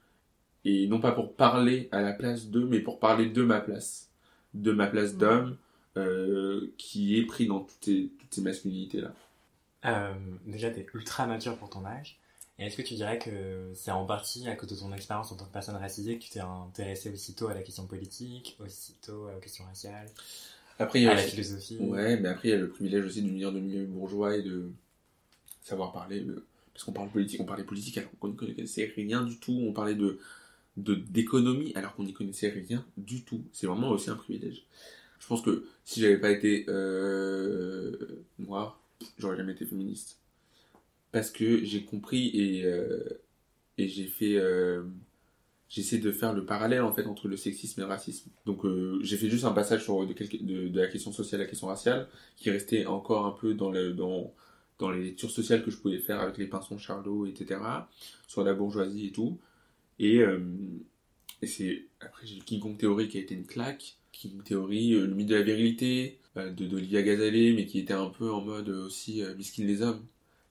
et 0.65 0.87
non 0.89 1.01
pas 1.01 1.13
pour 1.13 1.35
parler 1.35 1.89
à 1.93 2.03
la 2.03 2.13
place 2.13 2.47
d'eux, 2.49 2.67
mais 2.67 2.81
pour 2.81 2.99
parler 3.01 3.27
de 3.27 3.43
ma 3.43 3.61
place, 3.61 4.11
de 4.55 4.73
ma 4.73 4.87
place 4.87 5.17
d'homme, 5.17 5.57
euh, 5.97 6.73
qui 6.79 7.19
est 7.19 7.25
pris 7.27 7.47
dans 7.47 7.61
toutes 7.61 7.85
ces, 7.85 8.11
toutes 8.19 8.35
ces 8.35 8.43
masculinités-là. 8.43 9.13
Euh, 9.87 10.13
déjà, 10.47 10.71
t'es 10.71 10.87
ultra 10.95 11.27
mature 11.27 11.57
pour 11.57 11.71
ton 11.71 11.85
âge. 11.85 12.19
Et 12.59 12.67
est-ce 12.67 12.77
que 12.77 12.83
tu 12.83 12.95
dirais 12.95 13.19
que 13.19 13.73
c'est 13.75 13.91
en 13.91 14.05
partie 14.05 14.47
à 14.49 14.55
cause 14.55 14.69
de 14.69 14.77
ton 14.77 14.93
expérience 14.93 15.33
en 15.33 15.37
tant 15.37 15.47
que 15.47 15.53
personne 15.53 15.77
racisée 15.77 16.19
que 16.19 16.25
tu 16.25 16.31
t'es 16.31 16.41
intéressé 16.41 17.11
aussitôt 17.11 17.49
à 17.49 17.55
la 17.55 17.63
question 17.63 17.87
politique, 17.87 18.57
aussitôt 18.63 19.29
aux 19.35 19.41
questions 19.41 19.65
raciales, 19.65 20.09
Après, 20.79 21.01
il 21.01 21.05
y 21.05 21.07
a 21.07 21.13
à 21.13 21.15
la 21.15 21.23
philosophie 21.23 21.79
Ouais, 21.81 22.19
mais 22.19 22.29
après, 22.29 22.49
il 22.49 22.51
y 22.53 22.55
a 22.55 22.59
le 22.59 22.69
privilège 22.69 23.05
aussi 23.07 23.23
de 23.23 23.29
venir 23.29 23.53
de 23.53 23.61
milieu 23.61 23.85
bourgeois 23.87 24.37
et 24.37 24.43
de 24.43 24.71
savoir 25.63 25.93
parler. 25.93 26.21
de- 26.21 26.45
Parce 26.73 26.85
qu'on 26.85 26.93
parle 26.93 27.11
politique, 27.11 27.41
on 27.41 27.45
parlait 27.45 27.65
politique 27.65 27.99
alors 27.99 28.11
qu'on 28.21 28.29
ne 28.29 28.33
connaissait 28.35 28.93
rien 28.97 29.23
du 29.23 29.39
tout. 29.39 29.53
On 29.69 29.73
parlait 29.73 29.95
de 29.95 30.19
de- 30.77 30.95
d'économie 30.95 31.73
alors 31.75 31.95
qu'on 31.95 32.05
n'y 32.05 32.13
connaissait 32.13 32.49
rien 32.51 32.85
du 32.97 33.23
tout. 33.25 33.45
C'est 33.53 33.67
vraiment 33.67 33.91
aussi 33.91 34.11
un 34.11 34.17
privilège. 34.17 34.65
Je 35.21 35.27
pense 35.27 35.43
que 35.43 35.67
si 35.85 36.01
j'avais 36.01 36.19
pas 36.19 36.31
été 36.31 36.67
euh, 36.69 38.25
noir, 38.39 38.81
j'aurais 39.19 39.37
jamais 39.37 39.53
été 39.53 39.67
féministe. 39.67 40.19
Parce 41.13 41.31
que 41.31 41.65
j'ai 41.65 41.85
compris 41.85 42.29
et, 42.35 42.65
euh, 42.65 43.05
et 43.79 43.89
j'ai 43.89 44.07
fait. 44.07 44.37
euh, 44.39 44.85
J'essaie 45.69 45.99
de 45.99 46.11
faire 46.11 46.33
le 46.33 46.45
parallèle 46.45 46.83
en 46.83 46.93
fait 46.93 47.07
entre 47.07 47.29
le 47.29 47.37
sexisme 47.37 47.81
et 47.81 47.85
le 47.85 47.89
racisme. 47.89 48.31
Donc 48.45 48.65
euh, 48.65 48.99
j'ai 49.03 49.17
fait 49.17 49.31
juste 49.31 49.45
un 49.45 49.53
passage 49.53 49.85
sur 49.85 50.05
de, 50.05 50.79
la 50.79 50.89
question 50.89 51.13
sociale 51.13 51.41
à 51.41 51.45
la 51.45 51.49
question 51.51 51.69
raciale, 51.69 52.09
qui 52.37 52.51
restait 52.51 52.87
encore 52.87 53.25
un 53.27 53.31
peu 53.31 53.55
dans, 53.55 53.71
dans, 53.95 54.35
dans 54.81 54.91
les 54.91 55.03
lectures 55.05 55.31
sociales 55.31 55.63
que 55.65 55.71
je 55.71 55.77
pouvais 55.79 55.99
faire 55.99 56.21
avec 56.21 56.39
les 56.39 56.47
pinsons 56.47 56.77
Charlot, 56.79 57.27
etc. 57.27 57.89
Sur 58.27 58.43
la 58.45 58.53
bourgeoisie 58.55 59.09
et 59.09 59.13
tout. 59.13 59.39
Et, 60.01 60.19
euh, 60.19 60.41
et 61.43 61.47
c'est 61.47 61.85
après 62.01 62.27
j'ai 62.27 62.37
le 62.37 62.43
King 62.43 62.59
Kong 62.59 62.77
Theory 62.77 63.09
qui 63.09 63.19
a 63.19 63.21
été 63.21 63.35
une 63.35 63.47
claque. 63.47 63.99
King 64.13 64.33
Kong 64.33 64.45
Theory, 64.45 64.95
euh, 64.95 65.07
le 65.07 65.15
mythe 65.15 65.29
de 65.29 65.37
la 65.37 65.43
virilité 65.43 66.19
euh, 66.37 66.51
de 66.51 66.67
d'Olivia 66.67 67.03
Gazalet, 67.03 67.53
mais 67.53 67.67
qui 67.67 67.79
était 67.79 67.95
un 67.95 68.09
peu 68.09 68.33
en 68.33 68.41
mode 68.41 68.71
euh, 68.71 68.87
aussi 68.87 69.23
miskin 69.37 69.65
les 69.65 69.83
hommes, 69.83 70.05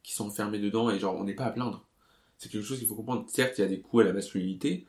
qui 0.03 0.13
sont 0.13 0.27
enfermés 0.27 0.59
dedans 0.59 0.89
et 0.89 0.99
genre 0.99 1.15
on 1.15 1.23
n'est 1.23 1.33
pas 1.33 1.45
à 1.45 1.51
plaindre. 1.51 1.83
C'est 2.37 2.49
quelque 2.49 2.63
chose 2.63 2.77
qu'il 2.79 2.87
faut 2.87 2.95
comprendre. 2.95 3.25
Certes, 3.27 3.57
il 3.57 3.61
y 3.61 3.63
a 3.65 3.67
des 3.67 3.79
coups 3.79 4.03
à 4.03 4.07
la 4.07 4.13
masculinité, 4.13 4.85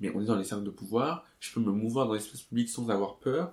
mais 0.00 0.10
on 0.14 0.22
est 0.22 0.26
dans 0.26 0.36
les 0.36 0.44
cercles 0.44 0.64
de 0.64 0.70
pouvoir. 0.70 1.26
Je 1.40 1.52
peux 1.52 1.60
me 1.60 1.72
mouvoir 1.72 2.06
dans 2.06 2.14
l'espace 2.14 2.42
public 2.42 2.68
sans 2.68 2.88
avoir 2.88 3.18
peur. 3.18 3.52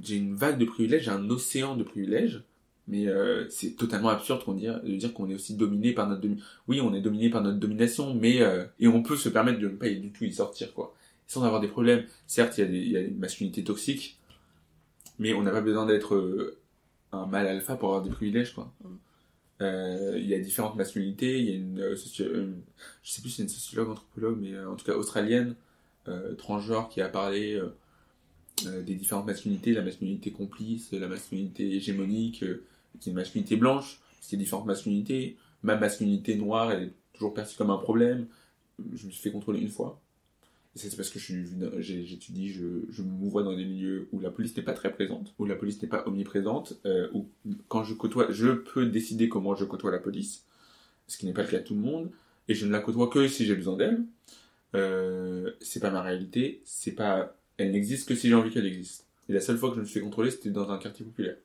J'ai 0.00 0.16
une 0.16 0.34
vague 0.34 0.58
de 0.58 0.64
privilèges, 0.64 1.04
j'ai 1.04 1.10
un 1.10 1.30
océan 1.30 1.76
de 1.76 1.84
privilèges. 1.84 2.42
Mais 2.88 3.06
euh, 3.06 3.46
c'est 3.50 3.76
totalement 3.76 4.08
absurde 4.08 4.42
qu'on 4.44 4.54
dire, 4.54 4.82
de 4.82 4.96
dire 4.96 5.12
qu'on 5.12 5.28
est 5.28 5.34
aussi 5.34 5.54
dominé 5.54 5.92
par 5.92 6.08
notre 6.08 6.22
domination. 6.22 6.46
Oui, 6.68 6.80
on 6.80 6.94
est 6.94 7.02
dominé 7.02 7.28
par 7.28 7.42
notre 7.42 7.58
domination, 7.58 8.14
mais 8.14 8.40
euh, 8.40 8.64
et 8.80 8.88
on 8.88 9.02
peut 9.02 9.16
se 9.16 9.28
permettre 9.28 9.60
de 9.60 9.68
ne 9.68 9.76
pas 9.76 9.90
du 9.90 10.10
tout 10.10 10.24
y 10.24 10.32
sortir, 10.32 10.72
quoi. 10.72 10.94
Sans 11.26 11.44
avoir 11.44 11.60
des 11.60 11.68
problèmes. 11.68 12.04
Certes, 12.26 12.56
il 12.56 12.60
y 12.62 12.64
a, 12.64 12.66
des, 12.66 12.78
il 12.78 12.90
y 12.90 12.96
a 12.96 13.00
une 13.00 13.18
masculinité 13.18 13.62
toxique, 13.62 14.18
mais 15.18 15.34
on 15.34 15.42
n'a 15.42 15.50
pas 15.50 15.60
besoin 15.60 15.84
d'être 15.84 16.14
euh, 16.14 16.56
un 17.12 17.26
mâle 17.26 17.46
alpha 17.46 17.76
pour 17.76 17.90
avoir 17.90 18.02
des 18.02 18.10
privilèges, 18.10 18.54
quoi. 18.54 18.72
Euh, 19.60 20.14
il 20.16 20.26
y 20.26 20.34
a 20.34 20.38
différentes 20.38 20.76
masculinités. 20.76 21.40
Il 21.40 21.44
y 21.46 21.52
a 21.52 21.56
une, 21.56 21.90
je 21.92 22.00
sais 22.00 23.20
plus 23.20 23.28
si 23.28 23.36
c'est 23.36 23.42
une 23.42 23.48
sociologue, 23.50 23.90
anthropologue, 23.90 24.38
mais 24.40 24.58
en 24.64 24.76
tout 24.76 24.86
cas 24.86 24.94
australienne, 24.94 25.56
transgenre, 26.38 26.88
qui 26.88 27.02
a 27.02 27.08
parlé 27.10 27.60
des 28.64 28.94
différentes 28.94 29.26
masculinités, 29.26 29.72
la 29.72 29.82
masculinité 29.82 30.30
complice, 30.30 30.92
la 30.92 31.08
masculinité 31.08 31.74
hégémonique, 31.76 32.44
euh, 32.98 33.00
qui 33.00 33.08
est 33.08 33.12
une 33.12 33.16
masculinité 33.16 33.56
blanche, 33.56 34.00
c'est 34.20 34.36
différentes 34.36 34.66
masculinités. 34.66 35.36
Ma 35.62 35.76
masculinité 35.76 36.36
noire, 36.36 36.72
elle 36.72 36.82
est 36.84 36.92
toujours 37.12 37.34
perçue 37.34 37.56
comme 37.56 37.70
un 37.70 37.78
problème. 37.78 38.26
Je 38.78 39.06
me 39.06 39.10
suis 39.10 39.22
fait 39.22 39.32
contrôler 39.32 39.60
une 39.60 39.68
fois. 39.68 40.00
Et 40.74 40.78
c'est 40.78 40.94
parce 40.96 41.10
que 41.10 41.18
j'étudie, 41.18 42.52
je, 42.52 42.84
je 42.90 43.02
me 43.02 43.10
mouvoie 43.10 43.42
dans 43.42 43.56
des 43.56 43.64
milieux 43.64 44.08
où 44.12 44.20
la 44.20 44.30
police 44.30 44.56
n'est 44.56 44.62
pas 44.62 44.74
très 44.74 44.92
présente, 44.92 45.34
où 45.38 45.44
la 45.44 45.56
police 45.56 45.82
n'est 45.82 45.88
pas 45.88 46.06
omniprésente, 46.06 46.78
euh, 46.86 47.08
où 47.14 47.26
quand 47.68 47.82
je 47.82 47.94
côtoie, 47.94 48.30
je 48.30 48.52
peux 48.52 48.86
décider 48.86 49.28
comment 49.28 49.56
je 49.56 49.64
côtoie 49.64 49.90
la 49.90 49.98
police, 49.98 50.44
ce 51.08 51.18
qui 51.18 51.26
n'est 51.26 51.32
pas 51.32 51.42
le 51.42 51.48
cas 51.48 51.58
de 51.58 51.64
tout 51.64 51.74
le 51.74 51.80
monde, 51.80 52.10
et 52.46 52.54
je 52.54 52.64
ne 52.66 52.70
la 52.70 52.80
côtoie 52.80 53.08
que 53.08 53.26
si 53.26 53.44
j'ai 53.44 53.56
besoin 53.56 53.76
d'elle. 53.76 54.04
Euh, 54.74 55.50
c'est 55.60 55.80
pas 55.80 55.90
ma 55.90 56.02
réalité, 56.02 56.60
c'est 56.64 56.92
pas, 56.92 57.34
elle 57.56 57.72
n'existe 57.72 58.06
que 58.08 58.14
si 58.14 58.28
j'ai 58.28 58.34
envie 58.34 58.50
qu'elle 58.50 58.66
existe. 58.66 59.06
Et 59.28 59.32
la 59.32 59.40
seule 59.40 59.56
fois 59.56 59.70
que 59.70 59.76
je 59.76 59.80
me 59.80 59.84
suis 59.84 59.94
fait 59.94 60.04
contrôler, 60.04 60.30
c'était 60.30 60.50
dans 60.50 60.70
un 60.70 60.78
quartier 60.78 61.04
populaire. 61.04 61.36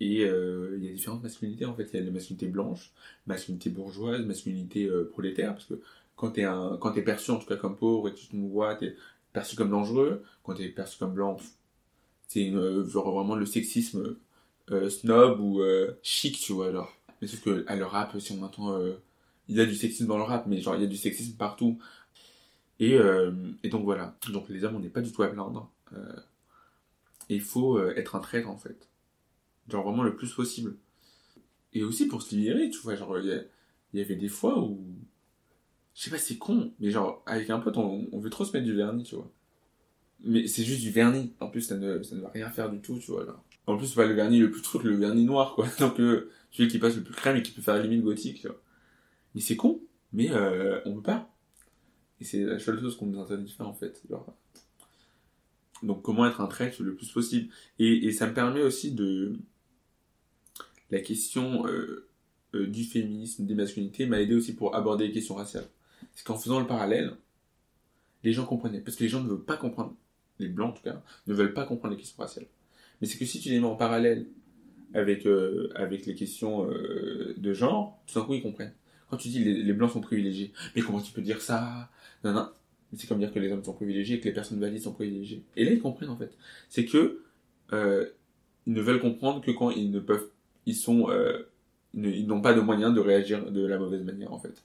Et 0.00 0.24
euh, 0.24 0.76
il 0.78 0.84
y 0.84 0.88
a 0.88 0.92
différentes 0.92 1.22
masculinités 1.22 1.66
en 1.66 1.74
fait. 1.74 1.88
Il 1.92 2.00
y 2.00 2.02
a 2.02 2.04
la 2.04 2.10
masculinité 2.10 2.46
blanche, 2.46 2.90
masculinité 3.26 3.68
bourgeoise, 3.68 4.24
masculinité 4.24 4.86
euh, 4.86 5.10
prolétaire, 5.12 5.52
parce 5.52 5.66
que 5.66 5.80
quand 6.16 6.32
t'es 6.32 6.44
un, 6.44 6.78
quand 6.80 6.92
perçu 7.04 7.30
en 7.30 7.38
tout 7.38 7.46
cas 7.46 7.56
comme 7.56 7.76
pauvre 7.76 8.08
et 8.08 8.12
que 8.12 8.18
tu 8.18 8.28
te 8.28 8.36
mouvoies, 8.36 8.74
t'es 8.76 8.96
perçu 9.34 9.56
comme 9.56 9.70
dangereux. 9.70 10.24
Quand 10.42 10.54
t'es 10.54 10.68
perçu 10.68 10.98
comme 10.98 11.12
blanc, 11.12 11.36
c'est 12.28 12.50
euh, 12.50 12.82
vraiment 12.82 13.36
le 13.36 13.46
sexisme 13.46 14.16
snob 14.88 15.40
ou 15.40 15.62
chic, 16.02 16.38
tu 16.38 16.52
vois 16.52 16.68
alors. 16.68 16.92
Mais 17.20 17.28
sauf 17.28 17.42
que 17.42 17.64
à 17.66 17.76
le 17.76 17.84
rap, 17.84 18.18
si 18.20 18.32
on 18.32 18.42
entend, 18.42 18.80
il 19.48 19.56
y 19.56 19.60
a 19.60 19.66
du 19.66 19.74
sexisme 19.74 20.06
dans 20.06 20.16
le 20.16 20.22
rap, 20.22 20.46
mais 20.46 20.60
genre 20.60 20.76
il 20.76 20.82
y 20.82 20.84
a 20.84 20.88
du 20.88 20.96
sexisme 20.96 21.36
partout. 21.36 21.78
Et, 22.78 22.96
donc 23.64 23.84
voilà. 23.84 24.16
Donc 24.32 24.48
les 24.48 24.64
hommes, 24.64 24.76
on 24.76 24.80
n'est 24.80 24.88
pas 24.88 25.00
du 25.00 25.12
tout 25.12 25.24
à 25.24 25.28
plaindre. 25.28 25.68
Il 27.28 27.40
faut 27.40 27.82
être 27.82 28.14
un 28.14 28.20
traître 28.20 28.48
en 28.48 28.56
fait. 28.56 28.89
Genre 29.70 29.84
vraiment 29.84 30.02
le 30.02 30.16
plus 30.16 30.32
possible. 30.32 30.76
Et 31.72 31.82
aussi 31.82 32.06
pour 32.06 32.22
se 32.22 32.34
libérer, 32.34 32.70
tu 32.70 32.78
vois, 32.78 32.96
genre 32.96 33.18
il 33.18 33.46
y, 33.94 34.00
avait 34.00 34.16
des 34.16 34.28
fois 34.28 34.58
où. 34.58 34.80
Je 35.94 36.04
sais 36.04 36.10
pas, 36.10 36.18
c'est 36.18 36.38
con, 36.38 36.72
mais 36.80 36.90
genre 36.90 37.22
avec 37.26 37.50
un 37.50 37.58
pote, 37.58 37.76
on, 37.76 38.18
veut 38.18 38.30
trop 38.30 38.44
se 38.44 38.52
mettre 38.52 38.64
du 38.64 38.74
vernis, 38.74 39.04
tu 39.04 39.14
vois. 39.14 39.30
Mais 40.22 40.46
c'est 40.46 40.64
juste 40.64 40.80
du 40.80 40.90
vernis. 40.90 41.32
En 41.40 41.48
plus, 41.48 41.62
ça 41.62 41.76
ne, 41.76 42.02
ça 42.02 42.16
ne 42.16 42.20
va 42.20 42.30
rien 42.30 42.50
faire 42.50 42.70
du 42.70 42.80
tout, 42.80 42.98
tu 42.98 43.10
vois. 43.10 43.42
En 43.66 43.76
plus, 43.76 43.86
c'est 43.88 43.94
pas 43.94 44.06
le 44.06 44.14
vernis 44.14 44.38
le 44.38 44.50
plus 44.50 44.62
truc, 44.62 44.82
le 44.82 44.96
vernis 44.96 45.24
noir, 45.24 45.54
quoi. 45.54 45.66
Donc, 45.78 46.00
euh, 46.00 46.30
celui 46.50 46.68
qui 46.68 46.78
passe 46.78 46.96
le 46.96 47.02
plus 47.02 47.14
crème 47.14 47.36
et 47.36 47.42
qui 47.42 47.52
peut 47.52 47.62
faire 47.62 47.76
la 47.76 47.82
limite 47.82 48.02
gothique, 48.02 48.40
tu 48.40 48.48
vois. 48.48 48.60
Mais 49.34 49.40
c'est 49.40 49.56
con, 49.56 49.80
mais 50.12 50.30
euh, 50.30 50.80
on 50.84 50.94
peut 50.94 51.02
pas. 51.02 51.30
Et 52.20 52.24
c'est 52.24 52.44
la 52.44 52.58
seule 52.58 52.80
chose 52.80 52.96
qu'on 52.96 53.06
nous 53.06 53.20
interdit 53.20 53.44
de 53.44 53.50
faire, 53.50 53.68
en 53.68 53.74
fait. 53.74 54.02
Genre, 54.08 54.26
donc 55.82 56.02
comment 56.02 56.26
être 56.26 56.40
un 56.40 56.46
traître 56.46 56.82
le 56.82 56.94
plus 56.94 57.10
possible. 57.10 57.48
Et 57.78 58.12
ça 58.12 58.26
me 58.26 58.34
permet 58.34 58.62
aussi 58.62 58.92
de... 58.92 59.38
La 60.90 61.00
question 61.00 61.66
euh, 61.66 62.08
euh, 62.54 62.66
du 62.66 62.84
féminisme, 62.84 63.46
des 63.46 63.54
masculinités 63.54 64.06
m'a 64.06 64.20
aidé 64.20 64.34
aussi 64.34 64.54
pour 64.54 64.74
aborder 64.74 65.06
les 65.06 65.12
questions 65.12 65.34
raciales. 65.34 65.68
C'est 66.14 66.24
qu'en 66.24 66.36
faisant 66.36 66.60
le 66.60 66.66
parallèle, 66.66 67.16
les 68.24 68.32
gens 68.32 68.44
comprenaient. 68.44 68.80
Parce 68.80 68.96
que 68.96 69.04
les 69.04 69.08
gens 69.08 69.22
ne 69.22 69.28
veulent 69.28 69.44
pas 69.44 69.56
comprendre, 69.56 69.94
les 70.38 70.48
blancs 70.48 70.70
en 70.70 70.72
tout 70.72 70.82
cas, 70.82 71.02
ne 71.26 71.34
veulent 71.34 71.54
pas 71.54 71.64
comprendre 71.64 71.94
les 71.94 72.00
questions 72.00 72.20
raciales. 72.20 72.46
Mais 73.00 73.06
c'est 73.06 73.18
que 73.18 73.24
si 73.24 73.40
tu 73.40 73.50
les 73.50 73.60
mets 73.60 73.66
en 73.66 73.76
parallèle 73.76 74.26
avec, 74.92 75.26
euh, 75.26 75.70
avec 75.74 76.06
les 76.06 76.14
questions 76.14 76.66
de 76.66 77.52
genre, 77.52 78.02
tout 78.06 78.18
d'un 78.18 78.26
coup 78.26 78.34
ils 78.34 78.42
comprennent. 78.42 78.74
Quand 79.08 79.16
tu 79.16 79.28
dis 79.28 79.42
les, 79.42 79.62
les 79.62 79.72
blancs 79.72 79.92
sont 79.92 80.00
privilégiés, 80.00 80.52
mais 80.74 80.82
comment 80.82 81.00
tu 81.00 81.12
peux 81.12 81.22
dire 81.22 81.40
ça? 81.40 81.90
Non, 82.24 82.32
non. 82.32 82.48
C'est 82.96 83.06
comme 83.06 83.20
dire 83.20 83.32
que 83.32 83.38
les 83.38 83.52
hommes 83.52 83.62
sont 83.62 83.72
privilégiés 83.72 84.16
et 84.16 84.20
que 84.20 84.24
les 84.24 84.34
personnes 84.34 84.58
valides 84.58 84.82
sont 84.82 84.92
privilégiées. 84.92 85.44
Et 85.56 85.64
là, 85.64 85.70
ils 85.70 85.80
comprennent 85.80 86.10
en 86.10 86.16
fait. 86.16 86.36
C'est 86.68 86.84
que 86.84 87.22
ils 88.66 88.72
ne 88.74 88.80
veulent 88.80 89.00
comprendre 89.00 89.40
que 89.40 89.50
quand 89.50 89.70
ils 89.70 89.90
ne 89.90 90.00
peuvent, 90.00 90.28
ils 90.66 90.76
sont, 90.76 91.10
euh, 91.10 91.48
Ils 91.94 92.26
n'ont 92.26 92.40
pas 92.40 92.54
de 92.54 92.60
moyens 92.60 92.94
de 92.94 93.00
réagir 93.00 93.50
de 93.50 93.66
la 93.66 93.78
mauvaise 93.78 94.02
manière, 94.02 94.32
en 94.32 94.38
fait. 94.38 94.62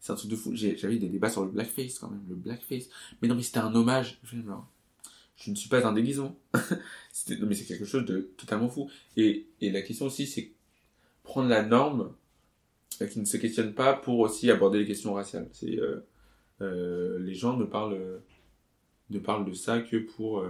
C'est 0.00 0.12
un 0.12 0.16
truc 0.16 0.30
de 0.30 0.36
fou. 0.36 0.54
J'avais 0.54 0.98
des 0.98 1.08
débats 1.08 1.30
sur 1.30 1.44
le 1.44 1.50
blackface, 1.50 1.98
quand 1.98 2.10
même. 2.10 2.24
Le 2.28 2.34
blackface. 2.34 2.88
Mais 3.20 3.28
non, 3.28 3.34
mais 3.34 3.42
c'était 3.42 3.58
un 3.58 3.74
hommage. 3.74 4.20
Je, 5.36 5.50
ne 5.50 5.54
suis 5.54 5.68
pas 5.68 5.86
un 5.86 5.92
déguisement. 5.92 6.36
Mais 7.40 7.54
c'est 7.54 7.64
quelque 7.64 7.86
chose 7.86 8.04
de 8.04 8.20
totalement 8.36 8.68
fou. 8.68 8.90
Et, 9.16 9.46
la 9.62 9.80
question 9.80 10.06
aussi, 10.06 10.26
c'est 10.26 10.52
prendre 11.22 11.48
la 11.48 11.62
norme 11.62 12.12
euh, 13.00 13.06
qui 13.06 13.18
ne 13.18 13.24
se 13.24 13.38
questionne 13.38 13.72
pas 13.72 13.94
pour 13.94 14.18
aussi 14.18 14.50
aborder 14.50 14.78
les 14.78 14.86
questions 14.86 15.14
raciales. 15.14 15.48
C'est 15.52 15.78
euh, 16.60 17.18
les 17.18 17.34
gens 17.34 17.56
ne 17.56 17.64
parlent 17.64 18.20
ne 19.10 19.18
parlent 19.18 19.46
de 19.46 19.54
ça 19.54 19.80
que 19.80 19.96
pour 19.96 20.44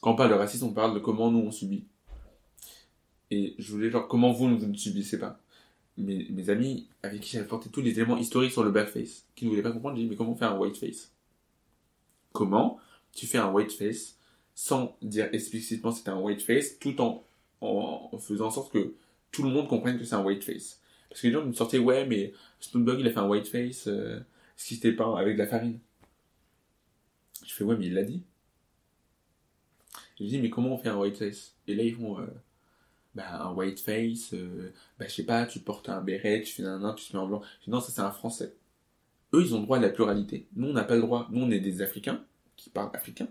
quand 0.00 0.12
on 0.12 0.16
parle 0.16 0.30
de 0.30 0.34
racisme, 0.34 0.66
on 0.66 0.72
parle 0.72 0.94
de 0.94 1.00
comment 1.00 1.30
nous 1.30 1.40
on 1.40 1.50
subit. 1.50 1.86
Et 3.30 3.54
je 3.58 3.72
voulais 3.72 3.90
genre 3.90 4.08
comment 4.08 4.32
vous 4.32 4.48
vous 4.58 4.66
ne 4.66 4.76
subissez 4.76 5.18
pas. 5.18 5.40
Mes, 5.96 6.50
amis 6.50 6.88
avec 7.02 7.20
qui 7.20 7.30
j'avais 7.30 7.46
porté 7.46 7.70
tous 7.70 7.80
les 7.80 7.92
éléments 7.92 8.16
historiques 8.16 8.50
sur 8.50 8.64
le 8.64 8.70
blackface, 8.70 9.26
qui 9.36 9.44
ne 9.44 9.50
voulaient 9.50 9.62
pas 9.62 9.70
comprendre, 9.70 9.96
j'ai 9.96 10.02
dit 10.02 10.08
mais 10.08 10.16
comment 10.16 10.34
faire 10.34 10.52
un 10.52 10.58
whiteface 10.58 11.12
Comment 12.32 12.80
tu 13.12 13.26
fais 13.26 13.38
un 13.38 13.52
whiteface 13.52 14.18
sans 14.56 14.96
dire 15.02 15.28
explicitement 15.32 15.92
c'est 15.92 16.08
un 16.08 16.18
whiteface, 16.18 16.78
tout 16.78 17.00
en, 17.00 17.24
en, 17.60 18.18
faisant 18.18 18.46
en 18.46 18.50
sorte 18.50 18.72
que 18.72 18.94
tout 19.30 19.44
le 19.44 19.50
monde 19.50 19.68
comprenne 19.68 19.98
que 19.98 20.04
c'est 20.04 20.14
un 20.14 20.24
whiteface. 20.24 20.80
Parce 21.08 21.20
que 21.20 21.28
les 21.28 21.32
gens 21.32 21.44
me 21.44 21.52
sortaient 21.52 21.78
ouais 21.78 22.06
mais 22.06 22.32
Snoop 22.60 22.84
Dogg 22.84 23.00
il 23.00 23.06
a 23.06 23.10
fait 23.10 23.18
un 23.18 23.28
whiteface, 23.28 23.86
euh, 23.86 24.20
ce 24.56 24.68
qui 24.68 24.74
était 24.74 24.92
pas 24.92 25.16
avec 25.18 25.34
de 25.36 25.42
la 25.42 25.46
farine. 25.46 25.78
Je 27.44 27.52
fais 27.52 27.64
ouais 27.64 27.76
mais 27.76 27.86
il 27.86 27.94
l'a 27.94 28.02
dit. 28.02 28.22
Je 30.18 30.24
dis 30.24 30.40
mais 30.40 30.50
comment 30.50 30.74
on 30.74 30.78
fait 30.78 30.88
un 30.88 30.96
whiteface 30.96 31.54
Et 31.68 31.74
là 31.76 31.84
ils 31.84 31.94
font 31.94 32.18
euh, 32.20 32.26
bah, 33.14 33.42
un 33.44 33.52
whiteface, 33.54 34.34
euh, 34.34 34.72
bah 34.98 35.06
je 35.08 35.14
sais 35.14 35.24
pas, 35.24 35.46
tu 35.46 35.60
portes 35.60 35.88
un 35.88 36.00
béret, 36.00 36.42
tu 36.42 36.52
fais 36.54 36.64
un 36.64 36.80
nain, 36.80 36.94
tu 36.94 37.06
te 37.06 37.16
mets 37.16 37.22
en 37.22 37.26
blanc. 37.28 37.42
Non 37.68 37.80
ça 37.80 37.92
c'est 37.92 38.00
un 38.00 38.10
français. 38.10 38.54
Eux 39.34 39.42
ils 39.42 39.54
ont 39.54 39.58
le 39.60 39.64
droit 39.64 39.78
à 39.78 39.80
la 39.80 39.90
pluralité. 39.90 40.48
Nous 40.56 40.68
on 40.68 40.72
n'a 40.72 40.84
pas 40.84 40.96
le 40.96 41.02
droit. 41.02 41.28
Nous 41.30 41.42
on 41.42 41.50
est 41.50 41.60
des 41.60 41.82
Africains 41.82 42.24
qui 42.56 42.70
parlent 42.70 42.90
africain. 42.94 43.28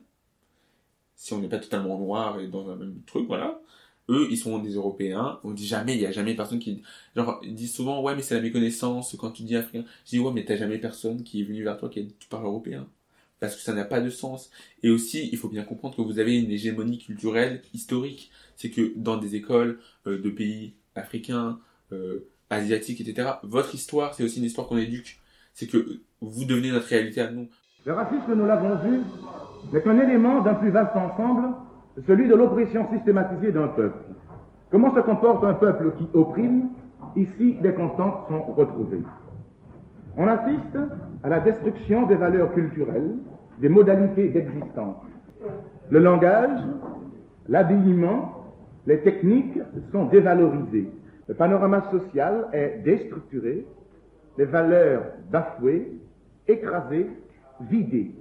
Si 1.15 1.33
on 1.33 1.39
n'est 1.39 1.49
pas 1.49 1.59
totalement 1.59 1.97
noir 1.97 2.39
et 2.39 2.47
dans 2.47 2.69
un 2.69 2.75
même 2.75 3.01
truc, 3.05 3.27
voilà. 3.27 3.61
Eux, 4.09 4.27
ils 4.31 4.37
sont 4.37 4.59
des 4.59 4.73
Européens. 4.75 5.39
On 5.43 5.51
dit 5.51 5.65
jamais, 5.67 5.95
il 5.95 6.01
y 6.01 6.05
a 6.05 6.11
jamais 6.11 6.35
personne 6.35 6.59
qui, 6.59 6.81
genre, 7.15 7.39
ils 7.43 7.55
disent 7.55 7.73
souvent, 7.73 8.01
ouais, 8.01 8.15
mais 8.15 8.21
c'est 8.21 8.35
la 8.35 8.41
méconnaissance 8.41 9.15
quand 9.17 9.31
tu 9.31 9.43
dis 9.43 9.55
africain. 9.55 9.85
Je 10.05 10.11
dis, 10.11 10.19
ouais, 10.19 10.31
mais 10.33 10.43
t'as 10.45 10.57
jamais 10.57 10.77
personne 10.79 11.23
qui 11.23 11.41
est 11.41 11.43
venu 11.45 11.63
vers 11.63 11.77
toi 11.77 11.89
qui 11.89 11.99
a 12.01 12.03
tu 12.19 12.27
parles 12.27 12.45
européen. 12.45 12.87
Parce 13.43 13.57
que 13.57 13.61
ça 13.61 13.73
n'a 13.73 13.83
pas 13.83 13.99
de 13.99 14.09
sens. 14.09 14.49
Et 14.83 14.89
aussi, 14.89 15.27
il 15.33 15.37
faut 15.37 15.49
bien 15.49 15.65
comprendre 15.65 15.97
que 15.97 16.01
vous 16.01 16.17
avez 16.17 16.39
une 16.39 16.49
hégémonie 16.49 16.97
culturelle 16.97 17.61
historique. 17.73 18.31
C'est 18.55 18.69
que 18.69 18.93
dans 18.95 19.17
des 19.17 19.35
écoles 19.35 19.79
euh, 20.07 20.17
de 20.17 20.29
pays 20.29 20.75
africains, 20.95 21.59
euh, 21.91 22.29
asiatiques, 22.49 23.01
etc., 23.01 23.31
votre 23.43 23.75
histoire, 23.75 24.13
c'est 24.13 24.23
aussi 24.23 24.39
une 24.39 24.45
histoire 24.45 24.65
qu'on 24.65 24.77
éduque. 24.77 25.19
C'est 25.53 25.67
que 25.67 25.99
vous 26.21 26.45
devenez 26.45 26.71
notre 26.71 26.87
réalité 26.87 27.19
à 27.19 27.31
nous. 27.31 27.49
Le 27.85 27.91
racisme, 27.91 28.33
nous 28.33 28.45
l'avons 28.45 28.77
vu, 28.77 29.01
n'est 29.73 29.81
qu'un 29.81 29.99
élément 29.99 30.39
d'un 30.39 30.53
plus 30.53 30.71
vaste 30.71 30.95
ensemble, 30.95 31.49
celui 32.07 32.29
de 32.29 32.35
l'oppression 32.35 32.87
systématisée 32.93 33.51
d'un 33.51 33.67
peuple. 33.67 34.05
Comment 34.71 34.95
se 34.95 35.01
comporte 35.01 35.43
un 35.43 35.55
peuple 35.55 35.91
qui 35.97 36.07
opprime 36.13 36.69
Ici, 37.17 37.57
des 37.61 37.73
constantes 37.73 38.25
sont 38.29 38.53
retrouvées. 38.53 39.03
On 40.15 40.27
assiste 40.27 40.77
à 41.23 41.27
la 41.27 41.41
destruction 41.41 42.07
des 42.07 42.15
valeurs 42.15 42.53
culturelles, 42.53 43.17
des 43.59 43.69
modalités 43.69 44.29
d'existence. 44.29 44.97
Le 45.89 45.99
langage, 45.99 46.59
l'habillement, 47.47 48.45
les 48.85 49.01
techniques 49.01 49.59
sont 49.91 50.05
dévalorisées. 50.05 50.89
Le 51.27 51.33
panorama 51.33 51.89
social 51.91 52.47
est 52.51 52.81
déstructuré, 52.83 53.65
les 54.37 54.45
valeurs 54.45 55.03
bafouées, 55.31 55.99
écrasées, 56.47 57.09
vidées. 57.61 58.15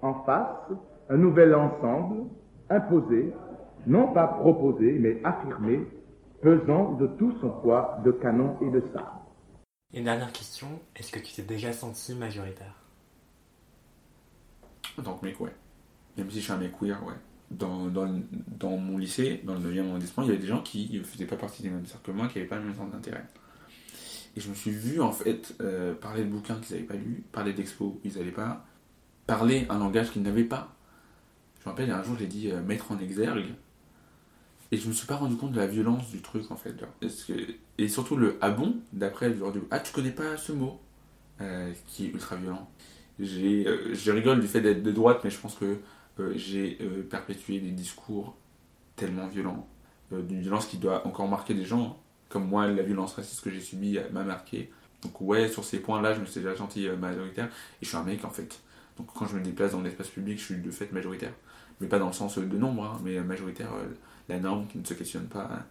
En 0.00 0.14
face, 0.24 0.72
un 1.10 1.16
nouvel 1.16 1.54
ensemble 1.54 2.24
imposé, 2.70 3.32
non 3.86 4.12
pas 4.12 4.26
proposé, 4.26 4.98
mais 4.98 5.20
affirmé, 5.24 5.86
pesant 6.40 6.92
de 6.92 7.06
tout 7.06 7.32
son 7.40 7.50
poids 7.50 7.98
de 8.04 8.12
canon 8.12 8.56
et 8.62 8.70
de 8.70 8.80
sabre. 8.92 9.26
Une 9.92 10.04
dernière 10.04 10.32
question, 10.32 10.68
est-ce 10.94 11.10
que 11.10 11.18
tu 11.18 11.34
t'es 11.34 11.42
déjà 11.42 11.72
senti 11.72 12.14
majoritaire? 12.14 12.77
En 14.98 15.02
tant 15.02 15.20
mec, 15.22 15.40
ouais. 15.40 15.54
Même 16.16 16.30
si 16.30 16.38
je 16.38 16.44
suis 16.44 16.52
un 16.52 16.56
mec 16.58 16.72
queer, 16.78 17.02
ouais. 17.04 17.14
Dans, 17.50 17.86
dans, 17.86 18.04
le- 18.04 18.22
dans 18.48 18.76
mon 18.76 18.98
lycée, 18.98 19.40
dans 19.44 19.54
le 19.54 19.60
9e 19.60 19.88
arrondissement, 19.88 20.22
il 20.24 20.26
y 20.26 20.30
avait 20.30 20.38
des 20.40 20.46
gens 20.46 20.62
qui 20.62 20.90
ne 20.92 21.02
faisaient 21.02 21.26
pas 21.26 21.36
partie 21.36 21.62
des 21.62 21.70
mêmes 21.70 21.86
cercles 21.86 22.06
que 22.06 22.16
moi, 22.16 22.28
qui 22.28 22.38
n'avaient 22.38 22.48
pas 22.48 22.56
le 22.56 22.64
même 22.64 22.74
centre 22.76 22.92
d'intérêt. 22.92 23.26
Et 24.36 24.40
je 24.40 24.48
me 24.50 24.54
suis 24.54 24.70
vu, 24.70 25.00
en 25.00 25.12
fait, 25.12 25.54
euh, 25.60 25.94
parler 25.94 26.24
de 26.24 26.28
bouquins 26.30 26.56
qu'ils 26.60 26.76
n'avaient 26.76 26.86
pas 26.86 26.94
lus, 26.94 27.24
parler 27.32 27.52
d'expos, 27.52 27.94
ils 28.04 28.14
n'avaient 28.16 28.30
pas, 28.32 28.66
parler 29.26 29.66
un 29.70 29.78
langage 29.78 30.10
qu'ils 30.12 30.22
n'avaient 30.22 30.44
pas. 30.44 30.74
Je 31.60 31.64
me 31.68 31.70
rappelle, 31.70 31.90
un 31.90 32.02
jour, 32.02 32.16
j'ai 32.18 32.26
dit 32.26 32.50
euh, 32.50 32.62
mettre 32.62 32.92
en 32.92 32.98
exergue. 32.98 33.54
Et 34.70 34.76
je 34.76 34.86
me 34.88 34.92
suis 34.92 35.06
pas 35.06 35.16
rendu 35.16 35.36
compte 35.36 35.52
de 35.52 35.56
la 35.58 35.66
violence 35.66 36.10
du 36.10 36.20
truc, 36.20 36.50
en 36.50 36.56
fait. 36.56 36.74
et 37.78 37.88
surtout 37.88 38.16
le 38.16 38.36
ah 38.42 38.50
bon, 38.50 38.76
d'après, 38.92 39.34
genre 39.34 39.50
du 39.52 39.60
ah, 39.70 39.80
tu 39.80 39.92
connais 39.92 40.10
pas 40.10 40.36
ce 40.36 40.52
mot, 40.52 40.78
euh, 41.40 41.72
qui 41.86 42.06
est 42.06 42.08
ultra 42.10 42.36
violent. 42.36 42.68
J'ai, 43.18 43.66
euh, 43.66 43.94
je 43.94 44.12
rigole 44.12 44.40
du 44.40 44.46
fait 44.46 44.60
d'être 44.60 44.82
de 44.82 44.92
droite, 44.92 45.20
mais 45.24 45.30
je 45.30 45.38
pense 45.38 45.54
que 45.56 45.78
euh, 46.20 46.32
j'ai 46.36 46.78
euh, 46.80 47.02
perpétué 47.02 47.60
des 47.60 47.70
discours 47.70 48.36
tellement 48.96 49.26
violents, 49.28 49.68
euh, 50.12 50.22
d'une 50.22 50.40
violence 50.40 50.66
qui 50.66 50.78
doit 50.78 51.06
encore 51.06 51.28
marquer 51.28 51.54
des 51.54 51.64
gens. 51.64 51.84
hein. 51.84 51.96
Comme 52.28 52.46
moi, 52.48 52.66
la 52.68 52.82
violence 52.82 53.14
raciste 53.14 53.42
que 53.42 53.50
j'ai 53.50 53.60
subie 53.60 53.98
m'a 54.12 54.22
marqué. 54.22 54.70
Donc 55.02 55.20
ouais, 55.20 55.48
sur 55.48 55.64
ces 55.64 55.80
points-là, 55.80 56.14
je 56.14 56.20
me 56.20 56.26
suis 56.26 56.40
déjà 56.40 56.56
senti 56.56 56.88
majoritaire. 57.00 57.46
Et 57.46 57.84
je 57.84 57.88
suis 57.88 57.96
un 57.96 58.02
mec, 58.04 58.24
en 58.24 58.30
fait. 58.30 58.60
Donc 58.98 59.08
quand 59.14 59.26
je 59.26 59.36
me 59.36 59.42
déplace 59.42 59.72
dans 59.72 59.80
l'espace 59.82 60.08
public, 60.08 60.38
je 60.38 60.44
suis 60.44 60.56
de 60.56 60.70
fait 60.70 60.92
majoritaire. 60.92 61.32
Mais 61.80 61.88
pas 61.88 61.98
dans 61.98 62.08
le 62.08 62.12
sens 62.12 62.38
de 62.38 62.58
nombre, 62.58 62.84
hein, 62.84 63.00
mais 63.04 63.18
majoritaire, 63.20 63.70
la 64.28 64.38
norme 64.40 64.66
qui 64.66 64.78
ne 64.78 64.84
se 64.84 64.94
questionne 64.94 65.26
pas, 65.26 65.48
hein, 65.52 65.64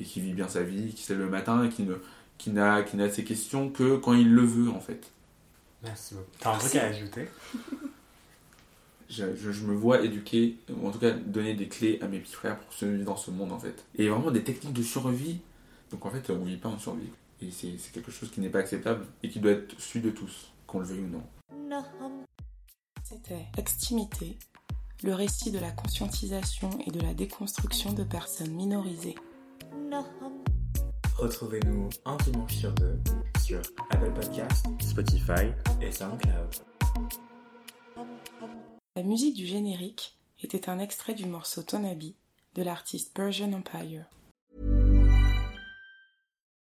et 0.00 0.04
qui 0.04 0.20
vit 0.20 0.32
bien 0.34 0.48
sa 0.48 0.62
vie, 0.62 0.94
qui 0.94 1.02
se 1.02 1.12
le 1.14 1.28
matin, 1.28 1.64
et 1.64 1.68
qui 1.68 1.82
ne 1.84 1.94
qui 2.38 2.50
n'a 2.50 2.82
qui 2.82 2.96
n'a 2.96 3.10
ses 3.10 3.24
questions 3.24 3.70
que 3.70 3.96
quand 3.96 4.14
il 4.14 4.32
le 4.34 4.42
veut, 4.42 4.70
en 4.70 4.80
fait. 4.80 5.12
Merci 5.82 6.14
beaucoup. 6.14 6.26
T'as 6.38 6.54
un 6.54 6.58
truc 6.58 6.74
à 6.76 6.84
ajouter? 6.86 7.28
Je, 9.10 9.36
je- 9.36 9.52
je 9.52 9.64
me 9.66 9.74
vois 9.74 10.00
éduquer, 10.02 10.56
ou 10.70 10.88
en 10.88 10.90
tout 10.90 10.98
cas 10.98 11.10
donner 11.10 11.52
des 11.52 11.68
clés 11.68 11.98
à 12.00 12.08
mes 12.08 12.18
petits 12.18 12.32
frères 12.32 12.58
pour 12.58 12.72
survivre 12.72 13.04
dans 13.04 13.16
ce 13.16 13.30
monde 13.30 13.52
en 13.52 13.58
fait. 13.58 13.84
Et 13.96 14.08
vraiment 14.08 14.30
des 14.30 14.42
techniques 14.42 14.72
de 14.72 14.82
survie. 14.82 15.40
Donc 15.90 16.06
en 16.06 16.10
fait, 16.10 16.30
on 16.30 16.42
vit 16.44 16.56
pas 16.56 16.70
en 16.70 16.78
survie. 16.78 17.10
Et 17.42 17.50
c'est 17.50 17.76
c'est 17.78 17.92
quelque 17.92 18.10
chose 18.10 18.30
qui 18.30 18.40
n'est 18.40 18.48
pas 18.48 18.60
acceptable 18.60 19.04
et 19.22 19.28
qui 19.28 19.38
doit 19.38 19.50
être 19.52 19.78
su 19.78 20.00
de 20.00 20.08
tous, 20.08 20.50
qu'on 20.66 20.78
le 20.78 20.86
veuille 20.86 21.00
ou 21.00 21.08
non. 21.08 21.22
C'était 23.04 23.44
Extimité, 23.58 24.38
le 25.02 25.12
récit 25.12 25.50
de 25.50 25.58
la 25.58 25.72
conscientisation 25.72 26.70
et 26.86 26.90
de 26.90 27.00
la 27.02 27.12
déconstruction 27.12 27.92
de 27.92 28.04
personnes 28.04 28.52
minorisées. 28.54 29.16
Retrouvez-nous 31.18 31.90
un 32.06 32.16
dimanche 32.16 32.54
sur 32.56 32.72
deux 32.72 32.98
Apple 33.90 34.12
Podcast, 34.14 34.66
Spotify 34.80 35.52
et 35.80 35.92
SoundCloud. 35.92 36.54
La 38.96 39.02
musique 39.02 39.34
du 39.34 39.46
générique 39.46 40.16
était 40.42 40.68
un 40.70 40.78
extrait 40.78 41.14
du 41.14 41.26
morceau 41.26 41.62
Tonabi 41.62 42.16
de 42.54 42.62
l'artiste 42.62 43.14
Persian 43.14 43.52
Empire. 43.52 44.06